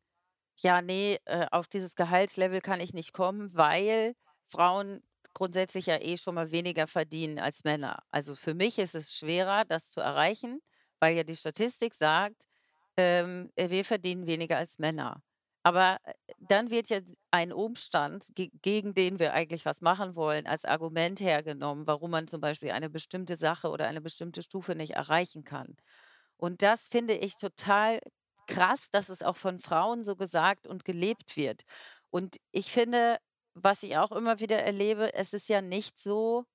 „Ja, 0.60 0.82
ne, 0.82 1.17
äh, 1.26 1.47
auf 1.52 1.67
dieses 1.67 1.95
Gehaltslevel 1.95 2.62
kann 2.62 2.82
ich 2.82 2.93
nicht 2.93 3.13
kommen“, 3.13 3.56
weil 3.56 4.15
Frauen 4.47 5.04
grundsätzlich 5.34 5.88
ja 5.88 5.97
eh 6.02 6.17
schon 6.17 6.36
mal 6.36 6.52
weniger 6.52 6.88
verdienen 6.88 7.39
als 7.39 7.63
Männer. 7.65 8.04
Also, 8.12 8.36
für 8.36 8.56
mich 8.56 8.80
ist 8.80 8.95
es 8.95 9.15
schwerer, 9.17 9.65
das 9.65 9.89
zu 9.91 10.02
erreichen, 10.02 10.62
weil 11.00 11.15
ja 11.17 11.23
die 11.26 11.36
Statistik 11.38 11.93
sagt, 11.95 12.45
ähm, 12.97 13.52
äh, 13.58 13.69
wir 13.71 13.86
verdienen 13.86 14.28
weniger 14.28 14.58
als 14.58 14.80
Männer. 14.80 15.23
Aber, 15.67 15.97
äh, 16.06 16.13
dann 16.39 16.69
wird 16.71 16.89
ja 16.89 16.99
ein 17.32 17.51
Umstand, 17.51 18.27
ge 18.36 18.49
gegen 18.62 18.93
den 18.93 19.19
wir 19.19 19.34
eigentlich 19.34 19.65
was 19.65 19.82
machen 19.82 20.15
wollen, 20.15 20.47
als 20.47 20.65
Argument 20.65 21.19
hergenommen, 21.19 21.88
warum 21.88 22.12
man 22.12 22.27
zum 22.27 22.39
Beispiel 22.41 22.71
eine 22.71 22.89
bestimmte 22.89 23.36
Sache 23.36 23.69
oder 23.69 23.88
eine 23.88 24.01
bestimmte 24.01 24.41
Stufe 24.41 24.75
nicht 24.75 24.91
erreichen 24.93 25.43
kann. 25.43 25.75
Und 26.38 26.62
das 26.62 26.88
finde 26.89 27.15
ich 27.15 27.38
total 27.38 27.99
krass, 28.47 28.89
dass 28.91 29.10
es 29.10 29.23
auch 29.23 29.38
von 29.38 29.60
Frauen 29.60 30.03
so 30.03 30.15
gesagt 30.15 30.67
und 30.67 30.86
gelebt 30.86 31.38
wird. 31.38 31.63
Und 32.12 32.38
ich 32.51 32.71
finde, 32.71 33.17
was 33.56 33.84
ich 33.84 33.97
auch 33.97 34.12
immer 34.12 34.39
wieder 34.39 34.60
erlebe, 34.63 35.13
es 35.15 35.34
ist 35.34 35.49
ja 35.49 35.62
nicht 35.62 35.99
so, 35.99 36.45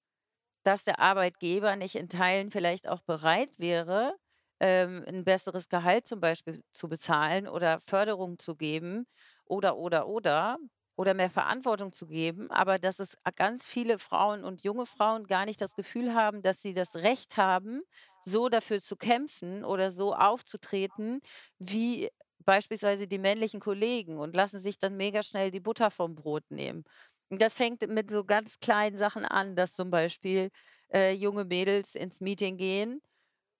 dass 0.64 0.85
der 0.85 1.01
Arbeitgeber 1.01 1.77
nicht 1.77 1.96
in 1.96 2.09
Teilen 2.09 2.51
vielleicht 2.51 2.88
auch 2.88 3.03
bereit 3.03 3.51
wäre, 3.59 4.14
ähm, 4.62 5.05
'n 5.07 5.25
besseres 5.25 5.68
Gehalt 5.70 6.07
zum 6.09 6.20
Beispiel 6.20 6.62
zu 6.72 6.88
bezahlen 6.88 7.48
oder 7.48 7.81
Förderung 7.81 8.38
zu 8.40 8.57
geben 8.57 9.07
oder, 9.46 9.77
oder, 9.79 10.09
oder 10.09 10.59
oder 10.96 11.14
mehr 11.14 11.31
Verantwortung 11.31 11.92
zu 11.94 12.07
geben, 12.07 12.51
aber 12.51 12.79
dass 12.79 12.98
es 13.01 13.16
ganz 13.37 13.66
viele 13.66 13.98
Frauen 13.98 14.44
und 14.44 14.62
junge 14.64 14.85
Frauen 14.87 15.27
gar 15.27 15.46
nicht 15.46 15.61
das 15.62 15.75
Gefühl 15.75 16.14
haben, 16.14 16.42
dass 16.42 16.61
sie 16.62 16.75
das 16.75 16.96
Recht 16.96 17.38
haben, 17.38 17.83
so 18.20 18.48
dafür 18.51 18.81
zu 18.83 18.96
kämpfen 18.96 19.64
oder 19.64 19.90
so 19.90 20.14
aufzutreten 20.14 21.20
wie 21.59 22.11
beispielsweise 22.44 23.07
die 23.09 23.18
männlichen 23.18 23.61
Kollegen 23.61 24.18
und 24.18 24.37
lassen 24.37 24.61
sich 24.61 24.79
dann 24.79 24.96
mega 24.96 25.22
schnell 25.22 25.51
die 25.51 25.61
Butter 25.61 25.90
vom 25.90 26.14
Brot 26.14 26.44
nehmen. 26.51 26.85
Und 27.31 27.40
das 27.40 27.57
fängt 27.57 27.87
mit 27.88 28.11
so 28.11 28.25
ganz 28.25 28.59
kleinen 28.61 28.96
Sachen 28.96 29.25
an, 29.25 29.57
dass 29.57 29.72
zum 29.75 29.90
Beispiel, 29.90 30.51
äh, 30.92 31.12
junge 31.12 31.44
Mädels 31.46 31.94
ins 31.94 32.20
Meeting 32.20 32.57
gehen 32.59 33.01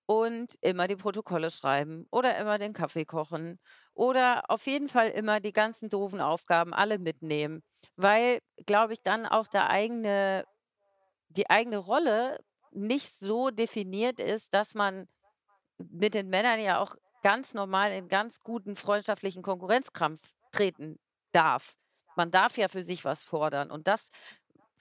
und 0.07 0.55
immer 0.61 0.89
die 0.89 0.97
Protokolle 0.97 1.51
schreiben 1.51 2.07
oder 2.11 2.37
immer 2.39 2.59
den 2.59 2.73
Kaffee 2.73 3.05
kochen 3.05 3.59
oder 3.95 4.45
auf 4.51 4.67
jeden 4.67 4.89
Fall 4.89 5.11
immer 5.11 5.41
die 5.41 5.53
ganzen 5.53 5.89
doofen 5.89 6.21
Aufgaben 6.21 6.75
alle 6.75 6.99
mitnehmen, 6.99 7.63
weil, 7.97 8.41
glaube 8.67 8.95
ich, 8.95 9.03
dann 9.03 9.27
auch 9.27 9.47
der 9.49 9.71
eigene 9.71 10.45
die 11.29 11.49
eigene 11.51 11.79
Rolle 11.79 12.39
nicht 12.73 13.17
so 13.17 13.51
definiert 13.51 14.21
ist, 14.21 14.55
dass 14.55 14.75
man 14.75 15.07
mit 15.79 16.15
den 16.15 16.29
Männern 16.29 16.61
ja 16.61 16.81
auch 16.81 16.95
ganz 17.23 17.55
normal 17.55 17.93
in 17.93 18.09
ganz 18.09 18.41
guten 18.41 18.77
freundschaftlichen 18.77 19.43
Konkurrenzkampf 19.43 20.33
treten 20.53 20.99
darf. 21.33 21.75
Man 22.17 22.31
darf 22.31 22.57
ja 22.59 22.69
für 22.69 22.83
sich 22.83 23.05
was 23.05 23.23
fordern 23.23 23.71
und 23.71 23.87
das, 23.89 24.11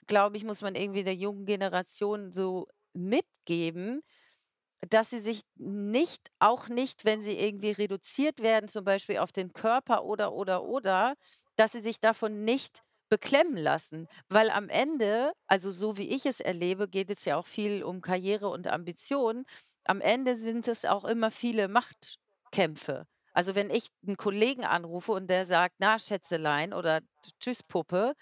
glaube 0.08 0.38
ich, 0.38 0.44
muss 0.44 0.62
man 0.62 0.76
irgendwie 0.76 1.04
der 1.04 1.16
jungen 1.16 1.46
Generation 1.46 2.32
so 2.32 2.68
mitgeben, 2.94 4.02
dass 4.90 5.12
sie 5.12 5.20
sich 5.20 5.42
nicht 5.56 6.32
auch 6.40 6.68
nicht, 6.68 7.06
wenn 7.06 7.22
sie 7.22 7.38
irgendwie 7.38 7.72
reduziert 7.72 8.42
werden, 8.42 8.68
zum 8.68 8.84
Beispiel 8.84 9.20
auf 9.20 9.32
den 9.32 9.54
Körper 9.54 10.04
oder, 10.04 10.34
oder, 10.34 10.64
oder, 10.64 11.16
dass 11.56 11.74
sie 11.74 11.82
sich 11.82 12.00
davon 12.00 12.44
nicht 12.44 12.82
beklemmen 13.10 13.58
lassen. 13.58 14.08
Weil 14.30 14.50
am 14.50 14.70
Ende, 14.70 15.34
also 15.48 15.72
so 15.72 15.98
wie 15.98 16.10
ich 16.10 16.26
es 16.26 16.40
erlebe, 16.40 16.88
geht 16.88 17.12
es 17.12 17.26
ja 17.26 17.38
auch 17.38 17.46
viel 17.46 17.84
um 17.84 18.02
Karriere 18.02 18.50
und 18.50 18.68
Ambition. 18.68 19.46
Am 19.84 20.02
Ende 20.02 20.36
sind 20.36 20.68
es 20.68 20.86
auch 20.86 21.06
immer 21.06 21.30
viele 21.30 21.68
Machtkämpfe. 21.68 23.06
Also 23.34 23.56
wenn 23.56 23.70
ich 23.70 23.90
einen 24.06 24.18
Kollegen 24.18 24.66
anrufe 24.66 25.12
und 25.12 25.30
der 25.30 25.46
sagt, 25.46 25.76
na 25.80 26.00
Schätzelein 26.00 26.74
oder 26.74 27.02
Tschüss 27.40 27.64
Puppe, 27.64 28.14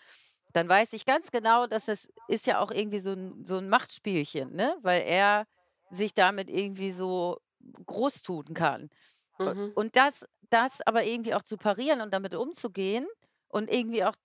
dann 0.54 0.68
weiß 0.68 0.94
ich 0.94 1.06
ganz 1.06 1.32
genau, 1.32 1.68
dass 1.68 1.86
das 1.86 2.08
ist 2.28 2.48
ja 2.48 2.60
auch 2.60 2.72
irgendwie 2.72 3.00
so 3.00 3.14
ein, 3.14 3.46
so 3.46 3.58
ein 3.58 3.70
Machtspielchen, 3.70 4.54
ne? 4.54 4.76
Weil 4.82 5.04
er 5.04 5.46
sich 5.92 6.14
damit 6.14 6.50
irgendwie 6.50 6.92
so 6.92 7.38
groß 7.86 8.22
tun 8.22 8.54
kann. 8.54 8.90
Mhm. 9.38 9.72
Und 9.76 9.96
das 9.96 10.26
das 10.50 10.82
aber 10.82 11.04
irgendwie 11.04 11.34
auch 11.34 11.44
zu 11.44 11.58
parieren 11.58 12.02
und 12.02 12.14
damit 12.14 12.36
umzugehen 12.36 13.08
und 13.48 13.72
irgendwie 13.72 14.04
auch 14.04 14.16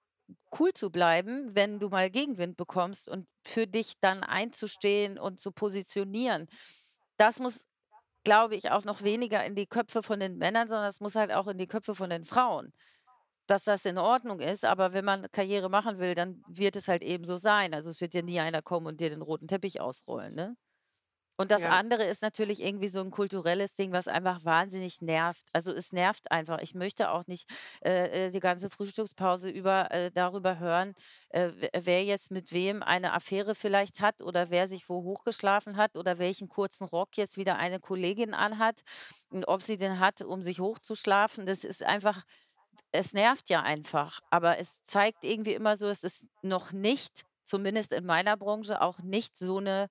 cool 0.59 0.72
zu 0.72 0.90
bleiben, 0.90 1.55
wenn 1.55 1.81
du 1.81 1.88
mal 1.88 2.11
Gegenwind 2.11 2.57
bekommst 2.57 3.09
und 3.09 3.27
für 3.44 3.66
dich 3.66 3.94
dann 4.00 4.22
einzustehen 4.22 5.18
und 5.18 5.38
zu 5.38 5.53
positionieren. 5.53 6.48
Das 7.18 7.40
muss, 7.40 7.66
glaube 8.24 8.57
ich, 8.57 8.70
auch 8.70 8.85
noch 8.85 9.03
weniger 9.03 9.44
in 9.44 9.55
die 9.55 9.66
Köpfe 9.66 10.03
von 10.03 10.20
den 10.20 10.38
Männern, 10.38 10.68
sondern 10.68 10.88
es 10.88 11.00
muss 11.00 11.14
halt 11.14 11.33
auch 11.33 11.46
in 11.46 11.59
die 11.59 11.66
Köpfe 11.66 11.94
von 11.94 12.11
den 12.11 12.24
Frauen. 12.24 12.72
Dass 13.46 13.64
das 13.64 13.85
in 13.85 13.98
Ordnung 13.98 14.40
ist, 14.40 14.64
aber 14.64 14.94
wenn 14.94 15.05
man 15.05 15.31
Karriere 15.31 15.68
machen 15.68 15.98
will, 15.98 16.14
dann 16.14 16.42
wird 16.48 16.77
es 16.77 16.88
halt 16.88 17.03
eben 17.03 17.24
so 17.24 17.37
sein. 17.37 17.74
Also 17.74 17.90
es 17.90 18.00
wird 18.00 18.14
ja 18.14 18.22
nie 18.22 18.40
einer 18.40 18.62
kommen 18.62 18.87
und 18.87 19.00
dir 19.00 19.11
den 19.11 19.20
roten 19.20 19.48
Teppich 19.48 19.83
ausrollen, 19.83 20.35
ne? 20.35 20.57
Und 21.38 21.51
das 21.51 21.64
Ja. 21.64 21.66
andere 21.66 22.05
ist 22.05 22.23
natürlich 22.23 22.62
irgendwie 22.62 22.88
so 22.88 23.01
'n 23.01 23.11
kulturelles 23.11 23.75
Ding, 23.75 23.92
was 23.92 24.07
einfach 24.09 24.44
wahnsinnig 24.44 25.01
nervt. 25.03 25.42
Also, 25.53 25.73
es 25.73 25.92
nervt 25.92 26.31
einfach. 26.31 26.61
Ich 26.61 26.75
möchte 26.75 27.11
auch 27.11 27.27
nicht, 27.27 27.49
äh, 27.85 28.27
äh, 28.29 28.31
die 28.31 28.40
ganze 28.40 28.70
Frühstückspause 28.70 29.51
über, 29.51 29.90
äh, 29.90 30.11
darüber 30.12 30.59
hören, 30.61 30.94
äh, 31.31 31.51
wer 31.77 32.05
jetzt 32.05 32.31
mit 32.31 32.53
wem 32.53 32.83
eine 32.85 33.12
Affäre 33.14 33.55
vielleicht 33.57 34.01
hat 34.01 34.23
oder 34.23 34.51
wer 34.51 34.68
sich 34.68 34.88
wo 34.88 35.03
hochgeschlafen 35.03 35.77
hat 35.77 35.97
oder 35.97 36.18
welchen 36.18 36.49
kurzen 36.49 36.85
Rock 36.87 37.16
jetzt 37.16 37.37
wieder 37.37 37.57
eine 37.57 37.81
Kollegin 37.81 38.33
anhat 38.35 38.83
und 39.31 39.44
ob 39.49 39.62
sie 39.62 39.77
den 39.77 39.99
hat, 39.99 40.23
um 40.23 40.42
sich 40.42 40.61
hochzuschlafen. 40.61 41.47
Das 41.47 41.64
ist 41.64 41.83
einfach 41.83 42.23
es 42.92 43.12
nervt 43.14 43.51
ja 43.51 43.62
einfach, 43.62 44.20
aber 44.31 44.59
es 44.59 44.85
zeigt 44.85 45.25
irgendwie 45.25 45.55
immer 45.55 45.77
so, 45.77 45.88
es 45.88 46.05
ist 46.05 46.27
noch 46.42 46.73
nicht, 46.73 47.23
zumindest 47.44 47.92
in 47.92 48.07
meiner 48.07 48.37
Branche, 48.37 48.83
auch 48.83 49.01
nicht 49.01 49.38
so 49.38 49.61
'ne 49.61 49.88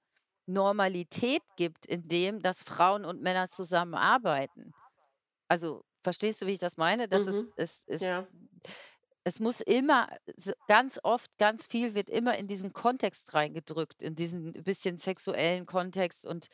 Normalität 0.48 1.44
gibt, 1.58 1.86
in 1.86 2.04
dem, 2.04 2.42
dass 2.42 2.64
Frauen 2.64 3.06
und 3.06 3.22
Männer 3.22 3.50
zusammenarbeiten. 3.50 4.74
Also, 5.50 5.84
verstehst 6.04 6.42
du, 6.42 6.48
wie 6.48 6.54
ich 6.54 6.60
das 6.60 6.78
meine? 6.78 7.08
Dass 7.10 7.28
es 7.28 7.44
Mhm. 7.44 7.54
es 7.58 7.84
es 7.88 8.22
Ja. 8.22 8.28
es 9.26 9.40
muss 9.40 9.62
immer 9.62 10.10
ganz 10.68 11.00
oft, 11.04 11.38
ganz 11.38 11.68
viel 11.68 11.96
wird 11.96 12.10
immer 12.10 12.38
in 12.38 12.48
diesen 12.48 12.74
Kontext 12.74 13.34
reingedrückt, 13.34 14.02
in 14.02 14.16
diesen 14.16 14.52
bisschen 14.54 14.98
sexuellen 14.98 15.66
Kontext 15.66 16.26
und, 16.28 16.48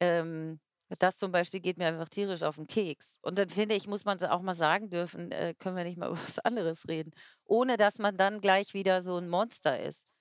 ähm, 0.00 0.60
das 0.98 1.16
zum 1.16 1.32
Beispiel 1.32 1.60
geht 1.60 1.78
mir 1.78 1.86
einfach 1.88 2.08
tierisch 2.10 2.42
auf 2.44 2.58
'n 2.58 2.66
Keks. 2.68 3.18
Und 3.22 3.38
dann 3.38 3.48
finde 3.50 3.74
ich, 3.76 3.88
muss 3.88 4.04
man's 4.06 4.24
auch 4.24 4.42
mal 4.42 4.54
sagen 4.54 4.90
dürfen: 4.90 5.32
„Äh, 5.32 5.54
können 5.58 5.76
wir 5.76 5.84
nicht 5.84 5.98
mal 5.98 6.08
über 6.12 6.18
was 6.22 6.38
anderes 6.40 6.88
reden?“ 6.88 7.12
Ohne 7.44 7.76
dass 7.78 7.98
man 7.98 8.16
dann 8.18 8.40
gleich 8.42 8.74
wieder 8.74 9.02
so 9.02 9.16
'n 9.18 9.28
Monster 9.28 9.80
ist. 9.80 10.11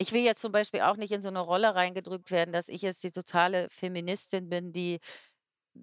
Ich 0.00 0.12
will 0.12 0.22
jetzt 0.22 0.40
zum 0.40 0.50
Beispiel 0.52 0.80
auch 0.80 0.96
nicht 0.96 1.12
in 1.12 1.22
so 1.22 1.30
'ne 1.30 1.38
Rolle 1.40 1.74
reingedrückt 1.74 2.30
werden, 2.30 2.52
dass 2.52 2.68
ich 2.68 2.82
jetzt 2.82 3.02
die 3.04 3.12
totale 3.12 3.68
Feministin 3.70 4.48
bin, 4.48 4.72
die 4.72 4.98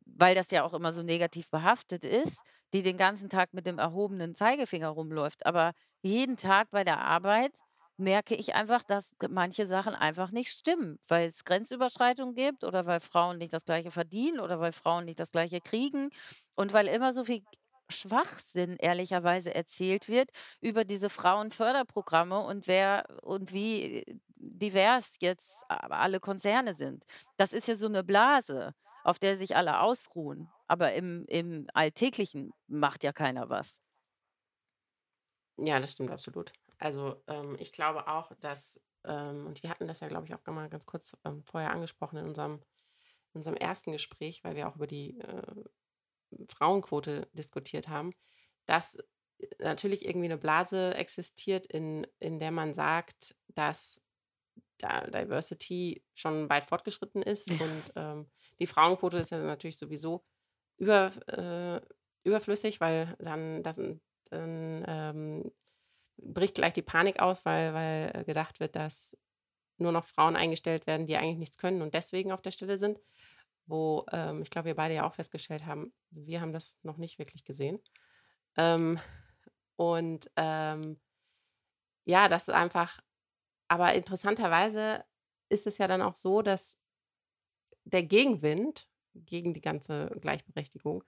weil 0.06 0.36
das 0.36 0.52
ja 0.52 0.63
auch 0.63 0.74
immer 0.74 0.93
so 0.93 1.04
negativ 1.04 1.50
behaftet 1.52 2.04
ist, 2.06 2.41
die 2.74 2.82
den 2.84 2.97
ganzen 2.97 3.30
Tag 3.30 3.54
mit 3.54 3.67
dem 3.67 3.80
erhobenen 3.80 4.36
Zeigefinger 4.36 4.89
rumläuft. 4.89 5.45
Aber 5.45 5.74
jeden 6.04 6.38
Tag 6.38 6.69
bei 6.71 6.84
der 6.86 7.00
Arbeit 7.02 7.54
merke 7.97 8.36
ich 8.36 8.56
einfach, 8.56 8.84
dass 8.86 9.13
manche 9.30 9.65
Sachen 9.67 9.95
einfach 9.95 10.32
nicht 10.32 10.52
stimmen, 10.52 10.97
weil's 11.08 11.43
Grenzüberschreitungen 11.45 12.36
gibt 12.36 12.63
oder 12.63 12.86
weil 12.86 13.00
Frauen 13.02 13.38
nicht 13.39 13.54
das 13.54 13.65
Gleiche 13.65 13.91
verdienen 13.91 14.39
oder 14.39 14.60
weil 14.60 14.71
Frauen 14.74 15.06
nicht 15.06 15.19
das 15.19 15.32
Gleiche 15.32 15.62
kriegen 15.62 16.10
und 16.56 16.74
weil 16.74 16.88
immer 16.88 17.12
so 17.13 17.24
viel 17.26 17.43
Schwachsinn 17.91 18.77
ehrlicherweise 18.80 19.54
erzählt 19.56 20.08
wird 20.10 20.32
über 20.62 20.86
diese 20.86 21.10
Frauenförderprogramme 21.10 22.39
und 22.39 22.67
wer 22.67 23.06
und 23.23 23.54
wie 23.54 24.04
divers 24.36 25.17
jetzt 25.21 25.63
alle 25.69 26.19
Konzerne 26.19 26.73
sind. 26.73 27.06
Das 27.38 27.54
ist 27.54 27.67
ja 27.67 27.75
so 27.75 27.88
'ne 27.89 28.04
Blase, 28.04 28.73
auf 29.04 29.19
der 29.19 29.38
sich 29.38 29.56
alle 29.56 29.80
ausruhen, 29.82 30.51
aber 30.67 30.93
im 30.93 31.25
im 31.27 31.67
Alltäglichen 31.73 32.51
macht 32.67 33.04
ja 33.04 33.13
keiner 33.13 33.49
was. 33.49 33.80
Ja, 35.58 35.80
das 35.80 35.91
stimmt 35.91 36.12
absolut. 36.12 36.51
Also, 36.77 37.23
ähm, 37.27 37.56
ich 37.60 37.71
glaube 37.71 38.08
auch, 38.08 38.32
dass 38.39 38.82
ähm, 39.04 39.45
und 39.47 39.62
wir 39.63 39.69
hatten 39.69 39.88
das 39.88 39.99
ja, 39.99 40.08
glaube 40.08 40.27
ich, 40.27 40.34
auch 40.36 40.45
mal 40.47 40.69
ganz 40.69 40.86
kurz, 40.86 41.17
ähm, 41.25 41.43
vorher 41.45 41.71
angesprochen 41.71 42.17
in 42.17 42.25
unserem 42.25 42.62
in 43.34 43.39
unserem 43.39 43.58
ersten 43.58 43.91
Gespräch, 43.93 44.43
weil 44.43 44.56
wir 44.56 44.67
auch 44.69 44.75
über 44.77 44.88
die, 44.88 45.19
äh, 45.19 45.43
Frauenquote 46.49 47.27
diskutiert 47.33 47.89
haben, 47.89 48.11
dass, 48.67 48.95
äh, 48.97 49.05
natürlich 49.61 50.05
irgendwie 50.07 50.27
'ne 50.29 50.37
Blase 50.37 50.95
existiert, 50.95 51.65
in 51.67 52.07
in 52.19 52.39
der 52.39 52.51
man 52.51 52.73
sagt, 52.73 53.35
dass 53.55 54.03
da 54.79 55.01
Diversity 55.07 56.03
schon 56.15 56.49
weit 56.49 56.65
fortgeschritten 56.65 57.23
ist 57.23 57.59
und, 57.59 57.91
ähm, 57.97 58.27
die 58.59 58.67
Frauenquote 58.67 59.17
ist 59.19 59.31
ja 59.31 59.39
natürlich 59.39 59.77
sowieso 59.77 60.23
über 60.79 61.11
äh, 61.27 61.81
überflüssig, 62.25 62.81
weil 62.81 63.15
dann 63.19 63.63
das 63.63 63.77
dann, 64.31 64.85
ähm, 64.87 65.51
bricht 66.19 66.55
gleich 66.55 66.73
die 66.73 66.81
Panik 66.83 67.19
aus, 67.21 67.45
weil 67.45 67.73
weil, 67.75 68.11
äh, 68.15 68.25
gedacht 68.25 68.59
wird, 68.61 68.75
dass 68.77 69.17
nur 69.79 69.91
noch 69.93 70.05
Frauen 70.05 70.35
eingestellt 70.37 70.87
werden, 70.87 71.07
die 71.07 71.17
eigentlich 71.17 71.37
nichts 71.39 71.57
können 71.59 71.81
und 71.83 71.93
deswegen 71.95 72.31
auf 72.33 72.41
der 72.43 72.51
Stelle 72.51 72.77
sind, 72.79 72.99
wo, 73.67 74.06
ähm, 74.12 74.41
ich 74.41 74.50
glaube, 74.50 74.67
wir 74.67 74.76
beide 74.76 74.95
ja 74.95 75.08
auch 75.08 75.13
festgestellt 75.15 75.65
haben, 75.65 75.93
wir 76.12 76.41
haben 76.41 76.54
das 76.54 76.78
noch 76.84 76.97
nicht 76.97 77.19
wirklich 77.19 77.43
gesehen. 77.45 77.80
Ähm, 78.58 79.00
und, 79.78 80.32
ähm 80.38 81.00
ja, 82.06 82.28
das 82.28 82.47
ist 82.47 82.54
einfach 82.54 83.00
aber 83.69 83.93
interessanterweise 83.95 85.06
ist 85.50 85.67
es 85.67 85.78
ja 85.80 85.88
dann 85.88 86.02
auch 86.02 86.15
so, 86.15 86.41
dass 86.43 86.82
der 87.84 88.04
Gegenwind 88.04 88.88
gegen 89.15 89.54
die 89.54 89.62
ganze 89.62 90.08
Gleichberechtigung 90.21 91.04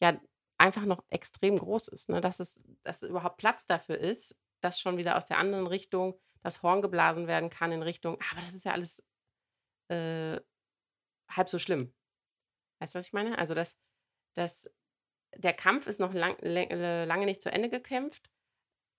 ja 0.00 0.20
einfach 0.58 0.84
noch 0.84 1.04
extrem 1.10 1.58
groß 1.58 1.88
ist, 1.88 2.08
ne? 2.08 2.20
Dass 2.20 2.40
es 2.40 2.60
dass 2.82 3.02
überhaupt 3.02 3.38
Platz 3.38 3.66
dafür 3.66 3.98
ist, 3.98 4.36
dass 4.60 4.80
schon 4.80 4.96
wieder 4.96 5.16
aus 5.16 5.26
der 5.26 5.38
anderen 5.38 5.66
Richtung 5.66 6.18
das 6.42 6.62
Horn 6.62 6.82
geblasen 6.82 7.26
werden 7.26 7.50
kann 7.50 7.72
in 7.72 7.82
Richtung: 7.82 8.16
„Aber 8.32 8.40
das 8.40 8.54
ist 8.54 8.64
ja 8.64 8.72
alles, 8.72 9.02
äh, 9.88 10.40
halb 11.36 11.48
so 11.48 11.58
schlimm.“ 11.58 11.92
Weißt 12.80 12.94
du, 12.94 12.98
was 12.98 13.08
ich 13.08 13.12
meine? 13.12 13.38
Also, 13.38 13.54
dass 13.54 13.78
dass 14.34 14.70
der 15.36 15.52
Kampf 15.54 15.86
ist 15.86 16.00
noch 16.00 16.12
lang 16.14 16.38
äh, 16.40 17.04
lange 17.04 17.26
nicht 17.26 17.42
zu 17.42 17.52
Ende 17.52 17.68
gekämpft, 17.68 18.30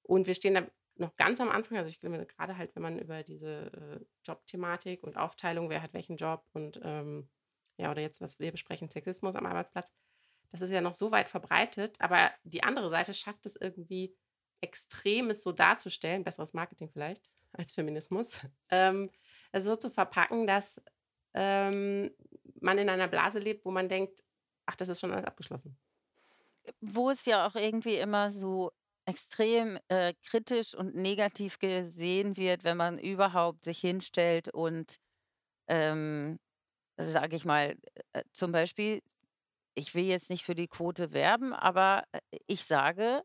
Und 0.04 0.28
wir 0.28 0.34
stehen 0.36 0.56
da 0.56 0.67
noch 0.98 1.15
ganz 1.17 1.41
am 1.41 1.50
Anfang, 1.50 1.78
also 1.78 1.89
ich 1.89 2.00
glaube, 2.00 2.26
gerade 2.26 2.58
halt, 2.58 2.76
wenn 2.76 2.84
man 2.84 3.00
über 3.00 3.24
diese 3.24 3.72
äh, 3.74 4.06
Jobthematik 4.26 5.04
und 5.04 5.17
Aufteilung, 5.17 5.69
wer 5.69 5.82
hat 5.82 5.93
welchen 5.93 6.17
Job 6.17 6.46
und 6.54 6.80
ähm, 6.84 7.30
ja, 7.78 7.91
oder 7.91 8.02
jetzt, 8.02 8.22
was 8.22 8.39
wir 8.39 8.52
besprechen, 8.52 8.89
Sexismus 8.91 9.36
am 9.36 9.46
Arbeitsplatz, 9.48 9.91
das 10.52 10.62
ist 10.62 10.72
ja 10.72 10.82
noch 10.82 10.93
so 10.93 11.12
weit 11.12 11.30
verbreitet, 11.30 12.00
aber 12.00 12.32
die 12.43 12.63
andere 12.63 12.89
Seite 12.89 13.13
schafft 13.13 13.46
es 13.48 13.56
irgendwie 13.56 14.15
extrem, 14.62 15.30
es 15.32 15.43
so 15.43 15.52
darzustellen, 15.52 16.24
besseres 16.24 16.54
Marketing 16.54 16.89
vielleicht 16.89 17.30
als 17.54 17.74
Feminismus, 17.74 18.39
ähm, 18.69 19.10
so 19.54 19.76
zu 19.76 19.89
verpacken, 19.89 20.48
dass 20.48 20.84
ähm, 21.34 22.12
man 22.60 22.78
in 22.78 22.89
einer 22.89 23.08
Blase 23.08 23.39
lebt, 23.39 23.65
wo 23.65 23.72
man 23.72 23.89
denkt, 23.89 24.24
ach, 24.65 24.76
das 24.76 24.89
ist 24.89 25.00
schon 25.00 25.12
alles 25.12 25.26
abgeschlossen. 25.26 25.78
Wo 26.80 27.10
es 27.10 27.26
ja 27.26 27.46
auch 27.46 27.56
irgendwie 27.56 27.96
immer 27.96 28.32
so 28.32 28.72
extrem 29.06 29.78
äh, 29.89 30.13
kritisch 30.26 30.76
und 30.76 30.96
negativ 30.96 31.60
gesehen 31.60 32.38
wird, 32.38 32.63
wenn 32.63 32.78
man 32.78 32.98
überhaupt 32.98 33.65
sich 33.65 33.80
hinstellt 33.80 34.48
und, 34.50 34.98
ähm, 35.67 36.39
sage 36.98 37.36
ich 37.36 37.43
mal, 37.46 37.76
äh, 38.13 38.24
zum 38.32 38.52
Beispiel, 38.52 39.02
ich 39.76 39.93
will 39.96 40.06
jetzt 40.06 40.30
nicht 40.30 40.46
für 40.46 40.56
die 40.56 40.67
Quote 40.67 41.12
werben, 41.12 41.54
aber 41.54 42.04
äh, 42.13 42.19
ich 42.48 42.63
sage, 42.63 43.24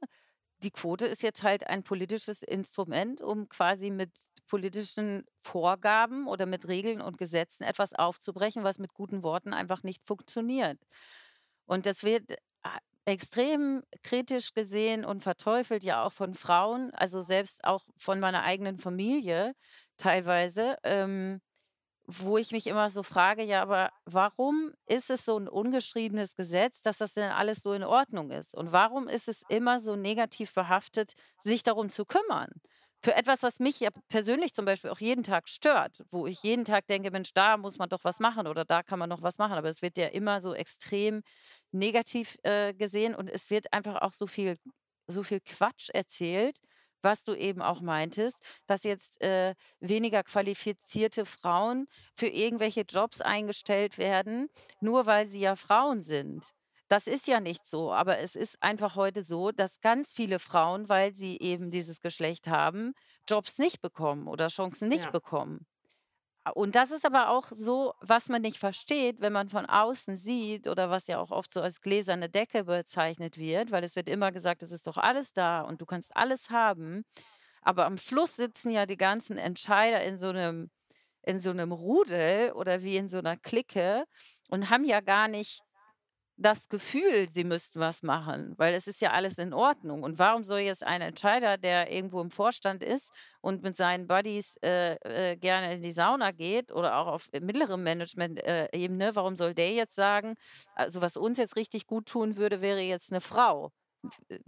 die 0.62 0.72
Quote 0.72 1.06
ist 1.06 1.22
jetzt 1.22 1.42
halt 1.44 1.66
ein 1.68 1.84
politisches 1.84 2.42
Instrument, 2.42 3.20
um 3.22 3.48
quasi 3.48 3.90
mit 3.90 4.10
politischen 4.48 5.24
Vorgaben 5.40 6.26
oder 6.26 6.46
mit 6.46 6.66
Regeln 6.68 7.00
und 7.00 7.18
Gesetzen 7.18 7.64
etwas 7.64 7.94
aufzubrechen, 7.94 8.64
was 8.64 8.78
mit 8.78 8.94
guten 8.94 9.22
Worten 9.22 9.54
einfach 9.54 9.84
nicht 9.84 10.04
funktioniert. 10.04 10.78
Und 11.66 11.86
das 11.86 12.02
wird 12.02 12.24
extrem 13.04 13.82
kritisch 14.02 14.52
gesehen 14.52 15.04
und 15.04 15.22
verteufelt 15.22 15.82
ja 15.82 16.04
auch 16.04 16.12
von 16.12 16.34
Frauen, 16.34 16.92
also 16.94 17.22
selbst 17.22 17.64
auch 17.64 17.82
von 17.96 18.20
meiner 18.20 18.42
eigenen 18.42 18.78
Familie 18.78 19.54
teilweise, 19.96 20.76
ähm, 20.84 21.40
wo 22.06 22.38
ich 22.38 22.52
mich 22.52 22.66
immer 22.66 22.90
so 22.90 23.02
frage, 23.02 23.44
ja, 23.44 23.62
aber 23.62 23.90
warum 24.06 24.72
ist 24.86 25.10
es 25.10 25.24
so 25.24 25.38
ein 25.38 25.48
ungeschriebenes 25.48 26.36
Gesetz, 26.36 26.82
dass 26.82 26.98
das 26.98 27.14
denn 27.14 27.30
alles 27.30 27.62
so 27.62 27.72
in 27.74 27.84
Ordnung 27.84 28.30
ist? 28.30 28.54
Und 28.54 28.72
warum 28.72 29.08
ist 29.08 29.28
es 29.28 29.42
immer 29.48 29.78
so 29.78 29.96
negativ 29.96 30.54
behaftet, 30.54 31.12
sich 31.38 31.62
darum 31.62 31.90
zu 31.90 32.06
kümmern? 32.06 32.50
Für 33.02 33.14
etwas, 33.14 33.42
was 33.44 33.60
mich 33.60 33.78
ja 33.80 33.90
persönlich 34.08 34.54
zum 34.54 34.64
Beispiel 34.64 34.90
auch 34.90 34.98
jeden 34.98 35.22
Tag 35.22 35.48
stört, 35.48 36.04
wo 36.10 36.26
ich 36.26 36.42
jeden 36.42 36.64
Tag 36.64 36.86
denke, 36.88 37.10
Mensch, 37.12 37.32
da 37.32 37.56
muss 37.56 37.78
man 37.78 37.88
doch 37.88 38.02
was 38.02 38.18
machen 38.18 38.46
oder 38.48 38.64
da 38.64 38.82
kann 38.82 38.98
man 38.98 39.08
noch 39.08 39.22
was 39.22 39.38
machen. 39.38 39.52
Aber 39.52 39.68
es 39.68 39.82
wird 39.82 39.96
ja 39.98 40.08
immer 40.08 40.40
so 40.40 40.52
extrem 40.54 41.22
negativ 41.70 42.36
äh, 42.42 42.74
gesehen 42.74 43.14
und 43.14 43.28
es 43.30 43.50
wird 43.50 43.72
einfach 43.72 43.96
auch 44.02 44.12
so 44.12 44.26
viel, 44.26 44.58
so 45.06 45.22
viel 45.22 45.40
Quatsch 45.40 45.90
erzählt, 45.94 46.58
was 47.00 47.22
du 47.22 47.34
eben 47.34 47.62
auch 47.62 47.80
meintest, 47.80 48.38
dass 48.66 48.82
jetzt 48.82 49.22
äh, 49.22 49.54
weniger 49.78 50.24
qualifizierte 50.24 51.24
Frauen 51.24 51.86
für 52.16 52.26
irgendwelche 52.26 52.80
Jobs 52.82 53.20
eingestellt 53.20 53.98
werden, 53.98 54.48
nur 54.80 55.06
weil 55.06 55.26
sie 55.26 55.40
ja 55.40 55.54
Frauen 55.54 56.02
sind. 56.02 56.44
Das 56.88 57.06
ist 57.06 57.26
ja 57.26 57.40
nicht 57.40 57.66
so, 57.66 57.92
aber 57.92 58.18
es 58.18 58.34
ist 58.34 58.62
einfach 58.62 58.96
heute 58.96 59.22
so, 59.22 59.50
dass 59.52 59.80
ganz 59.80 60.12
viele 60.12 60.38
Frauen, 60.38 60.88
weil 60.88 61.14
sie 61.14 61.38
eben 61.38 61.70
dieses 61.70 62.00
Geschlecht 62.00 62.48
haben, 62.48 62.92
Jobs 63.28 63.58
nicht 63.58 63.82
bekommen 63.82 64.26
oder 64.26 64.48
Chancen 64.48 64.88
nicht 64.88 65.04
Ja. 65.04 65.10
bekommen. 65.10 65.66
Und 66.54 66.74
das 66.76 66.90
ist 66.90 67.04
aber 67.04 67.28
auch 67.30 67.48
so, 67.54 67.92
was 68.00 68.28
man 68.30 68.40
nicht 68.42 68.58
versteht, 68.58 69.20
wenn 69.20 69.32
man 69.34 69.50
von 69.50 69.66
außen 69.66 70.16
sieht 70.16 70.66
oder 70.66 70.88
was 70.90 71.06
ja 71.06 71.18
auch 71.18 71.30
oft 71.30 71.52
so 71.52 71.60
als 71.60 71.80
gläserne 71.82 72.30
Decke 72.30 72.64
bezeichnet 72.64 73.36
wird, 73.36 73.70
weil 73.70 73.84
es 73.84 73.96
wird 73.96 74.08
immer 74.08 74.32
gesagt, 74.32 74.62
es 74.62 74.72
ist 74.72 74.86
doch 74.86 74.96
alles 74.96 75.32
da 75.34 75.60
und 75.60 75.80
du 75.82 75.86
kannst 75.86 76.16
alles 76.16 76.48
haben. 76.50 77.02
Aber 77.62 77.86
am 77.86 77.98
Schluss 77.98 78.36
sitzen 78.36 78.70
ja 78.72 78.86
die 78.86 78.96
ganzen 78.96 79.38
Entscheider 79.38 80.02
in 80.04 80.16
so 80.18 80.28
einem, 80.28 80.70
in 81.22 81.40
so 81.40 81.50
einem 81.50 81.72
Rudel 81.72 82.52
oder 82.52 82.82
wie 82.82 82.96
in 82.96 83.08
so 83.08 83.18
einer 83.18 83.36
Clique 83.36 84.04
und 84.50 84.70
haben 84.70 84.84
ja 84.84 85.00
gar 85.00 85.28
nicht 85.28 85.60
das 86.38 86.68
Gefühl, 86.68 87.28
sie 87.28 87.44
müssten 87.44 87.80
was 87.80 88.02
machen, 88.02 88.54
weil 88.56 88.72
es 88.72 88.86
ist 88.86 89.00
ja 89.00 89.10
alles 89.10 89.38
in 89.38 89.52
Ordnung. 89.52 90.04
Und 90.04 90.18
warum 90.18 90.44
soll 90.44 90.60
jetzt 90.60 90.84
ein 90.84 91.00
Entscheider, 91.00 91.58
der 91.58 91.92
irgendwo 91.92 92.20
im 92.20 92.30
Vorstand 92.30 92.82
ist 92.82 93.10
und 93.40 93.62
mit 93.62 93.76
seinen 93.76 94.06
Buddies 94.06 94.56
äh, 94.62 94.94
äh, 95.32 95.36
gerne 95.36 95.74
in 95.74 95.82
die 95.82 95.90
Sauna 95.90 96.30
geht 96.30 96.70
oder 96.72 96.96
auch 96.96 97.08
auf 97.08 97.28
mittlerem 97.40 97.82
Management-Ebene, 97.82 99.16
warum 99.16 99.34
soll 99.36 99.52
der 99.52 99.72
jetzt 99.72 99.96
sagen, 99.96 100.34
also 100.74 101.02
was 101.02 101.16
uns 101.16 101.38
jetzt 101.38 101.56
richtig 101.56 101.86
gut 101.86 102.06
tun 102.06 102.36
würde, 102.36 102.60
wäre 102.60 102.80
jetzt 102.80 103.12
eine 103.12 103.20
Frau? 103.20 103.72
Äh, 104.28 104.38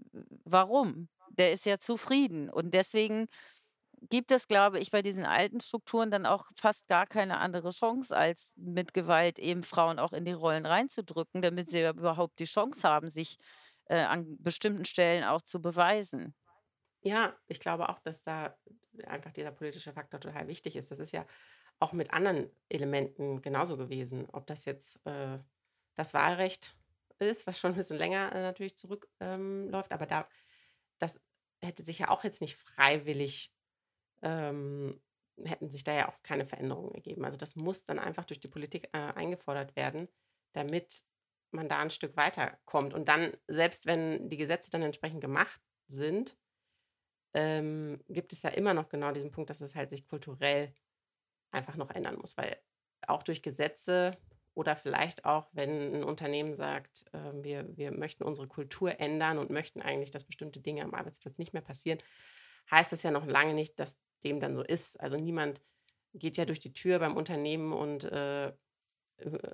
Warum? 0.44 1.08
Der 1.30 1.52
ist 1.52 1.66
ja 1.66 1.78
zufrieden. 1.78 2.50
Und 2.50 2.74
deswegen 2.74 3.28
gibt 4.02 4.30
es, 4.30 4.48
glaube 4.48 4.78
ich, 4.78 4.90
bei 4.90 5.02
diesen 5.02 5.24
alten 5.24 5.60
Strukturen 5.60 6.10
dann 6.10 6.26
auch 6.26 6.46
fast 6.56 6.88
gar 6.88 7.06
keine 7.06 7.38
andere 7.38 7.70
Chance, 7.70 8.16
als 8.16 8.54
mit 8.56 8.94
Gewalt 8.94 9.38
eben 9.38 9.62
Frauen 9.62 9.98
auch 9.98 10.12
in 10.12 10.24
die 10.24 10.32
Rollen 10.32 10.66
reinzudrücken, 10.66 11.42
damit 11.42 11.70
sie 11.70 11.86
überhaupt 11.86 12.38
die 12.38 12.44
Chance 12.44 12.88
haben, 12.88 13.10
sich 13.10 13.36
äh, 13.86 14.00
an 14.00 14.36
bestimmten 14.38 14.84
Stellen 14.84 15.24
auch 15.24 15.42
zu 15.42 15.60
beweisen. 15.60 16.34
Ja, 17.02 17.34
ich 17.48 17.60
glaube 17.60 17.88
auch, 17.88 17.98
dass 18.00 18.22
da 18.22 18.56
einfach 19.06 19.32
dieser 19.32 19.52
politische 19.52 19.92
Faktor 19.92 20.20
total 20.20 20.48
wichtig 20.48 20.76
ist. 20.76 20.90
Das 20.90 20.98
ist 20.98 21.12
ja 21.12 21.26
auch 21.78 21.92
mit 21.92 22.12
anderen 22.12 22.50
Elementen 22.68 23.40
genauso 23.40 23.76
gewesen. 23.76 24.28
Ob 24.32 24.46
das 24.46 24.64
jetzt 24.64 25.04
äh, 25.06 25.38
das 25.94 26.14
Wahlrecht 26.14 26.76
ist, 27.18 27.46
was 27.46 27.58
schon 27.58 27.72
ein 27.72 27.76
bisschen 27.76 27.98
länger 27.98 28.32
äh, 28.32 28.42
natürlich 28.42 28.76
zurückläuft, 28.76 29.18
ähm, 29.20 29.70
aber 29.72 30.06
da, 30.06 30.28
das 30.98 31.20
hätte 31.62 31.84
sich 31.84 31.98
ja 31.98 32.08
auch 32.08 32.24
jetzt 32.24 32.40
nicht 32.40 32.56
freiwillig, 32.56 33.52
ähm, 34.22 35.00
hätten 35.44 35.70
sich 35.70 35.84
da 35.84 35.92
ja 35.94 36.08
auch 36.08 36.22
keine 36.22 36.46
Veränderungen 36.46 36.94
ergeben. 36.94 37.24
Also 37.24 37.38
das 37.38 37.56
muss 37.56 37.84
dann 37.84 37.98
einfach 37.98 38.24
durch 38.24 38.40
die 38.40 38.48
Politik 38.48 38.88
äh, 38.92 38.98
eingefordert 38.98 39.76
werden, 39.76 40.08
damit 40.52 41.02
man 41.50 41.68
da 41.68 41.78
ein 41.78 41.90
Stück 41.90 42.16
weiterkommt. 42.16 42.94
Und 42.94 43.08
dann, 43.08 43.32
selbst 43.48 43.86
wenn 43.86 44.28
die 44.28 44.36
Gesetze 44.36 44.70
dann 44.70 44.82
entsprechend 44.82 45.20
gemacht 45.20 45.60
sind, 45.86 46.36
ähm, 47.34 48.02
gibt 48.08 48.32
es 48.32 48.42
ja 48.42 48.50
immer 48.50 48.74
noch 48.74 48.88
genau 48.88 49.12
diesen 49.12 49.30
Punkt, 49.30 49.50
dass 49.50 49.60
es 49.60 49.76
halt 49.76 49.90
sich 49.90 50.06
kulturell 50.08 50.72
einfach 51.52 51.76
noch 51.76 51.90
ändern 51.90 52.16
muss, 52.16 52.36
weil 52.36 52.56
auch 53.06 53.22
durch 53.22 53.42
Gesetze 53.42 54.16
oder 54.54 54.76
vielleicht 54.76 55.24
auch, 55.24 55.48
wenn 55.52 55.94
ein 55.94 56.04
Unternehmen 56.04 56.54
sagt, 56.54 57.04
äh, 57.12 57.32
wir, 57.42 57.76
wir 57.76 57.92
möchten 57.92 58.24
unsere 58.24 58.48
Kultur 58.48 58.98
ändern 59.00 59.38
und 59.38 59.50
möchten 59.50 59.80
eigentlich, 59.80 60.10
dass 60.10 60.24
bestimmte 60.24 60.60
Dinge 60.60 60.82
am 60.82 60.94
Arbeitsplatz 60.94 61.38
nicht 61.38 61.52
mehr 61.52 61.62
passieren, 61.62 61.98
heißt 62.70 62.92
das 62.92 63.02
ja 63.02 63.10
noch 63.10 63.26
lange 63.26 63.54
nicht, 63.54 63.78
dass 63.78 63.98
dem 64.24 64.40
dann 64.40 64.54
so 64.54 64.62
ist. 64.62 65.00
Also 65.00 65.16
niemand 65.16 65.60
geht 66.14 66.36
ja 66.36 66.44
durch 66.44 66.60
die 66.60 66.72
Tür 66.72 66.98
beim 66.98 67.16
Unternehmen 67.16 67.72
und 67.72 68.04
äh, 68.04 68.52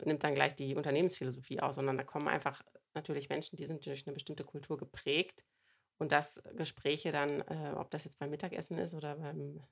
nimmt 0.04 0.24
dann 0.24 0.34
gleich 0.34 0.54
die 0.54 0.74
Unternehmensphilosophie 0.74 1.60
aus, 1.60 1.76
sondern 1.76 1.98
da 1.98 2.04
kommen 2.04 2.28
einfach 2.28 2.62
natürlich 2.94 3.28
Menschen, 3.28 3.56
die 3.56 3.66
sind 3.66 3.84
durch 3.84 4.06
eine 4.06 4.14
bestimmte 4.14 4.44
Kultur 4.44 4.76
geprägt 4.76 5.44
und 5.98 6.12
dass 6.12 6.42
Gespräche 6.54 7.12
dann, 7.12 7.40
äh, 7.42 7.74
ob 7.76 7.90
das 7.90 8.04
jetzt 8.04 8.18
beim 8.18 8.30
Mittagessen 8.30 8.78
ist 8.78 8.94
oder 8.94 9.16
beim, 9.16 9.62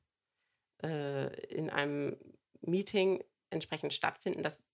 äh, 0.83 1.35
in 1.47 1.71
einem 1.71 2.17
Meeting 2.61 3.23
entsprechend 3.51 3.93
stattfinden, 3.93 4.43
das 4.43 4.65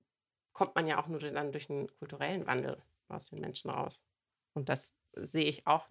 kommt 0.52 0.74
man 0.74 0.86
ja 0.86 1.00
auch 1.00 1.06
nur 1.06 1.20
dann 1.20 1.52
durch 1.52 1.70
einen 1.70 1.88
kulturellen 1.98 2.46
Wandel 2.46 2.82
aus 3.08 3.30
den 3.30 3.40
Menschen 3.40 3.70
raus. 3.70 4.02
Und 4.54 4.68
das 4.68 4.94
sehe 5.12 5.44
ich 5.44 5.66
auch 5.66 5.88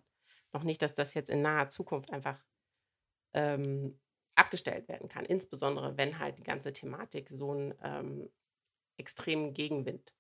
noch 0.54 0.64
nicht, 0.64 0.82
dass 0.82 0.94
das 0.94 1.14
jetzt 1.14 1.30
in 1.30 1.42
naher 1.42 1.70
Zukunft 1.70 2.12
einfach 2.12 2.44
ähm, 3.34 4.00
abgestellt 4.40 4.88
werden 4.88 5.10
kann. 5.10 5.26
Insbesondere, 5.26 5.98
wenn 5.98 6.20
halt 6.20 6.40
die 6.40 6.44
ganze 6.44 6.74
Thematik 6.74 7.30
so 7.30 7.52
einen 7.52 7.74
ähm, 7.84 8.30
extremen 8.98 9.54
Gegenwind 9.54 10.14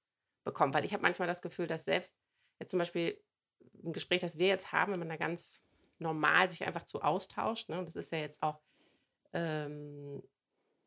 bekommt. 0.43 0.73
Weil 0.73 0.85
ich 0.85 0.93
habe 0.93 1.03
manchmal 1.03 1.27
das 1.27 1.41
Gefühl, 1.41 1.67
dass 1.67 1.85
selbst 1.85 2.17
jetzt 2.59 2.71
zum 2.71 2.79
Beispiel 2.79 3.19
ein 3.83 3.93
Gespräch, 3.93 4.21
das 4.21 4.37
wir 4.37 4.47
jetzt 4.47 4.71
haben, 4.71 4.91
wenn 4.91 4.99
man 4.99 5.09
da 5.09 5.17
ganz 5.17 5.63
normal 5.99 6.49
sich 6.49 6.65
einfach 6.65 6.83
zu 6.83 7.01
austauscht, 7.01 7.69
ne, 7.69 7.79
und 7.79 7.85
das 7.85 7.95
ist 7.95 8.11
ja 8.11 8.19
jetzt 8.19 8.41
auch 8.41 8.61
ähm, 9.33 10.23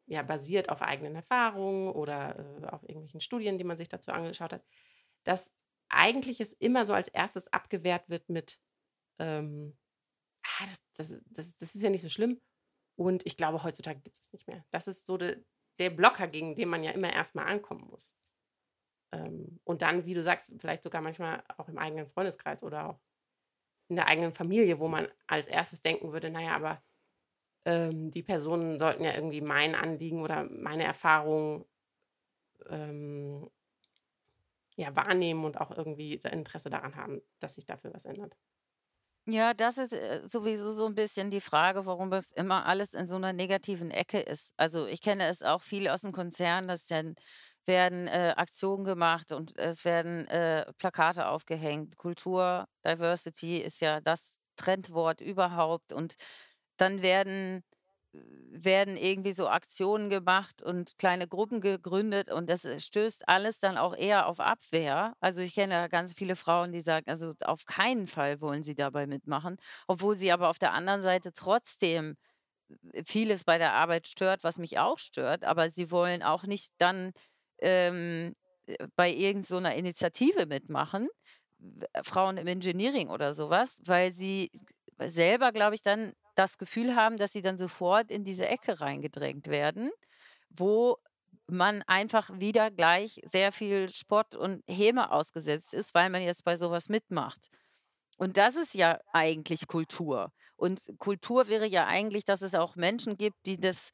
ja, 0.07 0.23
basiert 0.23 0.69
auf 0.69 0.83
eigenen 0.83 1.15
Erfahrungen 1.15 1.91
oder 1.91 2.39
äh, 2.39 2.67
auf 2.67 2.83
irgendwelchen 2.83 3.21
Studien, 3.21 3.59
die 3.59 3.65
man 3.65 3.77
sich 3.77 3.89
dazu 3.89 4.11
angeschaut 4.11 4.53
hat, 4.53 4.65
dass 5.23 5.55
eigentlich 5.89 6.41
es 6.41 6.53
immer 6.55 6.87
so 6.87 6.93
als 6.93 7.09
erstes 7.09 7.53
abgewehrt 7.53 8.09
wird 8.09 8.29
mit, 8.29 8.59
ähm, 9.19 9.77
ah, 10.43 10.65
das, 10.67 10.81
das, 10.97 11.23
das, 11.31 11.57
das 11.57 11.75
ist 11.75 11.83
ja 11.83 11.91
nicht 11.91 12.03
so 12.03 12.09
schlimm. 12.09 12.41
Und 12.97 13.27
ich 13.27 13.37
glaube, 13.37 13.63
heutzutage 13.65 14.01
gibt 14.01 14.17
es 14.19 14.33
nicht 14.33 14.47
mehr. 14.47 14.65
Das 14.71 14.89
ist 14.89 15.07
so 15.07 15.17
de, 15.17 15.43
der 15.79 15.91
Blocker, 15.91 16.29
gegen 16.29 16.55
den 16.55 16.69
man 16.69 16.85
ja 16.85 16.93
immer 16.93 17.13
erstmal 17.13 17.47
ankommen 17.47 17.87
muss. 17.91 18.17
Ähm, 19.13 19.61
und 19.65 19.83
dann, 19.83 20.07
wie 20.07 20.15
du 20.15 20.23
sagst, 20.23 20.55
vielleicht 20.59 20.83
sogar 20.83 21.01
manchmal 21.03 21.43
auch 21.57 21.69
im 21.69 21.79
eigenen 21.79 22.09
Freundeskreis 22.09 22.65
oder 22.65 22.91
auch 22.91 23.01
in 23.89 23.97
der 23.97 24.07
eigenen 24.07 24.33
Familie, 24.33 24.79
wo 24.81 24.89
man 24.89 25.09
als 25.27 25.47
erstes 25.47 25.83
denken 25.83 26.13
würde, 26.13 26.31
naja, 26.31 26.55
aber 26.55 26.83
ähm, 27.65 28.11
die 28.11 28.23
Personen 28.23 28.79
sollten 28.79 29.05
ja 29.05 29.15
irgendwie 29.15 29.41
mein 29.41 29.75
Anliegen 29.75 30.23
oder 30.23 30.45
meine 30.45 30.85
Erfahrungen 30.85 31.65
ähm, 32.69 33.51
ja, 34.77 34.95
wahrnehmen 34.97 35.45
und 35.45 35.61
auch 35.61 35.71
irgendwie 35.71 36.15
Interesse 36.15 36.71
daran 36.71 36.97
haben, 36.97 37.21
dass 37.39 37.57
sich 37.57 37.67
dafür 37.67 37.93
was 37.93 38.05
ändert. 38.05 38.37
Ja, 39.29 39.55
das 39.55 39.79
ist, 39.79 39.93
äh, 39.93 40.23
sowieso 40.27 40.73
so 40.73 40.85
'n 40.87 40.97
bisschen 40.97 41.31
die 41.31 41.41
Frage, 41.41 41.87
warum 41.87 42.13
es 42.13 42.33
immer 42.33 42.67
alles 42.67 42.93
in 42.93 43.07
so 43.07 43.17
'ner 43.19 43.33
negativen 43.33 43.93
Ecke 43.93 44.19
ist. 44.19 44.53
Also, 44.57 44.85
ich 44.87 45.01
kenne 45.01 45.29
es 45.29 45.43
auch 45.45 45.63
viel 45.63 45.87
aus'm 45.89 46.11
Konzern, 46.11 46.67
dass 46.67 46.87
dann 46.87 47.15
werden, 47.65 48.09
äh, 48.09 48.35
Aktionen 48.37 48.83
gemacht 48.85 49.31
und 49.31 49.57
es 49.57 49.85
werden, 49.85 50.27
äh, 50.27 50.65
Plakate 50.77 51.29
aufgehängt. 51.29 51.97
Kultur, 51.99 52.67
Diversity 52.85 53.59
ist 53.59 53.81
ja 53.81 54.01
das 54.01 54.39
Trendwort 54.57 55.21
überhaupt 55.21 55.93
und 55.93 56.17
dann 56.77 57.01
werden 57.03 57.63
werden 58.15 58.97
irgendwie 58.99 59.33
so 59.33 59.49
Aktionen 59.49 60.11
gemacht 60.11 60.63
und 60.63 60.99
kleine 60.99 61.27
Gruppen 61.27 61.61
gegründet 61.63 62.31
und 62.31 62.51
das, 62.51 62.65
äh, 62.67 62.79
stößt 62.79 63.29
alles 63.29 63.59
dann 63.59 63.79
auch 63.79 63.97
eher 63.97 64.27
auf 64.27 64.39
Abwehr. 64.41 65.15
Also, 65.21 65.41
ich 65.43 65.55
kenne 65.55 65.75
ja 65.75 65.89
ganz 65.89 66.13
viele 66.15 66.37
Frauen, 66.37 66.73
die 66.73 66.81
sagen, 66.83 67.09
also, 67.09 67.33
auf 67.45 67.65
keinen 67.65 68.07
Fall 68.07 68.41
wollen 68.43 68.63
sie 68.63 68.75
dabei 68.75 69.07
mitmachen, 69.07 69.57
obwohl 69.89 70.17
sie 70.17 70.31
aber 70.33 70.49
auf 70.51 70.59
der 70.59 70.73
anderen 70.75 71.01
Seite 71.03 71.33
trotzdem 71.33 72.17
äh, 72.93 73.03
vieles 73.07 73.45
bei 73.45 73.59
der 73.59 73.75
Arbeit 73.75 74.07
stört, 74.09 74.45
was 74.45 74.59
mich 74.59 74.79
auch 74.79 74.99
stört, 74.99 75.45
aber 75.45 75.71
sie 75.71 75.91
wollen 75.91 76.23
auch 76.23 76.45
nicht 76.45 76.73
dann, 76.79 77.13
ähm, 77.61 78.35
äh, 78.67 78.87
bei 78.97 79.11
irgend 79.13 79.47
so 79.47 79.59
Initiative 79.59 80.47
mitmachen, 80.47 81.09
Frauen 82.03 82.37
im 82.39 82.47
Engineering 82.47 83.09
oder 83.09 83.33
so 83.35 83.51
was, 83.51 83.81
weil 83.87 84.13
sie 84.13 84.51
selber, 84.99 85.53
glaube 85.53 85.75
ich, 85.75 85.83
dann 85.83 86.13
das 86.35 86.59
Gefühl 86.59 86.95
haben, 86.97 87.19
dass 87.19 87.33
sie 87.33 87.43
dann 87.43 87.59
sofort 87.59 88.11
in 88.11 88.25
diese 88.25 88.49
Ecke 88.49 88.81
reingedrängt 88.81 89.49
werden, 89.49 89.91
wo 90.51 90.99
man 91.47 91.83
einfach 91.83 92.31
wieder 92.35 92.71
gleich 92.71 93.21
sehr 93.25 93.53
viel 93.53 93.89
Spott 93.89 94.35
und 94.35 94.63
Häme 94.69 95.11
ausgesetzt 95.11 95.75
ist, 95.75 95.95
weil 95.95 96.11
man 96.11 96.23
jetzt 96.23 96.45
bei 96.45 96.57
so 96.57 96.71
was 96.71 96.89
mitmacht. 96.89 97.49
Und 98.19 98.37
das 98.37 98.57
ist 98.57 98.75
ja 98.75 99.01
eigentlich 99.13 99.67
Kultur. 99.67 100.33
Und 100.57 100.81
Kultur 100.99 101.49
wäre 101.49 101.67
ja 101.67 101.87
eigentlich, 101.87 102.25
dass 102.25 102.43
es 102.43 102.55
auch 102.55 102.77
Menschen 102.77 103.17
gibt, 103.17 103.47
die 103.47 103.59
das 103.59 103.91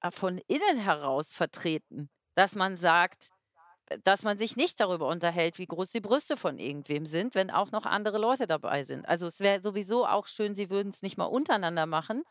v 0.00 0.10
von 0.10 0.40
innen 0.46 0.78
heraus 0.78 1.34
vertreten, 1.34 2.08
dass 2.34 2.54
man 2.54 2.76
sagt 2.76 3.28
äh, 3.28 3.43
dass 4.04 4.22
man 4.22 4.38
sich 4.38 4.56
nicht 4.56 4.80
darüber 4.80 5.08
unterhält, 5.08 5.58
wie 5.58 5.66
groß 5.66 5.90
die 5.90 6.00
Brüste 6.00 6.36
von 6.36 6.58
irgendwem 6.58 7.06
sind, 7.06 7.34
wenn 7.34 7.50
auch 7.50 7.70
noch 7.72 7.86
andere 7.86 8.18
Leute 8.18 8.46
dabei 8.46 8.84
sind. 8.84 9.06
Also, 9.08 9.26
es 9.26 9.40
wäre 9.40 9.62
sowieso 9.62 10.06
auch 10.06 10.26
schön, 10.26 10.54
sie 10.54 10.70
würden's 10.70 11.02
nicht 11.02 11.18
mal 11.18 11.26
untereinander 11.26 11.86
machen, 11.86 12.22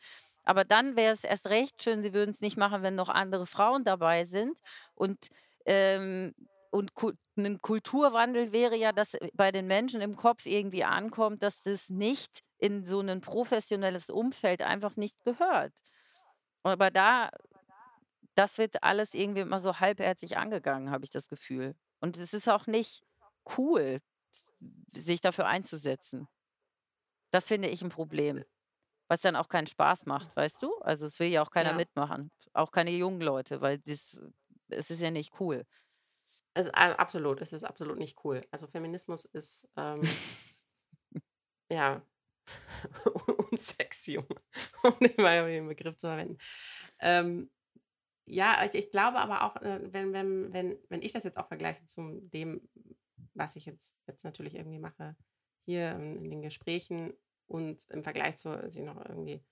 aber 0.44 0.66
dann 0.66 0.96
wäre 0.96 1.14
es 1.14 1.24
erst 1.24 1.48
recht 1.48 1.82
schön, 1.84 2.02
sie 2.02 2.14
würden's 2.14 2.42
nicht 2.42 2.58
machen, 2.58 2.84
wenn 2.84 2.96
noch 2.96 3.10
andere 3.10 3.46
Frauen 3.48 3.84
dabei 3.86 4.24
sind. 4.26 4.60
Und, 4.96 5.28
ähm 5.66 6.34
und 6.72 6.96
Ku 6.96 7.12
'nen 7.36 7.60
Kulturwandel 7.62 8.52
wäre 8.52 8.76
ja, 8.76 8.92
dass, 8.94 9.14
äh, 9.14 9.30
bei 9.36 9.52
den 9.52 9.68
Menschen 9.68 10.02
im 10.02 10.16
Kopf 10.16 10.46
irgendwie 10.48 10.84
ankommt, 10.84 11.44
dass 11.44 11.62
das 11.64 11.90
nicht 11.92 12.40
in 12.58 12.84
so 12.84 13.02
'nen 13.04 13.22
professionelles 13.22 14.10
Umfeld 14.10 14.64
einfach 14.64 14.96
nicht 14.98 15.24
gehört. 15.24 15.72
Aber 16.64 16.92
da 16.92 17.30
das 18.36 18.58
wird 18.58 18.84
alles 18.84 19.14
irgendwie 19.14 19.42
immer 19.42 19.60
so 19.60 19.80
halbherzig 19.80 20.38
angegangen, 20.38 20.92
habe 20.92 21.06
ich 21.06 21.12
das 21.12 21.28
Gefühl. 21.30 21.76
Und 22.02 22.18
es 22.18 22.34
ist 22.34 22.50
auch 22.50 22.68
nicht 22.68 23.04
cool, 23.58 24.02
sich 24.90 25.22
dafür 25.22 25.48
einzusetzen. 25.48 26.28
Das 27.32 27.48
finde 27.48 27.68
ich 27.70 27.82
'n 27.82 27.90
Problem, 27.90 28.44
was 29.10 29.22
dann 29.22 29.36
auch 29.36 29.50
keinen 29.50 29.68
Spaß 29.68 30.06
macht, 30.08 30.36
weißt 30.36 30.64
du? 30.64 30.76
Also, 30.80 31.06
es 31.08 31.20
will 31.20 31.30
ja 31.30 31.44
auch 31.44 31.52
keiner 31.52 31.74
Ja. 31.74 31.74
mitmachen, 31.74 32.32
auch 32.54 32.72
keine 32.72 32.92
jungen 32.92 33.22
Leute, 33.22 33.62
weil 33.62 33.80
das 33.80 34.22
es 34.70 34.92
ist 34.92 35.02
ja 35.02 35.12
nicht 35.12 35.40
cool. 35.40 35.66
Also, 36.56 36.70
a 36.74 36.92
absolut, 36.94 37.42
es 37.42 37.54
ist 37.54 37.64
absolut 37.64 37.98
nicht 37.98 38.24
cool. 38.24 38.42
Also, 38.52 38.68
Feminismus 38.68 39.26
ist, 39.26 39.70
ähm 39.78 40.20
ja, 41.70 42.06
unsexy, 43.52 44.18
um 44.18 44.26
den 45.00 45.68
Begriff 45.68 45.98
zu 45.98 46.08
verwenden. 46.08 46.38
Ähm, 47.00 47.52
ja, 48.26 48.64
ich 48.66 48.74
ich 48.76 48.92
glaube 48.92 49.20
aber 49.20 49.44
auch, 49.44 49.58
äh, 49.62 49.80
wenn 49.94 50.14
wenn 50.14 50.54
wenn 50.54 50.78
wenn 50.90 51.02
ich 51.02 51.12
das 51.14 51.24
jetzt 51.24 51.38
auch 51.38 51.48
vergleiche 51.48 51.86
zu 51.86 52.22
dem, 52.22 52.70
was 53.34 53.56
ich 53.56 53.66
jetzt 53.66 53.98
jetzt 54.08 54.24
natürlich 54.24 54.56
irgendwie 54.56 54.80
mache 54.80 55.16
hier 55.66 55.92
in 55.96 56.30
den 56.30 56.42
Gesprächen 56.42 57.14
und 57.48 57.86
im 57.90 58.04
Vergleich 58.04 58.38
zu 58.38 58.50
ich 58.70 58.78
noch 58.80 59.04
irgendwie 59.06 59.44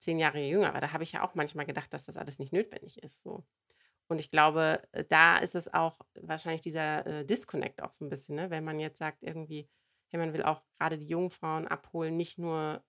10 0.00 0.18
Jahre 0.18 0.40
jünger 0.46 0.74
war, 0.74 0.80
da 0.80 0.92
habe 0.92 1.04
ich 1.04 1.12
ja 1.12 1.22
auch 1.26 1.34
manchmal 1.36 1.66
gedacht, 1.66 1.92
dass 1.94 2.06
das 2.06 2.16
alles 2.16 2.38
nicht 2.38 2.52
notwendig 2.52 3.02
ist 3.02 3.20
so. 3.22 3.44
Und 4.08 4.18
ich 4.20 4.30
glaube, 4.30 4.82
da 5.08 5.38
ist 5.38 5.54
es 5.56 5.72
auch 5.72 6.00
wahrscheinlich 6.14 6.60
dieser, 6.62 7.06
äh, 7.06 7.24
Disconnect 7.26 7.82
auch 7.82 7.92
so 7.92 8.04
'n 8.04 8.10
bisschen, 8.10 8.36
ne? 8.36 8.50
Wenn 8.50 8.64
man 8.64 8.78
jetzt 8.80 8.98
sagt 8.98 9.22
irgendwie, 9.22 9.68
hey, 10.10 10.18
man 10.20 10.32
will 10.34 10.42
auch 10.44 10.62
grade 10.78 10.98
die 10.98 11.06
jungen 11.08 11.30
Frauen 11.30 11.68
abholen, 11.68 12.16
nicht 12.16 12.38
nur, 12.38 12.84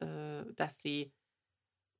äh, 0.00 0.44
dass 0.56 0.82
sie 0.82 1.12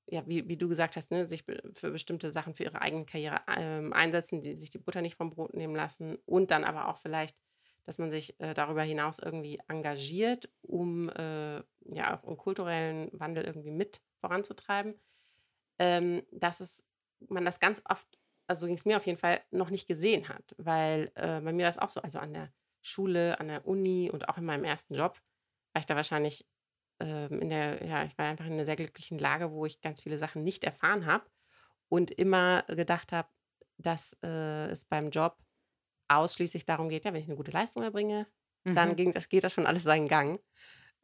ja, 0.08 0.22
wie 0.26 0.48
wie 0.48 0.56
du 0.56 0.68
gesagt 0.68 0.96
hast, 0.96 1.10
ne, 1.10 1.28
sich 1.28 1.44
für 1.72 1.90
bestimmte 1.90 2.32
Sachen 2.32 2.54
für 2.54 2.64
ihre 2.64 2.80
eigene 2.82 3.04
Karriere, 3.06 3.40
ähm, 3.56 3.92
einsetzen, 3.92 4.42
die 4.42 4.54
sich 4.56 4.70
die 4.70 4.78
Butter 4.78 5.02
nicht 5.02 5.16
vom 5.16 5.30
Brot 5.30 5.54
nehmen 5.54 5.74
lassen 5.76 6.16
und 6.26 6.50
dann 6.50 6.64
aber 6.64 6.88
auch 6.88 6.98
vielleicht, 6.98 7.40
dass 7.84 7.98
man 7.98 8.10
sich, 8.10 8.38
äh, 8.40 8.54
darüber 8.54 8.82
hinaus 8.82 9.18
irgendwie 9.18 9.60
engagiert, 9.68 10.50
um, 10.62 11.08
äh, 11.10 11.56
ja, 11.86 12.14
auch 12.18 12.24
'n 12.28 12.36
kulturellen 12.38 13.10
Wandel 13.12 13.44
irgendwie 13.44 13.70
mit 13.72 14.02
voranzutreiben. 14.20 14.94
Ähm, 15.80 16.22
dass 16.32 16.60
es 16.60 16.84
man 17.28 17.44
das 17.46 17.60
ganz 17.60 17.82
oft 17.90 18.08
also, 18.48 18.62
so 18.62 18.66
ging's 18.68 18.84
mir 18.86 18.96
auf 18.98 19.06
jeden 19.06 19.18
Fall, 19.18 19.42
noch 19.52 19.70
nicht 19.70 19.88
gesehen 19.88 20.28
hat, 20.28 20.54
weil, 20.58 21.12
äh, 21.16 21.40
bei 21.42 21.52
mir 21.52 21.66
war's 21.66 21.78
auch 21.78 21.88
so, 21.90 22.02
also, 22.02 22.18
an 22.20 22.32
der 22.34 22.52
Schule, 22.82 23.40
an 23.40 23.48
der 23.48 23.66
Uni 23.66 24.10
und 24.12 24.28
auch 24.28 24.38
in 24.38 24.44
meinem 24.46 24.64
1. 24.64 24.94
Job 24.94 25.20
war 25.74 25.80
ich 25.80 25.86
da 25.86 25.96
wahrscheinlich, 25.96 26.46
ähm, 27.04 27.42
in 27.42 27.50
der 27.50 27.84
ja, 27.86 28.04
ich 28.06 28.18
war 28.18 28.26
einfach 28.28 28.46
in 28.46 28.56
'ner 28.56 28.66
sehr 28.66 28.76
glücklichen 28.76 29.20
Lage, 29.20 29.52
wo 29.52 29.66
ich 29.66 29.82
ganz 29.82 30.02
viele 30.02 30.18
Sachen 30.18 30.44
nicht 30.44 30.64
erfahren 30.64 31.06
habe 31.06 31.26
und 31.90 32.10
immer 32.12 32.64
gedacht 32.68 33.12
habe, 33.12 33.28
dass, 33.78 34.18
äh, 34.24 34.68
es 34.68 34.86
beim 34.86 35.10
Job 35.10 35.38
ausschließlich 36.08 36.66
darum 36.66 36.88
geht, 36.90 37.04
ja, 37.06 37.12
wenn 37.14 37.22
ich 37.22 37.28
'ne 37.28 37.36
gute 37.36 37.52
Leistung 37.52 37.82
erbringe, 37.84 38.28
dann 38.74 38.94
Mhm. 38.94 38.96
ging 38.96 39.12
das 39.14 39.28
geht 39.30 39.44
das 39.44 39.52
schon 39.54 39.66
alles 39.66 39.84
seinen 39.84 40.08
Gang. 40.08 40.40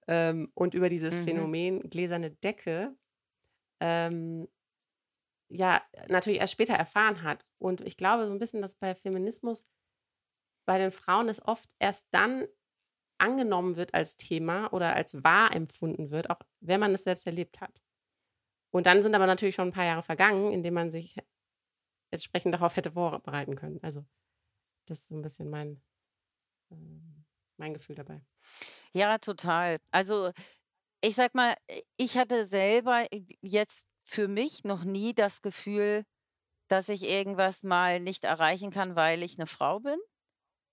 Ähm, 0.08 0.50
und 0.54 0.74
über 0.74 0.88
dieses 0.90 1.18
Mhm. 1.18 1.20
Phänomen 1.20 1.80
gläserne 1.90 2.32
Decke, 2.32 2.96
ähm, 3.80 4.48
ja, 5.50 5.82
natürlich 6.08 6.40
erst 6.40 6.54
später 6.54 6.74
erfahren 6.74 7.22
hat. 7.22 7.44
Und 7.58 7.80
ich 7.82 7.96
glaube 7.96 8.26
so 8.26 8.32
'n 8.32 8.38
bisschen, 8.40 8.62
dass 8.62 8.76
bei 8.76 8.94
Feminismus 8.94 9.66
bei 10.68 10.78
den 10.78 10.90
Frauen 10.90 11.28
es 11.28 11.44
oft 11.46 11.70
erst 11.78 12.08
dann 12.12 12.46
angenommen 13.20 13.76
wird 13.76 13.94
als 13.94 14.16
Thema 14.16 14.72
oder 14.72 14.94
als 14.96 15.22
wahr 15.24 15.54
empfunden 15.54 16.10
wird, 16.10 16.30
auch 16.30 16.40
wenn 16.60 16.80
man 16.80 16.94
es 16.94 17.04
selbst 17.04 17.26
erlebt 17.26 17.60
hat. 17.60 17.82
Und 18.72 18.86
dann 18.86 19.02
sind 19.02 19.14
aber 19.14 19.26
natürlich 19.26 19.54
schon 19.56 19.68
'n 19.70 19.72
paar 19.72 19.84
Jahre 19.86 20.02
vergangen, 20.04 20.52
in 20.52 20.62
denen 20.62 20.74
man 20.74 20.90
sich 20.92 21.16
entsprechend 22.12 22.54
darauf 22.54 22.76
hätte 22.76 22.92
vorbereiten 22.92 23.56
können. 23.56 23.80
Also, 23.82 24.04
das 24.86 25.00
ist 25.00 25.08
so 25.08 25.16
'n 25.16 25.22
bisschen 25.22 25.50
mein 25.50 25.82
ähm, 26.72 27.24
mein 27.58 27.74
Gefühl 27.74 27.96
dabei. 27.96 28.22
Ja, 28.94 29.18
total. 29.18 29.78
Also, 29.92 30.32
ich 31.02 31.16
sage 31.16 31.32
mal, 31.34 31.56
ich 31.98 32.18
hatte 32.18 32.46
selber 32.46 33.06
jetzt 33.42 33.86
für 34.04 34.28
mich 34.28 34.64
noch 34.64 34.84
nie 34.84 35.14
das 35.14 35.42
Gefühl, 35.42 36.04
dass 36.68 36.88
ich 36.90 37.04
irgendwas 37.04 37.64
mal 37.64 38.00
nicht 38.00 38.24
erreichen 38.24 38.70
kann, 38.72 38.96
weil 38.96 39.22
ich 39.24 39.38
'ne 39.38 39.46
Frau 39.48 39.80
bin. 39.80 39.98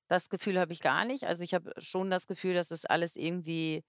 Das 0.10 0.30
Gefühl 0.30 0.60
habe 0.60 0.74
ich 0.74 0.80
gar 0.82 1.06
nicht. 1.06 1.26
Also, 1.26 1.43
ich 1.43 1.54
habe 1.54 1.72
schon 1.80 2.10
das 2.10 2.28
Gefühl, 2.28 2.54
dass 2.54 2.70
das 2.70 2.86
alles 2.86 3.15
irgendwie 3.15 3.84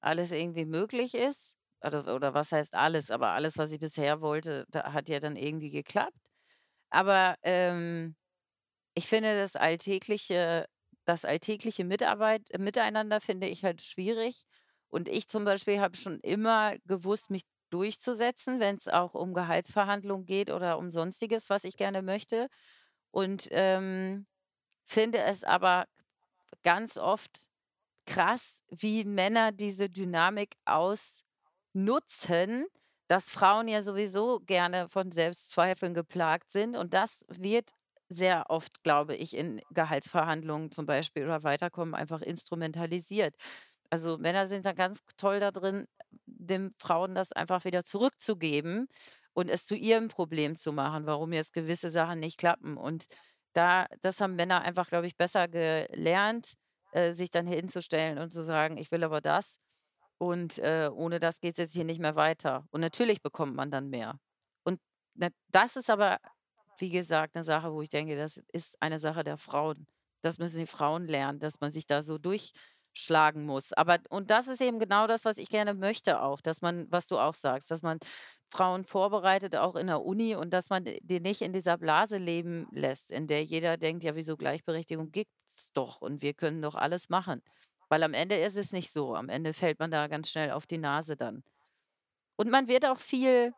alles 0.00 0.32
irgendwie 0.32 0.66
möglich 0.66 1.14
ist. 1.14 1.56
Oder 1.84 2.14
oder 2.14 2.34
was 2.34 2.52
heißt 2.52 2.74
alles, 2.74 3.10
aber 3.10 3.30
alles, 3.30 3.58
was 3.58 3.72
ich 3.72 3.80
bisher 3.80 4.20
wollte, 4.20 4.66
hat 4.74 5.08
ja 5.08 5.20
dann 5.20 5.36
irgendwie 5.36 5.70
geklappt. 5.70 6.16
Aber, 6.90 7.36
ähm, 7.42 8.16
ich 8.94 9.06
finde 9.08 9.36
das 9.38 9.56
alltägliche 9.56 10.66
das 11.06 11.24
alltägliche 11.26 11.84
Mitarbeit 11.84 12.42
Miteinander 12.58 13.20
finde 13.20 13.48
ich 13.48 13.64
halt 13.64 13.82
schwierig. 13.82 14.44
Und 14.90 15.08
ich 15.08 15.28
zum 15.28 15.44
Beispiel 15.44 15.80
habe 15.80 15.96
schon 15.96 16.20
immer 16.20 16.76
gewusst, 16.86 17.30
mich 17.30 17.42
durchzusetzen, 17.70 18.60
wenn's 18.60 18.88
auch 18.88 19.14
um 19.14 19.34
Gehaltsverhandlungen 19.34 20.26
geht 20.26 20.50
oder 20.50 20.78
um 20.78 20.90
Sonstiges, 20.90 21.50
was 21.50 21.64
ich 21.64 21.76
gerne 21.76 22.02
möchte. 22.02 22.48
Und, 23.12 23.48
ähm, 23.52 24.26
finde 24.84 25.18
es 25.18 25.44
aber 25.44 25.86
ganz 26.62 26.98
oft 26.98 27.48
krass, 28.06 28.62
wie 28.70 29.04
Männer 29.04 29.52
diese 29.52 29.90
Dynamik 29.90 30.56
ausnutzen, 30.66 31.24
dass 33.08 33.30
Frauen 33.30 33.68
ja 33.68 33.82
sowieso 33.82 34.40
gerne 34.40 34.88
von 34.88 35.12
Selbstzweifeln 35.12 35.94
geplagt 35.94 36.50
sind. 36.50 36.76
Und 36.76 36.94
das 36.94 37.24
wird 37.28 37.70
sehr 38.08 38.50
oft, 38.50 38.82
glaube 38.82 39.14
ich, 39.16 39.36
in 39.36 39.60
Gehaltsverhandlungen 39.70 40.70
zum 40.70 40.86
Beispiel 40.86 41.24
oder 41.24 41.42
Weiterkommen 41.42 41.94
einfach 41.94 42.20
instrumentalisiert. 42.22 43.34
Also, 43.90 44.18
Männer 44.18 44.46
sind 44.46 44.66
da 44.66 44.72
ganz 44.72 45.00
toll 45.16 45.40
da 45.40 45.50
drin, 45.52 45.86
den 46.26 46.72
Frauen 46.78 47.14
das 47.14 47.32
einfach 47.32 47.64
wieder 47.64 47.84
zurückzugeben 47.84 48.88
und 49.34 49.48
es 49.48 49.66
zu 49.66 49.76
ihrem 49.76 50.08
Problem 50.08 50.56
zu 50.56 50.72
machen, 50.72 51.06
warum 51.06 51.32
jetzt 51.32 51.52
gewisse 51.52 51.90
Sachen 51.90 52.20
nicht 52.20 52.38
klappen. 52.38 52.76
Und 52.76 53.04
da 53.54 53.86
das 54.02 54.20
haben 54.20 54.36
Männer 54.36 54.62
einfach, 54.62 54.88
glaube 54.88 55.06
ich, 55.08 55.16
besser 55.16 55.48
gelernt, 55.48 56.54
äh, 56.92 57.12
sich 57.12 57.30
dann 57.30 57.46
hinzustellen 57.46 58.18
und 58.18 58.32
zu 58.32 58.42
sagen: 58.42 58.76
„Ich 58.78 58.90
will 58.92 59.04
aber 59.04 59.20
das.“ 59.22 59.58
Und, 60.18 60.58
äh, 60.58 60.90
ohne 60.94 61.18
das 61.18 61.40
geht's 61.40 61.58
jetzt 61.58 61.74
hier 61.74 61.84
nicht 61.84 62.00
mehr 62.00 62.16
weiter. 62.16 62.66
Und 62.70 62.80
natürlich 62.80 63.22
bekommt 63.22 63.54
man 63.56 63.70
dann 63.70 63.90
mehr. 63.90 64.18
Und 64.64 64.80
na 65.14 65.28
das 65.50 65.76
ist 65.76 65.90
aber, 65.90 66.18
wie 66.78 66.90
gesagt, 66.90 67.34
'ne 67.36 67.44
Sache, 67.44 67.72
wo 67.72 67.82
ich 67.82 67.88
denke, 67.90 68.16
das 68.16 68.38
ist 68.52 68.76
eine 68.82 68.98
Sache 68.98 69.24
der 69.24 69.36
Frauen. 69.38 69.86
Das 70.22 70.38
müssen 70.38 70.58
die 70.60 70.66
Frauen 70.66 71.06
lernen, 71.08 71.40
dass 71.40 71.60
man 71.60 71.70
sich 71.70 71.86
da 71.86 72.02
so 72.02 72.18
durchschlagen 72.18 73.44
muss. 73.46 73.72
Aber 73.74 73.98
und 74.10 74.30
das 74.30 74.48
ist 74.48 74.60
eben 74.62 74.78
genau 74.80 75.06
das, 75.06 75.24
was 75.24 75.38
ich 75.38 75.48
gerne 75.50 75.74
möchte 75.74 76.20
auch, 76.22 76.40
dass 76.40 76.62
man 76.62 76.86
was 76.90 77.06
du 77.08 77.18
auch 77.18 77.34
sagst, 77.34 77.70
dass 77.70 77.82
man 77.82 77.98
Frauen 78.54 78.84
vorbereitet, 78.84 79.56
auch 79.56 79.74
in 79.76 79.88
der 79.88 80.02
Uni 80.04 80.36
und 80.36 80.50
dass 80.52 80.70
man 80.70 80.84
die 80.84 81.20
nicht 81.20 81.42
in 81.42 81.52
dieser 81.52 81.76
Blase 81.78 82.18
leben 82.18 82.66
lässt, 82.72 83.10
in 83.12 83.26
der 83.26 83.44
jeder 83.44 83.76
denkt: 83.76 84.04
„Ja, 84.04 84.14
wieso 84.14 84.36
Gleichberechtigung 84.36 85.10
gibt's 85.12 85.72
doch 85.74 86.00
und 86.02 86.22
wir 86.22 86.34
können 86.34 86.62
doch 86.62 86.74
alles 86.76 87.08
machen.“ 87.10 87.42
Weil 87.88 88.02
am 88.04 88.14
Ende 88.14 88.36
ist 88.36 88.56
es 88.56 88.72
nicht 88.72 88.92
so. 88.92 89.14
Am 89.16 89.28
Ende 89.28 89.52
fällt 89.54 89.78
man 89.80 89.90
da 89.90 90.06
ganz 90.08 90.30
schnell 90.30 90.52
auf 90.52 90.66
die 90.66 90.78
Nase 90.78 91.16
dann. 91.16 91.42
Und 92.36 92.50
man 92.50 92.68
wird 92.68 92.86
auch 92.86 92.98
viel 93.00 93.52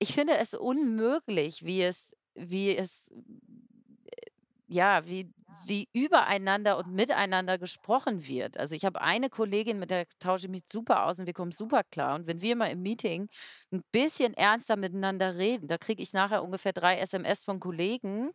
ich 0.00 0.14
finde 0.14 0.36
es 0.38 0.54
unmöglich, 0.54 1.64
wie 1.64 1.82
es 1.82 2.16
wie 2.34 2.76
es 2.76 3.12
ja, 4.68 5.06
wie 5.06 5.32
wie 5.66 5.88
übereinander 5.94 6.78
und 6.78 6.88
miteinander 6.88 7.58
gesprochen 7.58 8.26
wird. 8.28 8.58
Also, 8.58 8.74
ich 8.76 8.84
habe 8.84 9.00
eine 9.02 9.30
Kollegin, 9.30 9.78
mit 9.80 9.90
der 9.90 10.06
tausche 10.20 10.46
ich 10.46 10.50
mich 10.52 10.62
super 10.72 11.06
aus 11.06 11.18
und 11.20 11.26
wir 11.26 11.34
kommen 11.34 11.52
super 11.52 11.82
klar. 11.84 12.16
Und 12.16 12.26
wenn 12.28 12.42
wir 12.42 12.56
mal 12.56 12.68
im 12.70 12.82
Meeting 12.82 13.28
'n 13.72 13.82
bisschen 13.92 14.34
ernster 14.34 14.76
miteinander 14.76 15.36
reden, 15.36 15.68
da 15.68 15.78
kriege 15.78 16.02
ich 16.02 16.12
nachher 16.14 16.42
ungefähr 16.44 16.72
3 16.74 16.98
SMS 16.98 17.44
von 17.44 17.60
Kollegen, 17.60 18.30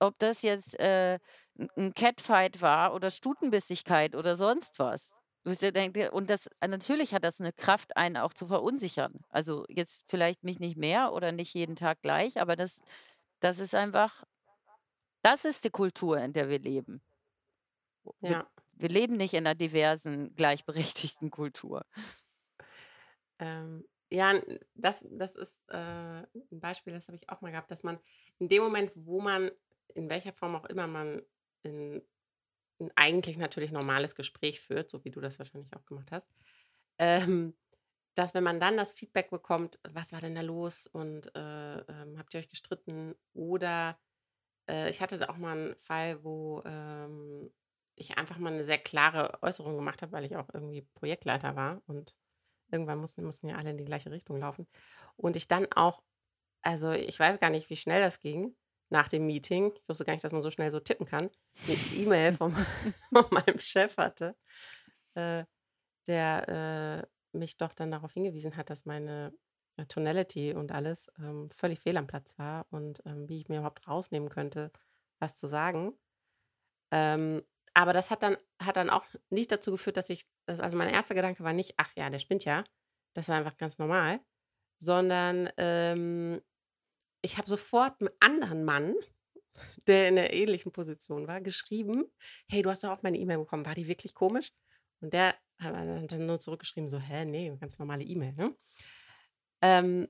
ob 0.00 0.18
das 0.18 0.42
jetzt, 0.42 0.78
äh, 0.80 1.18
'n 1.58 1.68
'n 1.76 1.94
Catfight 1.94 2.60
war 2.62 2.94
oder 2.94 3.10
Stutenbissigkeit 3.10 4.14
oder 4.16 4.34
sonst 4.36 4.78
was. 4.80 5.18
Und 6.12 6.30
das 6.30 6.48
natürlich 6.66 7.14
hat 7.14 7.24
das 7.24 7.40
'ne 7.40 7.52
Kraft, 7.52 7.96
einen 7.96 8.16
auch 8.18 8.34
zu 8.34 8.46
verunsichern. 8.46 9.20
Also, 9.30 9.64
jetzt 9.68 10.06
vielleicht 10.10 10.44
mich 10.44 10.60
nicht 10.60 10.76
mehr 10.78 11.12
oder 11.14 11.32
nicht 11.32 11.54
jeden 11.54 11.76
Tag 11.76 12.02
gleich, 12.02 12.40
aber 12.40 12.56
das 12.56 12.80
das 13.40 13.58
ist 13.60 13.74
einfach 13.74 14.24
das 15.22 15.44
ist 15.44 15.64
die 15.64 15.70
Kultur, 15.70 16.18
in 16.18 16.32
der 16.32 16.48
wir 16.50 16.58
leben. 16.60 17.02
Wir 18.24 18.36
Ja. 18.36 18.46
wir 18.74 18.88
leben 18.88 19.16
nicht 19.16 19.34
in 19.34 19.44
'ner 19.44 19.54
diversen, 19.54 20.34
gleichberechtigten 20.34 21.30
Kultur. 21.30 21.84
Ähm, 23.40 23.86
ja, 24.10 24.40
das 24.74 25.04
das 25.10 25.36
ist, 25.36 25.62
äh, 25.70 25.76
'n 26.22 26.26
Beispiel, 26.60 26.92
das 26.92 27.08
habe 27.08 27.16
ich 27.16 27.30
auch 27.30 27.40
mal 27.40 27.50
gehabt, 27.50 27.70
dass 27.70 27.82
man 27.82 27.98
in 28.38 28.48
dem 28.48 28.62
Moment, 28.62 28.92
wo 28.94 29.20
man 29.20 29.50
in 29.94 30.10
welcher 30.10 30.32
Form 30.32 30.54
auch 30.54 30.66
immer 30.66 30.86
man 30.86 31.22
in 31.62 32.02
'n 32.80 32.90
eigentlich 32.96 33.38
natürlich 33.38 33.72
normales 33.72 34.14
Gespräch 34.16 34.60
führt, 34.60 34.90
so 34.90 35.04
wie 35.04 35.10
du 35.10 35.20
das 35.20 35.38
wahrscheinlich 35.38 35.74
auch 35.76 35.86
gemacht 35.86 36.12
hast, 36.12 36.28
ähm, 36.98 37.54
dass 38.16 38.34
wenn 38.34 38.44
man 38.44 38.60
dann 38.60 38.76
das 38.78 38.92
Feedback 38.94 39.30
bekommt: 39.30 39.80
„Was 39.88 40.12
war 40.12 40.20
denn 40.20 40.34
da 40.36 40.42
los 40.42 40.86
und, 40.88 41.34
äh, 41.36 41.78
ähm, 41.80 42.18
habt 42.18 42.34
ihr 42.34 42.40
euch 42.40 42.50
gestritten?“ 42.50 43.14
Oder, 43.34 43.98
äh, 44.68 44.90
ich 44.90 45.00
hatte 45.02 45.18
da 45.18 45.28
auch 45.28 45.36
mal 45.38 45.56
'n 45.72 45.76
Fall, 45.76 46.22
wo, 46.24 46.62
ähm, 46.66 47.52
ich 47.96 48.18
einfach 48.18 48.38
mal 48.38 48.50
'ne 48.52 48.64
sehr 48.64 48.78
klare 48.78 49.38
Äußerung 49.42 49.76
gemacht 49.76 50.02
habe, 50.02 50.12
weil 50.12 50.24
ich 50.24 50.36
auch 50.36 50.48
irgendwie 50.54 50.82
Projektleiter 50.94 51.56
war 51.56 51.82
und 51.86 52.16
irgendwann 52.72 52.98
mussten 53.00 53.24
mussten 53.24 53.48
ja 53.48 53.56
alle 53.56 53.70
in 53.70 53.78
die 53.78 53.84
gleiche 53.86 54.10
Richtung 54.12 54.38
laufen. 54.38 54.68
Und 55.16 55.36
ich 55.36 55.48
dann 55.48 55.66
auch 55.74 56.02
also, 56.62 56.92
ich 56.92 57.18
weiß 57.20 57.38
gar 57.40 57.50
nicht, 57.50 57.70
wie 57.70 57.76
schnell 57.76 58.00
das 58.02 58.20
ging 58.20 58.56
nach 58.90 59.08
dem 59.08 59.26
Meeting. 59.26 59.72
Ich 59.82 59.88
wusste 59.88 60.04
gar 60.06 60.14
nicht, 60.14 60.24
dass 60.24 60.32
man 60.32 60.42
so 60.42 60.50
schnell 60.52 60.70
so 60.72 60.80
tippen 60.80 61.06
kann. 61.06 61.30
'Ne 61.66 61.74
E-Mail 61.96 62.32
von 62.34 62.54
meinem 63.32 63.58
Chef 63.60 63.96
hatte, 63.98 64.36
äh, 65.16 65.44
der, 66.08 67.04
äh, 67.34 67.38
mich 67.38 67.56
doch 67.58 67.74
dann 67.74 67.90
darauf 67.92 68.12
hingewiesen 68.14 68.56
hat, 68.56 68.70
dass 68.70 68.86
meine, 68.86 69.34
Tonality 69.88 70.54
und 70.54 70.72
alles, 70.72 71.10
ähm, 71.18 71.48
völlig 71.48 71.80
fehl 71.80 71.96
am 71.96 72.06
Platz 72.06 72.38
war 72.38 72.66
und, 72.70 73.02
ähm, 73.06 73.28
wie 73.28 73.38
ich 73.38 73.48
mir 73.48 73.58
überhaupt 73.58 73.88
rausnehmen 73.88 74.28
könnte, 74.28 74.70
was 75.20 75.36
zu 75.36 75.46
sagen. 75.46 75.94
Ähm, 76.92 77.42
aber 77.74 77.92
das 77.92 78.10
hat 78.10 78.22
dann 78.22 78.36
hat 78.62 78.76
dann 78.76 78.90
auch 78.90 79.04
nicht 79.30 79.50
dazu 79.52 79.70
geführt, 79.72 79.96
dass 79.96 80.10
ich 80.10 80.24
dass 80.46 80.60
also, 80.60 80.76
mein 80.76 80.90
erster 80.90 81.14
Gedanke 81.14 81.44
war 81.44 81.52
nicht: 81.52 81.74
„Ach 81.78 81.92
ja, 81.96 82.10
der 82.10 82.18
spinnt 82.18 82.44
ja.“ 82.44 82.64
Das 83.14 83.28
war 83.28 83.36
einfach 83.38 83.56
ganz 83.56 83.78
normal, 83.78 84.20
sondern, 84.78 85.50
ähm, 85.58 86.42
ich 87.22 87.38
habe 87.38 87.48
sofort 87.48 88.00
'n 88.02 88.10
anderen 88.20 88.64
Mann, 88.64 88.94
der 89.88 90.08
in 90.08 90.14
'ner 90.16 90.32
ähnlichen 90.34 90.72
Position 90.72 91.28
war, 91.28 91.40
geschrieben: 91.42 92.06
„Hey, 92.50 92.62
du 92.62 92.70
hast 92.70 92.84
doch 92.84 92.90
auch 92.90 93.02
meine 93.04 93.18
E-Mail 93.18 93.38
bekommen. 93.38 93.66
War 93.66 93.74
die 93.76 93.88
wirklich 93.88 94.14
komisch?“ 94.14 94.52
Und 95.00 95.14
der 95.14 95.34
hat 95.60 95.74
dann 96.12 96.26
nur 96.26 96.40
zurückgeschrieben 96.40 96.88
so: 96.90 96.98
„Hä, 97.00 97.26
ne, 97.26 97.56
ganz 97.58 97.78
normale 97.78 98.04
E-Mail, 98.04 98.34
ne?“ 98.34 98.56
Ähm, 99.62 100.08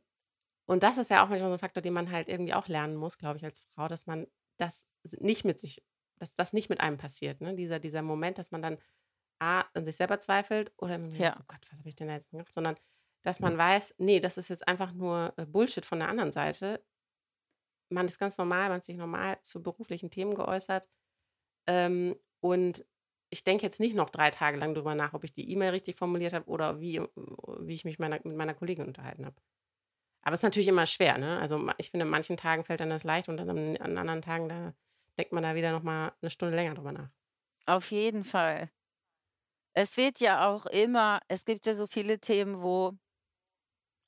und 0.66 0.82
das 0.84 0.98
ist 0.98 1.10
ja 1.10 1.24
auch 1.24 1.28
manchmal 1.30 1.50
so 1.50 1.56
'n 1.56 1.60
Faktor, 1.60 1.82
den 1.82 1.94
man 1.94 2.10
halt 2.12 2.28
irgendwie 2.28 2.54
auch 2.54 2.68
lernen 2.68 2.96
muss, 2.96 3.18
glaube 3.18 3.38
ich, 3.38 3.44
als 3.46 3.60
Frau, 3.70 3.88
dass 3.88 4.06
man 4.06 4.26
das 4.58 4.88
nicht 5.20 5.44
mit 5.44 5.60
sich 5.60 5.84
dass 6.18 6.34
das 6.34 6.52
nicht 6.54 6.70
mit 6.70 6.80
einem 6.80 6.98
passiert, 6.98 7.40
ne? 7.42 7.54
Dieser 7.56 7.80
dieser 7.80 8.02
Moment, 8.02 8.38
dass 8.38 8.52
man 8.52 8.62
dann 8.62 8.78
A, 9.40 9.62
an 9.74 9.84
sich 9.86 9.96
selber 9.96 10.20
zweifelt 10.20 10.72
oder 10.78 10.98
Ja. 11.18 11.34
„Oh 11.40 11.44
Gott, 11.48 11.60
was 11.70 11.80
habe 11.80 11.88
ich 11.90 11.96
denn 11.96 12.08
da 12.08 12.14
jetzt 12.14 12.30
gemacht?“ 12.30 12.52
Sondern, 12.54 12.76
dass 13.22 13.40
man 13.42 13.58
weiß: 13.58 13.96
„Ne, 13.98 14.20
das 14.20 14.38
ist 14.38 14.48
jetzt 14.50 14.68
einfach 14.68 14.92
nur, 14.94 15.34
äh, 15.38 15.46
Bullshit 15.46 15.84
von 15.86 16.00
der 16.00 16.08
anderen 16.08 16.32
Seite.“ 16.32 16.84
Man 17.92 18.06
ist 18.06 18.18
ganz 18.18 18.38
normal, 18.38 18.68
man 18.68 18.76
hat 18.76 18.84
sich 18.84 18.96
normal 18.96 19.38
zu 19.42 19.62
beruflichen 19.62 20.10
Themen 20.10 20.34
geäußert. 20.34 20.88
Ähm, 21.68 22.16
und 22.40 22.86
ich 23.32 23.44
denke 23.44 23.64
jetzt 23.64 23.80
nicht 23.80 23.96
noch 23.96 24.10
3 24.10 24.30
Tage 24.30 24.58
lang 24.58 24.74
drüber 24.74 24.94
nach, 24.94 25.14
ob 25.14 25.24
ich 25.24 25.34
die 25.34 25.50
E-Mail 25.52 25.70
richtig 25.70 25.96
formuliert 25.96 26.34
habe 26.34 26.46
oder 26.48 26.80
wie 26.80 27.00
wie 27.60 27.74
ich 27.74 27.84
mich 27.84 27.98
meiner 27.98 28.20
mit 28.24 28.36
meiner 28.36 28.54
Kollegin 28.54 28.86
unterhalten 28.86 29.26
habe. 29.26 29.36
Aber 30.22 30.34
ist 30.34 30.42
natürlich 30.44 30.68
immer 30.68 30.86
schwer, 30.86 31.18
ne? 31.18 31.38
Also, 31.40 31.70
ich 31.78 31.90
finde, 31.90 32.04
an 32.06 32.10
manchen 32.10 32.36
Tagen 32.38 32.64
fällt 32.64 32.82
einem 32.82 32.90
das 32.92 33.04
leicht 33.04 33.28
und 33.28 33.38
dann 33.38 33.50
an 33.50 33.76
an 33.78 33.98
anderen 33.98 34.22
Tagen, 34.22 34.48
da 34.48 34.74
denkt 35.18 35.32
man 35.32 35.42
da 35.44 35.54
wieder 35.56 35.72
noch 35.72 35.82
mal 35.84 36.12
'ne 36.22 36.30
Stunde 36.30 36.56
länger 36.56 36.74
drüber 36.74 36.92
nach. 36.92 37.10
Auf 37.66 37.90
jeden 37.92 38.24
Fall. 38.24 38.70
Es 39.76 39.96
wird 39.96 40.20
ja 40.20 40.48
auch 40.48 40.66
immer 40.66 41.20
es 41.28 41.44
gibt 41.44 41.66
ja 41.66 41.72
so 41.74 41.86
viele 41.86 42.18
Themen, 42.20 42.62
wo 42.62 42.92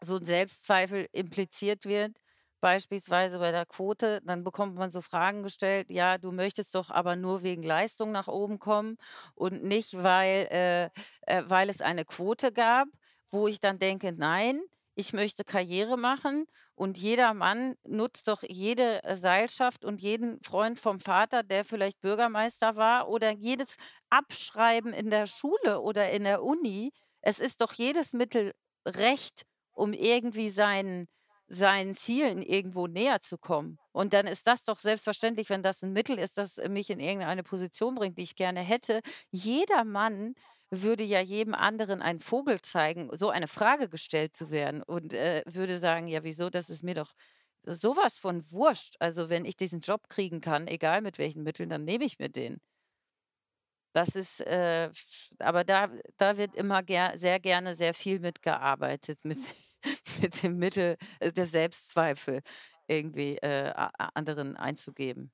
so 0.02 0.16
'n 0.16 0.26
Selbstzweifel 0.26 1.08
impliziert 1.12 1.84
wird, 1.86 2.16
beispielsweise 2.64 3.38
bei 3.38 3.52
der 3.52 3.66
Quote. 3.66 4.20
Dann 4.24 4.42
bekommt 4.44 4.74
man 4.76 4.90
so 4.90 5.02
Fragen 5.02 5.42
gestellt: 5.42 5.88
„Ja, 5.90 6.18
du 6.18 6.32
möchtest 6.32 6.74
doch 6.74 6.90
aber 6.90 7.16
nur 7.16 7.42
wegen 7.42 7.62
Leistung 7.62 8.12
nach 8.12 8.28
oben 8.28 8.58
kommen 8.58 8.96
und 9.34 9.62
nicht, 9.64 10.02
weil 10.02 10.48
äh, 10.50 10.84
äh, 11.26 11.42
weil 11.48 11.68
es 11.70 11.80
eine 11.82 12.04
Quote 12.06 12.52
gab.“ 12.52 12.88
Wo 13.28 13.48
ich 13.48 13.60
dann 13.60 13.78
denke: 13.78 14.12
„Nein, 14.12 14.62
ich 14.94 15.12
möchte 15.12 15.44
Karriere 15.44 15.96
machen 15.98 16.46
und 16.74 16.98
jeder 16.98 17.34
Mann 17.34 17.74
nutzt 17.86 18.28
doch 18.28 18.42
jede, 18.42 19.02
äh, 19.04 19.16
Seilschaft 19.16 19.84
und 19.84 20.00
jeden 20.00 20.42
Freund 20.42 20.78
vom 20.80 20.98
Vater, 21.00 21.42
der 21.42 21.64
vielleicht 21.64 22.00
Bürgermeister 22.00 22.76
war 22.76 23.08
oder 23.08 23.30
jedes 23.32 23.76
Abschreiben 24.10 24.92
in 24.92 25.10
der 25.10 25.26
Schule 25.26 25.80
oder 25.80 26.10
in 26.10 26.24
der 26.24 26.42
Uni. 26.42 26.92
Es 27.22 27.38
ist 27.40 27.60
doch 27.60 27.72
jedes 27.74 28.12
Mittel 28.12 28.52
recht, 28.86 29.42
um 29.72 29.92
irgendwie 29.92 30.48
seinen 30.48 31.08
seinen 31.48 31.94
Zielen 31.94 32.42
irgendwo 32.42 32.86
näher 32.86 33.20
zu 33.20 33.38
kommen. 33.38 33.78
Und 33.92 34.12
dann 34.14 34.26
ist 34.26 34.46
das 34.46 34.64
doch 34.64 34.78
selbstverständlich, 34.80 35.50
wenn 35.50 35.62
das 35.62 35.82
'n 35.82 35.92
Mittel 35.92 36.18
ist, 36.18 36.38
das 36.38 36.56
mich 36.68 36.90
in 36.90 37.00
irgendeine 37.00 37.42
Position 37.42 37.94
bringt, 37.96 38.18
die 38.18 38.22
ich 38.22 38.36
gerne 38.36 38.60
hätte. 38.60 39.00
Jeder 39.30 39.84
Mann 39.84 40.34
würde 40.70 41.04
ja 41.04 41.20
jedem 41.20 41.54
anderen 41.54 42.02
einen 42.02 42.20
Vogel 42.20 42.60
zeigen, 42.62 43.10
so 43.16 43.28
eine 43.30 43.48
Frage 43.48 43.88
gestellt 43.88 44.36
zu 44.36 44.50
werden 44.50 44.82
und, 44.82 45.12
äh, 45.14 45.42
würde 45.46 45.78
sagen: 45.78 46.08
„Ja, 46.08 46.24
wieso? 46.24 46.50
Das 46.50 46.70
ist 46.70 46.82
mir 46.82 46.94
doch 46.94 47.12
so 47.66 47.96
was 47.96 48.18
von 48.18 48.42
wurscht. 48.52 48.96
Also, 49.00 49.28
wenn 49.30 49.44
ich 49.44 49.56
diesen 49.56 49.80
Job 49.80 50.08
kriegen 50.08 50.40
kann, 50.40 50.66
egal 50.68 51.00
mit 51.02 51.18
welchen 51.18 51.42
Mitteln, 51.44 51.68
dann 51.70 51.84
nehme 51.84 52.04
ich 52.04 52.18
mir 52.18 52.28
den.“ 52.30 52.60
Das 53.94 54.16
ist, 54.16 54.40
äh, 54.40 54.90
aber 55.38 55.62
da 55.62 55.88
da 56.16 56.36
wird 56.36 56.56
immer 56.56 56.82
ger 56.82 57.12
sehr 57.16 57.38
gerne 57.38 57.76
sehr 57.76 57.94
viel 57.94 58.18
mit 58.18 58.42
gearbeitet, 58.42 59.24
mit 59.24 59.38
mit 60.22 60.42
dem 60.42 60.58
Mittel, 60.58 60.96
äh, 61.20 61.32
der 61.32 61.46
Selbstzweifel 61.46 62.42
irgendwie, 62.88 63.36
äh, 63.38 63.72
anderen 64.14 64.56
einzugeben. 64.56 65.32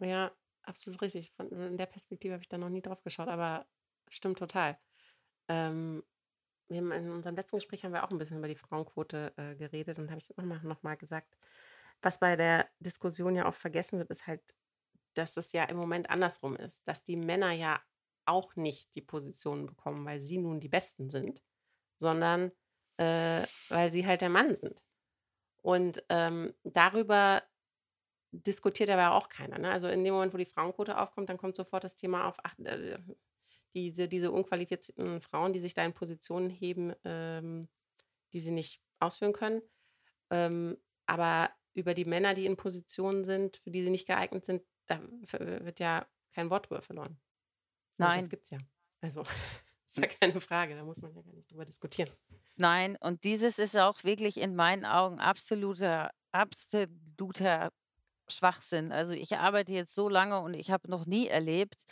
Ja, 0.00 0.32
absolut 0.62 1.02
richtig. 1.02 1.32
Von 1.32 1.48
in 1.50 1.76
der 1.76 1.86
Perspektive 1.86 2.34
habe 2.34 2.42
ich 2.42 2.48
da 2.48 2.58
noch 2.58 2.68
nie 2.68 2.82
drauf 2.82 3.02
geschaut, 3.02 3.28
aber 3.28 3.66
stimmt 4.08 4.38
total. 4.38 4.78
Ähm, 5.48 6.04
in 6.68 6.92
unserem 6.92 7.36
letzten 7.36 7.58
Gespräch 7.58 7.84
haben 7.84 7.92
wir 7.94 8.04
auch 8.04 8.10
'n 8.12 8.18
bisschen 8.18 8.38
über 8.38 8.48
die 8.48 8.56
Frauenquote, 8.56 9.34
äh, 9.38 9.56
geredet 9.56 9.98
und 10.00 10.10
habe 10.10 10.20
ich 10.20 10.30
noch 10.36 10.44
mal 10.44 10.62
noch 10.64 10.82
mal 10.84 10.96
gesagt, 10.96 11.36
was 12.02 12.20
bei 12.20 12.36
der 12.36 12.70
Diskussion 12.80 13.36
ja 13.36 13.46
oft 13.48 13.60
vergessen 13.60 13.98
wird, 14.00 14.10
ist 14.10 14.26
halt, 14.28 14.42
dass 15.14 15.36
es 15.38 15.52
ja 15.52 15.64
im 15.64 15.76
Moment 15.78 16.10
andersrum 16.10 16.56
ist, 16.56 16.88
dass 16.88 17.04
die 17.04 17.16
Männer 17.16 17.52
ja 17.52 17.82
auch 18.26 18.56
nicht 18.56 18.94
die 18.96 19.02
Positionen 19.02 19.66
bekommen, 19.66 20.06
weil 20.06 20.20
sie 20.20 20.38
nun 20.38 20.60
die 20.60 20.68
Besten 20.70 21.10
sind, 21.10 21.42
sondern, 21.98 22.52
äh, 22.98 23.44
weil 23.70 23.92
sie 23.92 24.06
halt 24.06 24.22
der 24.22 24.30
Mann 24.30 24.54
sind. 24.54 24.82
Und, 25.62 26.04
ähm, 26.10 26.54
darüber 26.64 27.42
diskutiert 28.32 28.90
aber 28.90 29.14
auch 29.16 29.28
keiner, 29.28 29.58
ne? 29.58 29.70
Also, 29.70 29.88
in 29.88 30.04
dem 30.04 30.14
Moment, 30.14 30.34
wo 30.34 30.38
die 30.38 30.44
Frauenquote 30.46 30.98
aufkommt, 30.98 31.30
dann 31.30 31.38
kommt 31.38 31.56
sofort 31.56 31.84
das 31.84 31.96
Thema 31.96 32.26
auf: 32.28 32.36
„Ach, 32.44 32.58
äh, 32.60 32.98
diese, 33.74 34.08
diese 34.08 34.32
unqualifizierten 34.32 35.20
Frauen, 35.22 35.52
die 35.52 35.60
sich 35.60 35.74
da 35.74 35.84
in 35.84 35.94
Positionen 35.94 36.50
heben, 36.50 36.94
ähm, 37.04 37.68
die 38.32 38.40
sie 38.40 38.52
nicht 38.52 38.82
ausführen 39.00 39.32
können. 39.34 39.62
Ähm, 40.30 40.78
aber 41.06 41.50
über 41.74 41.94
die 41.94 42.04
Männer, 42.06 42.34
die 42.34 42.46
in 42.46 42.56
Positionen 42.56 43.24
sind, 43.24 43.58
für 43.58 43.70
die 43.70 43.82
sie 43.82 43.90
nicht 43.90 44.06
geeignet 44.08 44.46
sind, 44.46 44.64
da 44.86 45.00
wird 45.02 45.80
ja 45.80 46.08
kein 46.32 46.50
Wort 46.50 46.70
drüber 46.70 46.82
verloren. 46.82 47.20
Und 48.00 48.16
das 48.16 48.28
Nein. 48.28 48.30
gibt 48.30 48.44
es 48.44 48.50
ja. 48.50 48.58
Also, 49.02 49.24
ist 49.88 49.98
ja 49.98 50.06
keine 50.06 50.40
Frage, 50.40 50.76
da 50.76 50.84
muss 50.84 51.02
man 51.02 51.14
ja 51.14 51.22
gar 51.22 51.32
nicht 51.32 51.50
drüber 51.50 51.64
diskutieren. 51.64 52.10
Nein, 52.56 52.96
und 53.00 53.24
dieses 53.24 53.58
ist 53.58 53.76
auch 53.76 54.04
wirklich 54.04 54.38
in 54.38 54.54
meinen 54.54 54.84
Augen 54.84 55.20
absoluter, 55.20 56.10
absoluter 56.32 57.70
Schwachsinn. 58.28 58.92
Also 58.92 59.14
ich 59.14 59.36
arbeite 59.36 59.72
jetzt 59.72 59.94
so 59.94 60.08
lange 60.08 60.40
und 60.40 60.54
ich 60.54 60.70
habe 60.70 60.90
noch 60.90 61.06
nie 61.06 61.28
erlebt, 61.28 61.82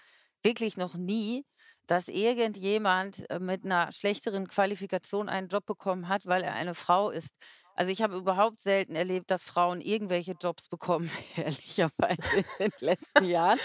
wirklich 0.43 0.77
noch 0.77 0.95
nie, 0.95 1.45
dass 1.87 2.09
irgendjemand 2.09 3.29
äh, 3.31 3.39
mit 3.39 3.65
einer 3.65 3.93
schlechteren 3.93 4.49
Qualifikation 4.49 5.29
einen 5.29 5.49
Job 5.49 5.65
bekommen 5.67 6.09
hat, 6.09 6.27
weil 6.27 6.43
er 6.43 6.55
eine 6.55 6.75
Frau 6.75 7.11
ist. 7.11 7.31
Also 7.77 7.93
ich 7.93 8.03
habe 8.03 8.16
überhaupt 8.16 8.61
selten 8.61 8.97
erlebt, 8.97 9.31
dass 9.31 9.45
Frauen 9.45 9.81
irgendwelche 9.81 10.33
Jobs 10.33 10.68
bekommen, 10.68 11.11
ehrlicherweise 11.37 12.39
in 12.59 12.70
den 12.70 12.72
letzten 12.81 13.24
Jahren. 13.24 13.59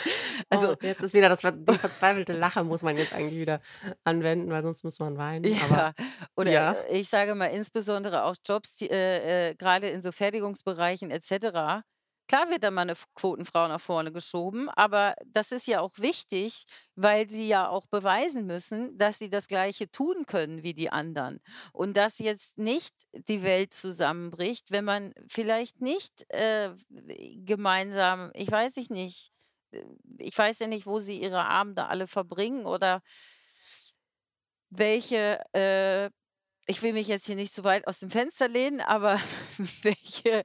Also 0.50 0.74
Oh, 0.74 0.76
jetzt 0.82 1.02
ist 1.02 1.14
wieder 1.14 1.30
das 1.30 1.42
die 1.42 1.74
verzweifelte 1.74 2.34
Lache 2.34 2.64
muss 2.64 2.84
man 2.84 2.98
jetzt 2.98 3.14
eigentlich 3.14 3.40
wieder 3.40 3.62
anwenden, 4.04 4.52
weil 4.52 4.64
sonst 4.64 4.84
muss 4.84 5.00
man 5.00 5.18
weinen, 5.18 5.58
aber 5.64 5.78
ja, 5.78 5.94
oder 6.36 6.52
ja. 6.52 6.72
äh, 6.74 7.00
ich 7.00 7.10
sage 7.10 7.36
mal 7.36 7.48
insbesondere 7.48 8.24
auch 8.26 8.36
Jobs, 8.46 8.76
die 8.76 8.90
äh, 8.90 9.50
äh, 9.52 9.56
grade 9.56 9.88
in 9.90 10.02
so 10.02 10.12
Fertigungsbereichen 10.12 11.10
et 11.12 11.26
cetera. 11.26 11.84
Klar 12.32 12.50
wird 12.50 12.64
da 12.64 12.72
mal 12.72 12.86
'ne 12.86 12.94
F 12.94 13.08
Quotenfrau 13.14 13.68
nach 13.68 13.82
vorne 13.82 14.14
geschoben, 14.14 14.70
aber 14.70 15.16
das 15.26 15.52
ist 15.52 15.68
ja 15.68 15.82
auch 15.82 15.92
wichtig, 15.98 16.64
weil 16.96 17.30
sie 17.30 17.50
ja 17.50 17.68
auch 17.68 17.88
beweisen 17.88 18.46
müssen, 18.46 18.98
dass 18.98 19.20
sie 19.20 19.30
das 19.30 19.48
Gleiche 19.50 19.92
tun 19.92 20.26
können 20.26 20.64
wie 20.64 20.74
die 20.74 20.90
anderen. 20.90 21.42
Und 21.74 21.98
dass 21.98 22.20
jetzt 22.20 22.58
nicht 22.58 22.94
die 23.28 23.44
Welt 23.44 23.74
zusammenbricht, 23.74 24.72
wenn 24.72 24.86
man 24.86 25.14
vielleicht 25.28 25.82
nicht, 25.82 26.24
äh, 26.34 26.70
gemeinsam 27.44 28.32
ich 28.34 28.50
weiß 28.50 28.78
ich 28.78 28.90
nicht 28.90 29.34
äh, 29.74 29.84
ich 30.20 30.38
weiß 30.38 30.60
ja 30.60 30.68
nicht, 30.68 30.86
wo 30.86 31.00
sie 31.00 31.20
ihre 31.22 31.44
Abende 31.44 31.88
alle 31.88 32.08
verbringen 32.08 32.66
oder 32.66 33.02
welche, 34.72 35.40
äh 35.54 36.10
ich 36.68 36.82
will 36.84 36.94
mich 36.94 37.08
jetzt 37.08 37.26
hier 37.26 37.36
nicht 37.36 37.54
zu 37.54 37.64
weit 37.66 37.88
aus 37.88 38.00
dem 38.00 38.10
Fenster 38.12 38.48
lehnen, 38.48 38.82
aber 38.82 39.20
welche 39.84 40.44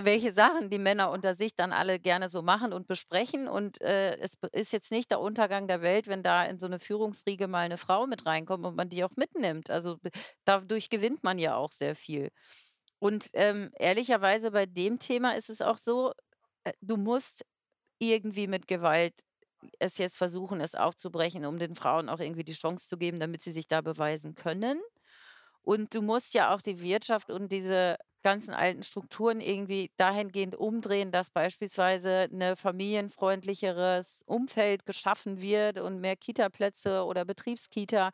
welche 0.00 0.32
Sachen 0.32 0.70
die 0.70 0.78
Männer 0.78 1.10
unter 1.10 1.34
sich 1.34 1.54
dann 1.56 1.72
alle 1.72 1.98
gerne 2.00 2.28
so 2.28 2.42
machen 2.42 2.72
und 2.72 2.86
besprechen. 2.88 3.48
Und, 3.48 3.80
äh, 3.82 4.16
es 4.18 4.34
ist 4.52 4.72
jetzt 4.72 4.92
nicht 4.92 5.10
der 5.10 5.20
Untergang 5.20 5.68
der 5.68 5.82
Welt, 5.82 6.08
wenn 6.08 6.22
da 6.22 6.44
in 6.44 6.58
so 6.60 6.68
'ne 6.68 6.78
Führungsriege 6.80 7.48
mal 7.48 7.68
'ne 7.68 7.78
Frau 7.78 8.06
mit 8.06 8.26
reinkommt 8.26 8.64
und 8.66 8.76
man 8.76 8.88
die 8.90 9.04
auch 9.04 9.16
mitnimmt. 9.16 9.70
Also, 9.70 9.98
dadurch 10.44 10.90
gewinnt 10.90 11.24
man 11.24 11.38
ja 11.38 11.56
auch 11.56 11.72
sehr 11.72 11.96
viel. 11.96 12.30
Und, 13.00 13.30
ähm, 13.34 13.70
ehrlicherweise 13.78 14.50
bei 14.52 14.66
dem 14.66 14.98
Thema 15.00 15.32
ist 15.36 15.50
es 15.50 15.62
auch 15.62 15.78
so, 15.78 16.12
äh, 16.64 16.72
du 16.82 16.96
musst 16.96 17.44
irgendwie 18.00 18.48
mit 18.48 18.68
Gewalt 18.68 19.14
es 19.80 19.98
jetzt 19.98 20.18
versuchen, 20.18 20.60
es 20.62 20.74
aufzubrechen, 20.76 21.46
um 21.46 21.58
den 21.60 21.74
Frauen 21.76 22.08
auch 22.10 22.20
irgendwie 22.20 22.44
die 22.44 22.52
Chance 22.54 22.88
zu 22.88 22.98
geben, 22.98 23.20
damit 23.20 23.42
sie 23.42 23.52
sich 23.52 23.68
da 23.68 23.80
beweisen 23.82 24.34
können. 24.36 24.80
Und 25.62 25.94
du 25.94 26.02
musst 26.02 26.34
ja 26.34 26.54
auch 26.54 26.62
die 26.62 26.80
Wirtschaft 26.80 27.30
und 27.30 27.52
diese 27.52 27.96
ganzen 28.28 28.54
alten 28.54 28.82
Strukturen 28.84 29.40
irgendwie 29.40 29.90
dahingehend 29.98 30.56
umdrehen, 30.56 31.12
dass 31.12 31.30
beispielsweise 31.30 32.28
'ne 32.30 32.56
familienfreundlicheres 32.56 34.22
Umfeld 34.26 34.86
geschaffen 34.86 35.40
wird 35.42 35.80
und 35.80 36.00
mehr 36.00 36.16
Kitaplätze 36.16 37.04
oder 37.04 37.24
Betriebskita, 37.24 38.10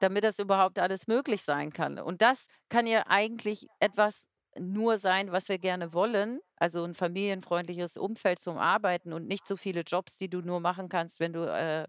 damit 0.00 0.24
das 0.24 0.38
überhaupt 0.38 0.78
alles 0.78 1.06
möglich 1.08 1.42
sein 1.44 1.72
kann. 1.72 1.98
Und 1.98 2.22
das 2.22 2.46
kann 2.70 2.86
ja 2.86 3.04
eigentlich 3.08 3.66
etwas 3.80 4.26
nur 4.58 4.98
sein, 4.98 5.32
was 5.32 5.48
wir 5.48 5.58
gerne 5.58 5.92
wollen, 5.94 6.40
also 6.56 6.84
'n 6.84 6.94
familienfreundliches 6.94 7.96
Umfeld 7.98 8.40
zum 8.40 8.58
Arbeiten 8.58 9.12
und 9.12 9.26
nicht 9.28 9.46
so 9.48 9.56
viele 9.56 9.82
Jobs, 9.82 10.16
die 10.16 10.28
du 10.30 10.40
nur 10.42 10.60
machen 10.60 10.88
kannst, 10.88 11.20
wenn 11.20 11.32
du, 11.34 11.40
äh, 11.46 11.84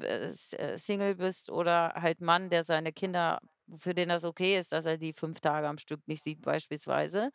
äh, 0.00 0.28
äh, 0.58 0.78
Single 0.78 1.16
bist 1.16 1.50
oder 1.50 1.94
halt 1.96 2.20
Mann, 2.22 2.50
der 2.50 2.64
seine 2.64 2.92
Kinder 2.92 3.40
für 3.76 3.94
den 3.94 4.08
das 4.10 4.24
okay 4.24 4.58
ist, 4.58 4.72
dass 4.72 4.86
er 4.86 4.98
die 4.98 5.12
5 5.12 5.40
Tage 5.40 5.68
am 5.68 5.78
Stück 5.78 6.06
nicht 6.08 6.22
sieht 6.22 6.42
beispielsweise. 6.42 7.30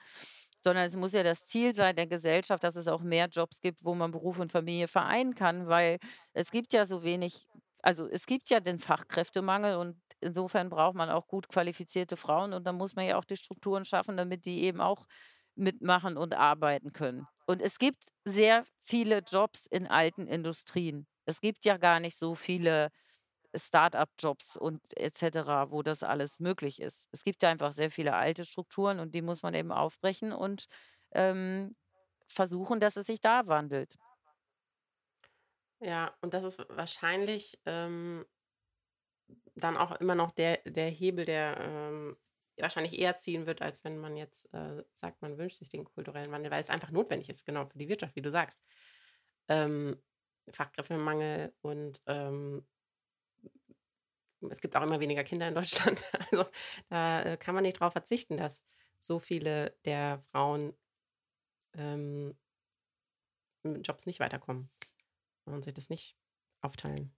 Sondern 0.61 0.85
es 0.85 0.95
muss 0.97 1.13
ja 1.13 1.23
das 1.23 1.45
Ziel 1.45 1.73
sein 1.73 1.95
der 1.95 2.07
Gesellschaft, 2.07 2.63
dass 2.63 2.75
es 2.75 2.87
auch 2.89 3.01
mehr 3.01 3.27
Jobs 3.27 3.61
gibt, 3.61 3.85
wo 3.85 3.95
man 3.95 4.11
Beruf 4.11 4.39
und 4.39 4.51
Familie 4.51 4.87
vereinen 4.89 5.33
kann, 5.33 5.67
weil 5.67 5.99
es 6.33 6.51
gibt 6.51 6.73
ja 6.73 6.85
so 6.85 7.03
wenig 7.03 7.45
also, 7.81 8.09
es 8.09 8.25
gibt 8.25 8.49
ja 8.49 8.59
den 8.59 8.79
Fachkräftemangel 8.81 9.77
und 9.77 9.95
insofern 10.19 10.69
braucht 10.69 10.95
man 10.95 11.09
auch 11.09 11.27
gut 11.27 11.47
qualifizierte 11.47 12.17
Frauen 12.17 12.51
und 12.51 12.65
dann 12.67 12.75
muss 12.75 12.95
man 12.95 13.05
ja 13.05 13.17
auch 13.17 13.23
die 13.23 13.37
Strukturen 13.37 13.85
schaffen, 13.85 14.17
damit 14.17 14.45
die 14.45 14.63
eben 14.63 14.81
auch 14.81 15.05
mitmachen 15.55 16.17
und 16.17 16.35
arbeiten 16.35 16.91
können. 16.91 17.25
Und 17.47 17.61
es 17.61 17.77
gibt 17.79 18.03
sehr 18.25 18.65
viele 18.83 19.19
Jobs 19.19 19.65
in 19.65 19.87
alten 19.87 20.27
Industrien. 20.27 21.07
Es 21.25 21.39
gibt 21.39 21.63
ja 21.63 21.77
gar 21.77 22.01
nicht 22.01 22.17
so 22.19 22.35
viele 22.35 22.89
Start-up-Jobs 23.55 24.57
und 24.57 24.81
et 24.97 25.15
cetera, 25.17 25.71
wo 25.71 25.83
das 25.83 26.03
alles 26.03 26.39
möglich 26.39 26.81
ist. 26.81 27.07
Es 27.11 27.23
gibt 27.23 27.43
ja 27.43 27.49
einfach 27.49 27.71
sehr 27.73 27.91
viele 27.91 28.15
alte 28.15 28.45
Strukturen 28.45 28.99
und 28.99 29.15
die 29.15 29.21
muss 29.21 29.43
man 29.43 29.53
eben 29.55 29.71
aufbrechen 29.71 30.33
und, 30.33 30.65
ähm, 31.13 31.75
versuchen, 32.27 32.79
dass 32.79 32.95
es 32.97 33.07
sich 33.07 33.21
da 33.21 33.47
wandelt. 33.47 33.97
Ja, 35.81 36.17
und 36.21 36.33
das 36.33 36.43
ist 36.43 36.59
wahrscheinlich, 36.69 37.59
ähm 37.65 38.25
dann 39.55 39.77
auch 39.77 39.91
immer 39.99 40.15
noch 40.15 40.31
der 40.31 40.57
der 40.65 40.89
Hebel, 40.89 41.25
der, 41.25 41.57
ähm, 41.59 42.17
wahrscheinlich 42.57 42.99
eher 42.99 43.15
ziehen 43.17 43.45
wird, 43.45 43.61
als 43.61 43.83
wenn 43.83 43.97
man 43.97 44.17
jetzt, 44.17 44.53
äh, 44.53 44.83
sagt, 44.93 45.21
man 45.21 45.37
wünscht 45.37 45.57
sich 45.57 45.69
den 45.69 45.85
kulturellen 45.85 46.31
Wandel, 46.31 46.51
weil 46.51 46.61
es 46.61 46.69
einfach 46.69 46.91
notwendig 46.91 47.29
ist, 47.29 47.45
genau, 47.45 47.65
für 47.65 47.77
die 47.77 47.87
Wirtschaft, 47.89 48.15
wie 48.15 48.21
du 48.21 48.31
sagst. 48.31 48.61
Ähm, 49.49 50.01
Fachkräftemangel 50.51 51.53
und, 51.61 52.01
ähm 52.07 52.67
es 54.49 54.61
gibt 54.61 54.75
auch 54.75 54.83
immer 54.83 54.99
weniger 54.99 55.23
Kinder 55.23 55.47
in 55.47 55.55
Deutschland. 55.55 56.01
Also, 56.31 56.45
da, 56.89 57.21
äh, 57.23 57.37
kann 57.37 57.55
man 57.55 57.63
nicht 57.63 57.79
drauf 57.79 57.93
verzichten, 57.93 58.37
dass 58.37 58.65
so 58.99 59.19
viele 59.19 59.77
der 59.85 60.19
Frauen 60.19 60.73
ähm 61.73 62.35
mit 63.63 63.87
Jobs 63.87 64.05
nicht 64.05 64.19
weiterkommen 64.19 64.69
und 65.45 65.63
sich 65.63 65.73
das 65.73 65.89
nicht 65.89 66.17
aufteilen. 66.61 67.15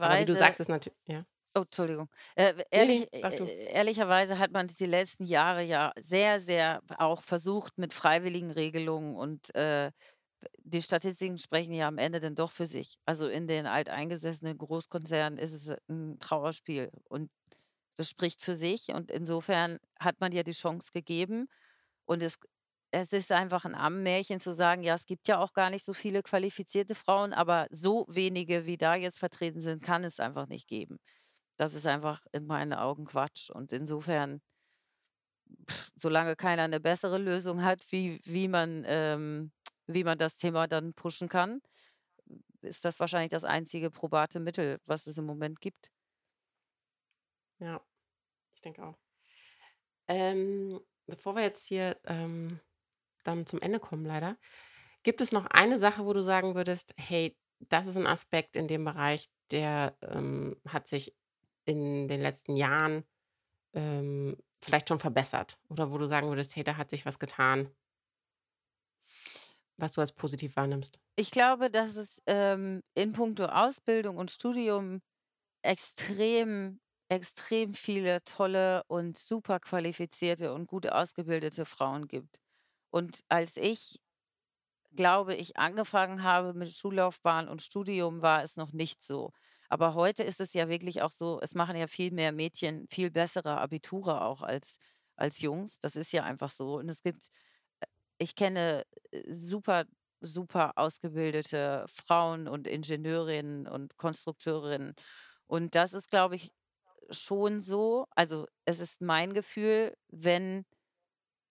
Aber 0.00 0.18
wie 0.18 0.24
du 0.24 0.34
Ehrlicherweise 0.34 0.36
sagst, 0.36 0.60
ist 0.60 0.68
natü 0.68 0.90
ja? 1.06 1.26
Oh, 1.54 1.60
Entschuldigung. 1.60 2.08
Äh, 2.34 2.54
ehrlich 2.70 3.10
du. 3.10 3.44
äh, 3.44 3.72
ehrlicherweise 3.72 4.38
hat 4.38 4.52
man 4.52 4.68
die 4.68 4.86
letzten 4.86 5.24
Jahre 5.24 5.62
ja 5.62 5.92
sehr, 6.00 6.38
sehr 6.40 6.80
auch 6.96 7.22
versucht 7.22 7.76
mit 7.76 7.92
freiwilligen 7.92 8.50
Regelungen 8.50 9.16
und, 9.16 9.54
äh, 9.54 9.92
die 10.64 10.82
Statistiken 10.82 11.38
sprechen 11.38 11.74
ja 11.74 11.88
am 11.88 11.98
Ende 11.98 12.20
dann 12.20 12.34
doch 12.34 12.52
für 12.52 12.66
sich. 12.66 12.96
Also, 13.06 13.28
in 13.28 13.46
den 13.48 13.66
alteingesessenen 13.66 14.58
Großkonzernen 14.58 15.38
ist 15.38 15.54
es 15.54 15.76
'n 15.88 16.18
Trauerspiel 16.20 16.90
und 17.08 17.30
das 17.96 18.10
spricht 18.10 18.40
für 18.42 18.56
sich 18.56 18.88
und 18.90 19.10
insofern 19.10 19.78
hat 20.00 20.20
man 20.20 20.32
ja 20.32 20.42
die 20.44 20.52
Chance 20.52 20.90
gegeben 20.92 21.48
und 22.06 22.22
es 22.22 22.38
es 22.92 23.12
ist 23.14 23.32
einfach 23.32 23.64
'n 23.66 23.74
Ammennmärchen 23.76 24.40
zu 24.40 24.52
sagen: 24.54 24.82
„Ja, 24.84 24.94
es 24.96 25.06
gibt 25.06 25.28
ja 25.28 25.38
auch 25.40 25.52
gar 25.54 25.70
nicht 25.70 25.84
so 25.84 25.94
viele 25.94 26.22
qualifizierte 26.22 26.94
Frauen“, 26.96 27.32
aber 27.34 27.66
so 27.72 28.06
wenige, 28.08 28.66
wie 28.66 28.78
da 28.78 28.94
jetzt 28.96 29.18
vertreten 29.20 29.60
sind, 29.60 29.82
kann 29.82 30.04
es 30.04 30.20
einfach 30.20 30.48
nicht 30.48 30.68
geben. 30.68 30.98
Das 31.58 31.74
ist 31.74 31.86
einfach 31.86 32.26
in 32.32 32.46
meinen 32.46 32.74
Augen 32.74 33.06
Quatsch 33.06 33.50
und 33.50 33.72
insofern 33.72 34.40
solange 35.96 36.36
keiner 36.36 36.68
'ne 36.68 36.80
bessere 36.80 37.18
Lösung 37.18 37.62
hat, 37.64 37.84
wie 37.92 38.20
wie 38.24 38.48
man 38.48 38.84
ähm, 38.86 39.52
wie 39.86 40.04
man 40.04 40.18
das 40.18 40.36
Thema 40.36 40.66
dann 40.68 40.94
pushen 40.94 41.28
kann, 41.28 41.60
ist 42.62 42.84
das 42.84 43.00
wahrscheinlich 43.00 43.30
das 43.30 43.44
einzige 43.44 43.90
probate 43.90 44.40
Mittel, 44.40 44.78
was 44.86 45.06
es 45.06 45.18
im 45.18 45.26
Moment 45.26 45.60
gibt. 45.60 45.90
Ja, 47.60 47.80
ich 48.56 48.62
denke 48.62 48.84
auch. 48.84 48.98
Ähm, 50.08 50.80
bevor 51.06 51.34
wir 51.36 51.42
jetzt 51.42 51.66
hier, 51.66 51.98
ähm, 52.06 52.60
dann 53.24 53.46
zum 53.46 53.60
Ende 53.60 53.80
kommen 53.80 54.04
leider, 54.06 54.38
gibt 55.02 55.20
es 55.20 55.32
noch 55.32 55.46
eine 55.46 55.78
Sache, 55.78 56.06
wo 56.06 56.12
du 56.12 56.22
sagen 56.22 56.54
würdest: 56.54 56.94
„Hey, 56.98 57.36
das 57.60 57.86
ist 57.88 57.96
'n 57.96 58.06
Aspekt 58.06 58.56
in 58.56 58.68
dem 58.68 58.84
Bereich, 58.84 59.26
der, 59.50 59.96
ähm, 60.02 60.56
hat 60.68 60.88
sich 60.88 61.14
in 61.66 62.08
den 62.08 62.20
letzten 62.22 62.56
Jahren, 62.56 63.04
ähm, 63.74 64.38
vielleicht 64.62 64.88
schon 64.90 65.00
verbessert?“ 65.00 65.58
Oder 65.70 65.92
wo 65.92 65.98
du 65.98 66.06
sagen 66.08 66.28
würdest: 66.30 66.56
„Hey, 66.56 66.64
da 66.64 66.76
hat 66.78 66.90
sich 66.90 67.06
was 67.06 67.18
getan?“ 67.20 67.70
Was 69.82 69.92
du 69.92 70.00
als 70.00 70.12
positiv 70.12 70.56
wahrnimmst? 70.56 70.98
Ich 71.16 71.30
glaube, 71.30 71.70
dass 71.70 71.96
es, 71.96 72.22
ähm, 72.26 72.82
in 72.94 73.12
puncto 73.12 73.46
Ausbildung 73.46 74.16
und 74.16 74.30
Studium 74.30 75.00
extrem, 75.62 76.80
extrem 77.08 77.74
viele 77.74 78.22
tolle 78.24 78.84
und 78.88 79.18
super 79.18 79.60
qualifizierte 79.60 80.54
und 80.54 80.66
gut 80.68 80.88
ausgebildete 80.90 81.64
Frauen 81.66 82.08
gibt. 82.08 82.38
Und 82.90 83.22
als 83.28 83.56
ich, 83.58 84.00
glaube 84.94 85.34
ich, 85.34 85.56
angefangen 85.58 86.22
habe 86.22 86.54
mit 86.54 86.70
Schullaufbahn 86.72 87.48
und 87.48 87.62
Studium, 87.62 88.22
war 88.22 88.42
es 88.42 88.56
noch 88.56 88.72
nicht 88.72 89.02
so. 89.04 89.32
Aber 89.68 89.94
heute 89.94 90.22
ist 90.22 90.40
es 90.40 90.54
ja 90.54 90.68
wirklich 90.68 91.02
auch 91.02 91.10
so, 91.12 91.40
es 91.42 91.54
machen 91.54 91.76
ja 91.76 91.86
viel 91.88 92.10
mehr 92.12 92.32
Mädchen 92.32 92.86
viel 92.90 93.10
bessere 93.10 93.58
Abiture 93.60 94.22
auch 94.22 94.42
als 94.42 94.78
als 95.16 95.40
Jungs. 95.40 95.78
Das 95.80 95.96
ist 95.96 96.12
ja 96.12 96.24
einfach 96.24 96.50
so. 96.50 96.76
Und 96.78 96.88
es 96.90 97.02
gibt 97.02 97.28
ich 98.22 98.34
kenne, 98.36 98.84
äh, 99.12 99.22
super, 99.32 99.84
super 100.20 100.72
ausgebildete 100.78 101.84
Frauen 101.88 102.48
und 102.48 102.66
Ingenieurinnen 102.68 103.66
und 103.68 103.96
Konstrukteurinnen. 103.98 104.94
Und 105.46 105.74
das 105.74 105.92
ist, 105.94 106.10
glaube 106.10 106.36
ich, 106.36 106.52
schon 107.10 107.60
so 107.60 108.06
also, 108.16 108.46
es 108.66 108.80
ist 108.80 109.00
mein 109.02 109.34
Gefühl, 109.34 109.94
wenn 110.10 110.64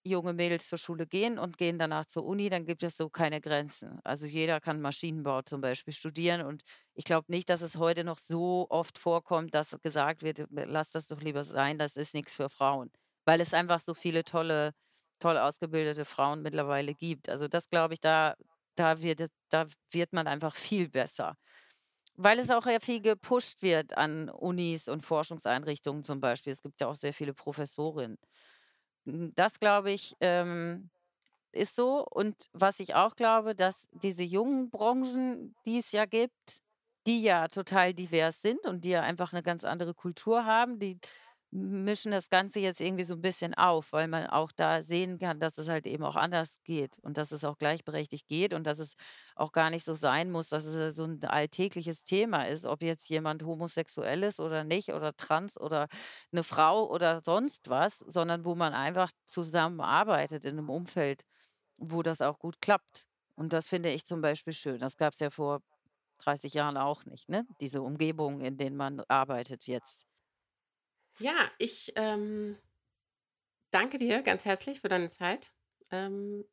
junge 0.04 0.32
Mädels 0.32 0.68
zur 0.68 0.78
Schule 0.78 1.06
gehen 1.06 1.38
und 1.38 1.58
gehen 1.58 1.78
danach 1.78 2.04
zur 2.06 2.24
Uni, 2.24 2.50
dann 2.50 2.64
gibt 2.66 2.82
es 2.82 2.96
so 2.96 3.08
keine 3.10 3.40
Grenzen. 3.40 4.00
Also, 4.04 4.26
jeder 4.26 4.60
kann 4.60 4.80
Maschinenbau 4.80 5.42
zum 5.42 5.60
Beispiel 5.60 5.94
studieren 5.94 6.42
und 6.44 6.62
ich 6.94 7.04
glaube 7.04 7.30
nicht, 7.30 7.48
dass 7.50 7.62
es 7.62 7.76
heute 7.76 8.02
noch 8.04 8.18
so 8.18 8.66
oft 8.70 8.98
vorkommt, 8.98 9.54
dass 9.54 9.76
gesagt 9.82 10.22
wird: 10.22 10.44
„Lass 10.50 10.90
das 10.90 11.06
doch 11.06 11.20
lieber 11.20 11.44
sein, 11.44 11.78
das 11.78 11.96
ist 11.96 12.14
nichts 12.14 12.34
für 12.34 12.48
Frauen“, 12.48 12.90
weil 13.26 13.40
es 13.40 13.54
einfach 13.54 13.80
so 13.80 13.94
viele 13.94 14.24
tolle 14.24 14.72
toll 15.22 15.38
ausgebildete 15.38 16.04
Frauen 16.04 16.42
mittlerweile 16.42 16.94
gibt. 16.94 17.28
Also, 17.30 17.48
das 17.48 17.68
glaube 17.70 17.94
ich, 17.94 18.00
da 18.00 18.34
da 18.76 19.02
wird 19.02 19.28
da 19.50 19.66
wird 19.92 20.12
man 20.14 20.26
einfach 20.26 20.54
viel 20.56 20.88
besser. 20.90 21.36
Weil 22.16 22.38
es 22.38 22.50
auch 22.50 22.66
ja 22.66 22.80
viel 22.80 23.00
gepusht 23.02 23.62
wird 23.62 23.96
an 23.96 24.28
Unis 24.30 24.88
und 24.88 25.02
Forschungseinrichtungen 25.02 26.04
zum 26.04 26.20
Beispiel. 26.20 26.52
Es 26.52 26.62
gibt 26.62 26.80
ja 26.80 26.88
auch 26.88 26.96
sehr 26.96 27.14
viele 27.14 27.34
Professorinnen. 27.34 28.18
Hm, 29.06 29.32
das 29.34 29.58
glaube 29.60 29.90
ich, 29.92 30.14
ähm, 30.20 30.90
ist 31.52 31.74
so. 31.76 32.06
Und 32.10 32.36
was 32.52 32.80
ich 32.80 32.94
auch 32.94 33.16
glaube, 33.16 33.54
dass 33.56 33.88
diese 33.92 34.24
jungen 34.24 34.70
Branchen, 34.70 35.54
die 35.66 35.78
es 35.78 35.92
ja 35.92 36.06
gibt, 36.06 36.60
die 37.06 37.22
ja 37.22 37.48
total 37.48 37.94
divers 37.94 38.42
sind 38.42 38.66
und 38.66 38.84
die 38.84 38.90
ja 38.90 39.02
einfach 39.02 39.32
eine 39.32 39.42
ganz 39.42 39.64
andere 39.64 39.94
Kultur 39.94 40.46
haben, 40.46 40.78
die 40.80 40.98
mischen 41.52 42.12
das 42.12 42.30
Ganze 42.30 42.60
jetzt 42.60 42.80
irgendwie 42.80 43.04
so 43.04 43.14
ein 43.14 43.20
bisschen 43.20 43.54
auf, 43.54 43.92
weil 43.92 44.08
man 44.08 44.26
auch 44.26 44.52
da 44.52 44.82
sehen 44.82 45.18
kann, 45.18 45.38
dass 45.38 45.58
es 45.58 45.68
halt 45.68 45.86
eben 45.86 46.02
auch 46.04 46.16
anders 46.16 46.56
geht 46.64 46.98
und 47.00 47.18
dass 47.18 47.30
es 47.30 47.44
auch 47.44 47.58
gleichberechtigt 47.58 48.26
geht 48.28 48.54
und 48.54 48.64
dass 48.66 48.78
es 48.78 48.94
auch 49.36 49.52
gar 49.52 49.68
nicht 49.70 49.84
so 49.84 49.94
sein 49.94 50.30
muss, 50.32 50.48
dass 50.48 50.64
es 50.64 50.96
so 50.96 51.04
ein 51.04 51.22
alltägliches 51.24 52.04
Thema 52.04 52.44
ist, 52.44 52.64
ob 52.66 52.82
jetzt 52.82 53.08
jemand 53.10 53.42
homosexuell 53.44 54.22
ist 54.22 54.40
oder 54.40 54.64
nicht 54.64 54.94
oder 54.94 55.14
trans 55.14 55.60
oder 55.60 55.88
eine 56.32 56.42
Frau 56.42 56.88
oder 56.90 57.20
sonst 57.22 57.68
was, 57.68 57.98
sondern 57.98 58.44
wo 58.46 58.54
man 58.54 58.72
einfach 58.72 59.10
zusammenarbeitet 59.26 60.44
in 60.46 60.52
einem 60.58 60.70
Umfeld, 60.70 61.22
wo 61.76 62.02
das 62.02 62.22
auch 62.22 62.38
gut 62.38 62.60
klappt. 62.62 63.06
Und 63.34 63.52
das 63.52 63.68
finde 63.68 63.90
ich 63.90 64.04
zum 64.06 64.20
Beispiel 64.22 64.52
schön. 64.54 64.78
Das 64.78 64.96
gab 64.96 65.12
es 65.14 65.20
ja 65.20 65.30
vor 65.30 65.60
30 66.18 66.54
Jahren 66.54 66.76
auch 66.76 67.04
nicht, 67.06 67.28
ne? 67.28 67.46
Diese 67.60 67.82
Umgebung, 67.82 68.40
in 68.40 68.56
denen 68.56 68.76
man 68.76 69.00
arbeitet 69.08 69.66
jetzt. 69.66 70.06
Ja, 71.18 71.50
ich, 71.58 71.92
ähm, 71.96 72.56
danke 73.70 73.96
dir 73.98 74.22
ganz 74.22 74.44
herzlich 74.44 74.80
für 74.80 74.88
deine 74.88 75.08
Zeit, 75.08 75.50
ähm, 75.90 76.44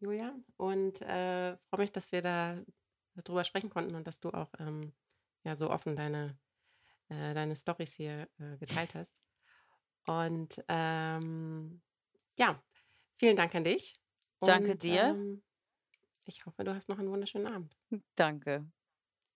Julia, 0.00 0.34
und, 0.56 1.02
äh, 1.02 1.56
freue 1.58 1.80
mich, 1.80 1.92
dass 1.92 2.12
wir 2.12 2.22
da 2.22 2.62
drüber 3.24 3.44
sprechen 3.44 3.70
konnten 3.70 3.94
und 3.94 4.06
dass 4.06 4.20
du 4.20 4.30
auch, 4.30 4.50
ähm, 4.58 4.92
ja, 5.44 5.56
so 5.56 5.70
offen 5.70 5.96
deine 5.96 6.38
äh, 7.10 7.34
deine 7.34 7.56
Storys 7.56 7.94
hier, 7.94 8.28
äh, 8.38 8.58
geteilt 8.58 8.94
hast. 8.94 9.14
Und, 10.06 10.64
ähm, 10.68 11.82
ja, 12.38 12.62
vielen 13.18 13.36
Dank 13.36 13.54
an 13.56 13.64
dich 13.64 14.00
Danke 14.44 14.76
und, 14.76 14.76
dir. 14.76 15.18
ähm, 15.18 15.42
ich 16.26 16.46
hoffe, 16.46 16.64
du 16.64 16.74
hast 16.74 16.88
noch 16.90 16.98
einen 17.00 17.10
wunderschönen 17.10 17.48
Abend. 17.48 17.78
Danke. 18.16 18.70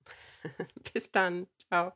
Bis 0.92 1.10
dann. 1.10 1.46
Ciao. 1.58 1.94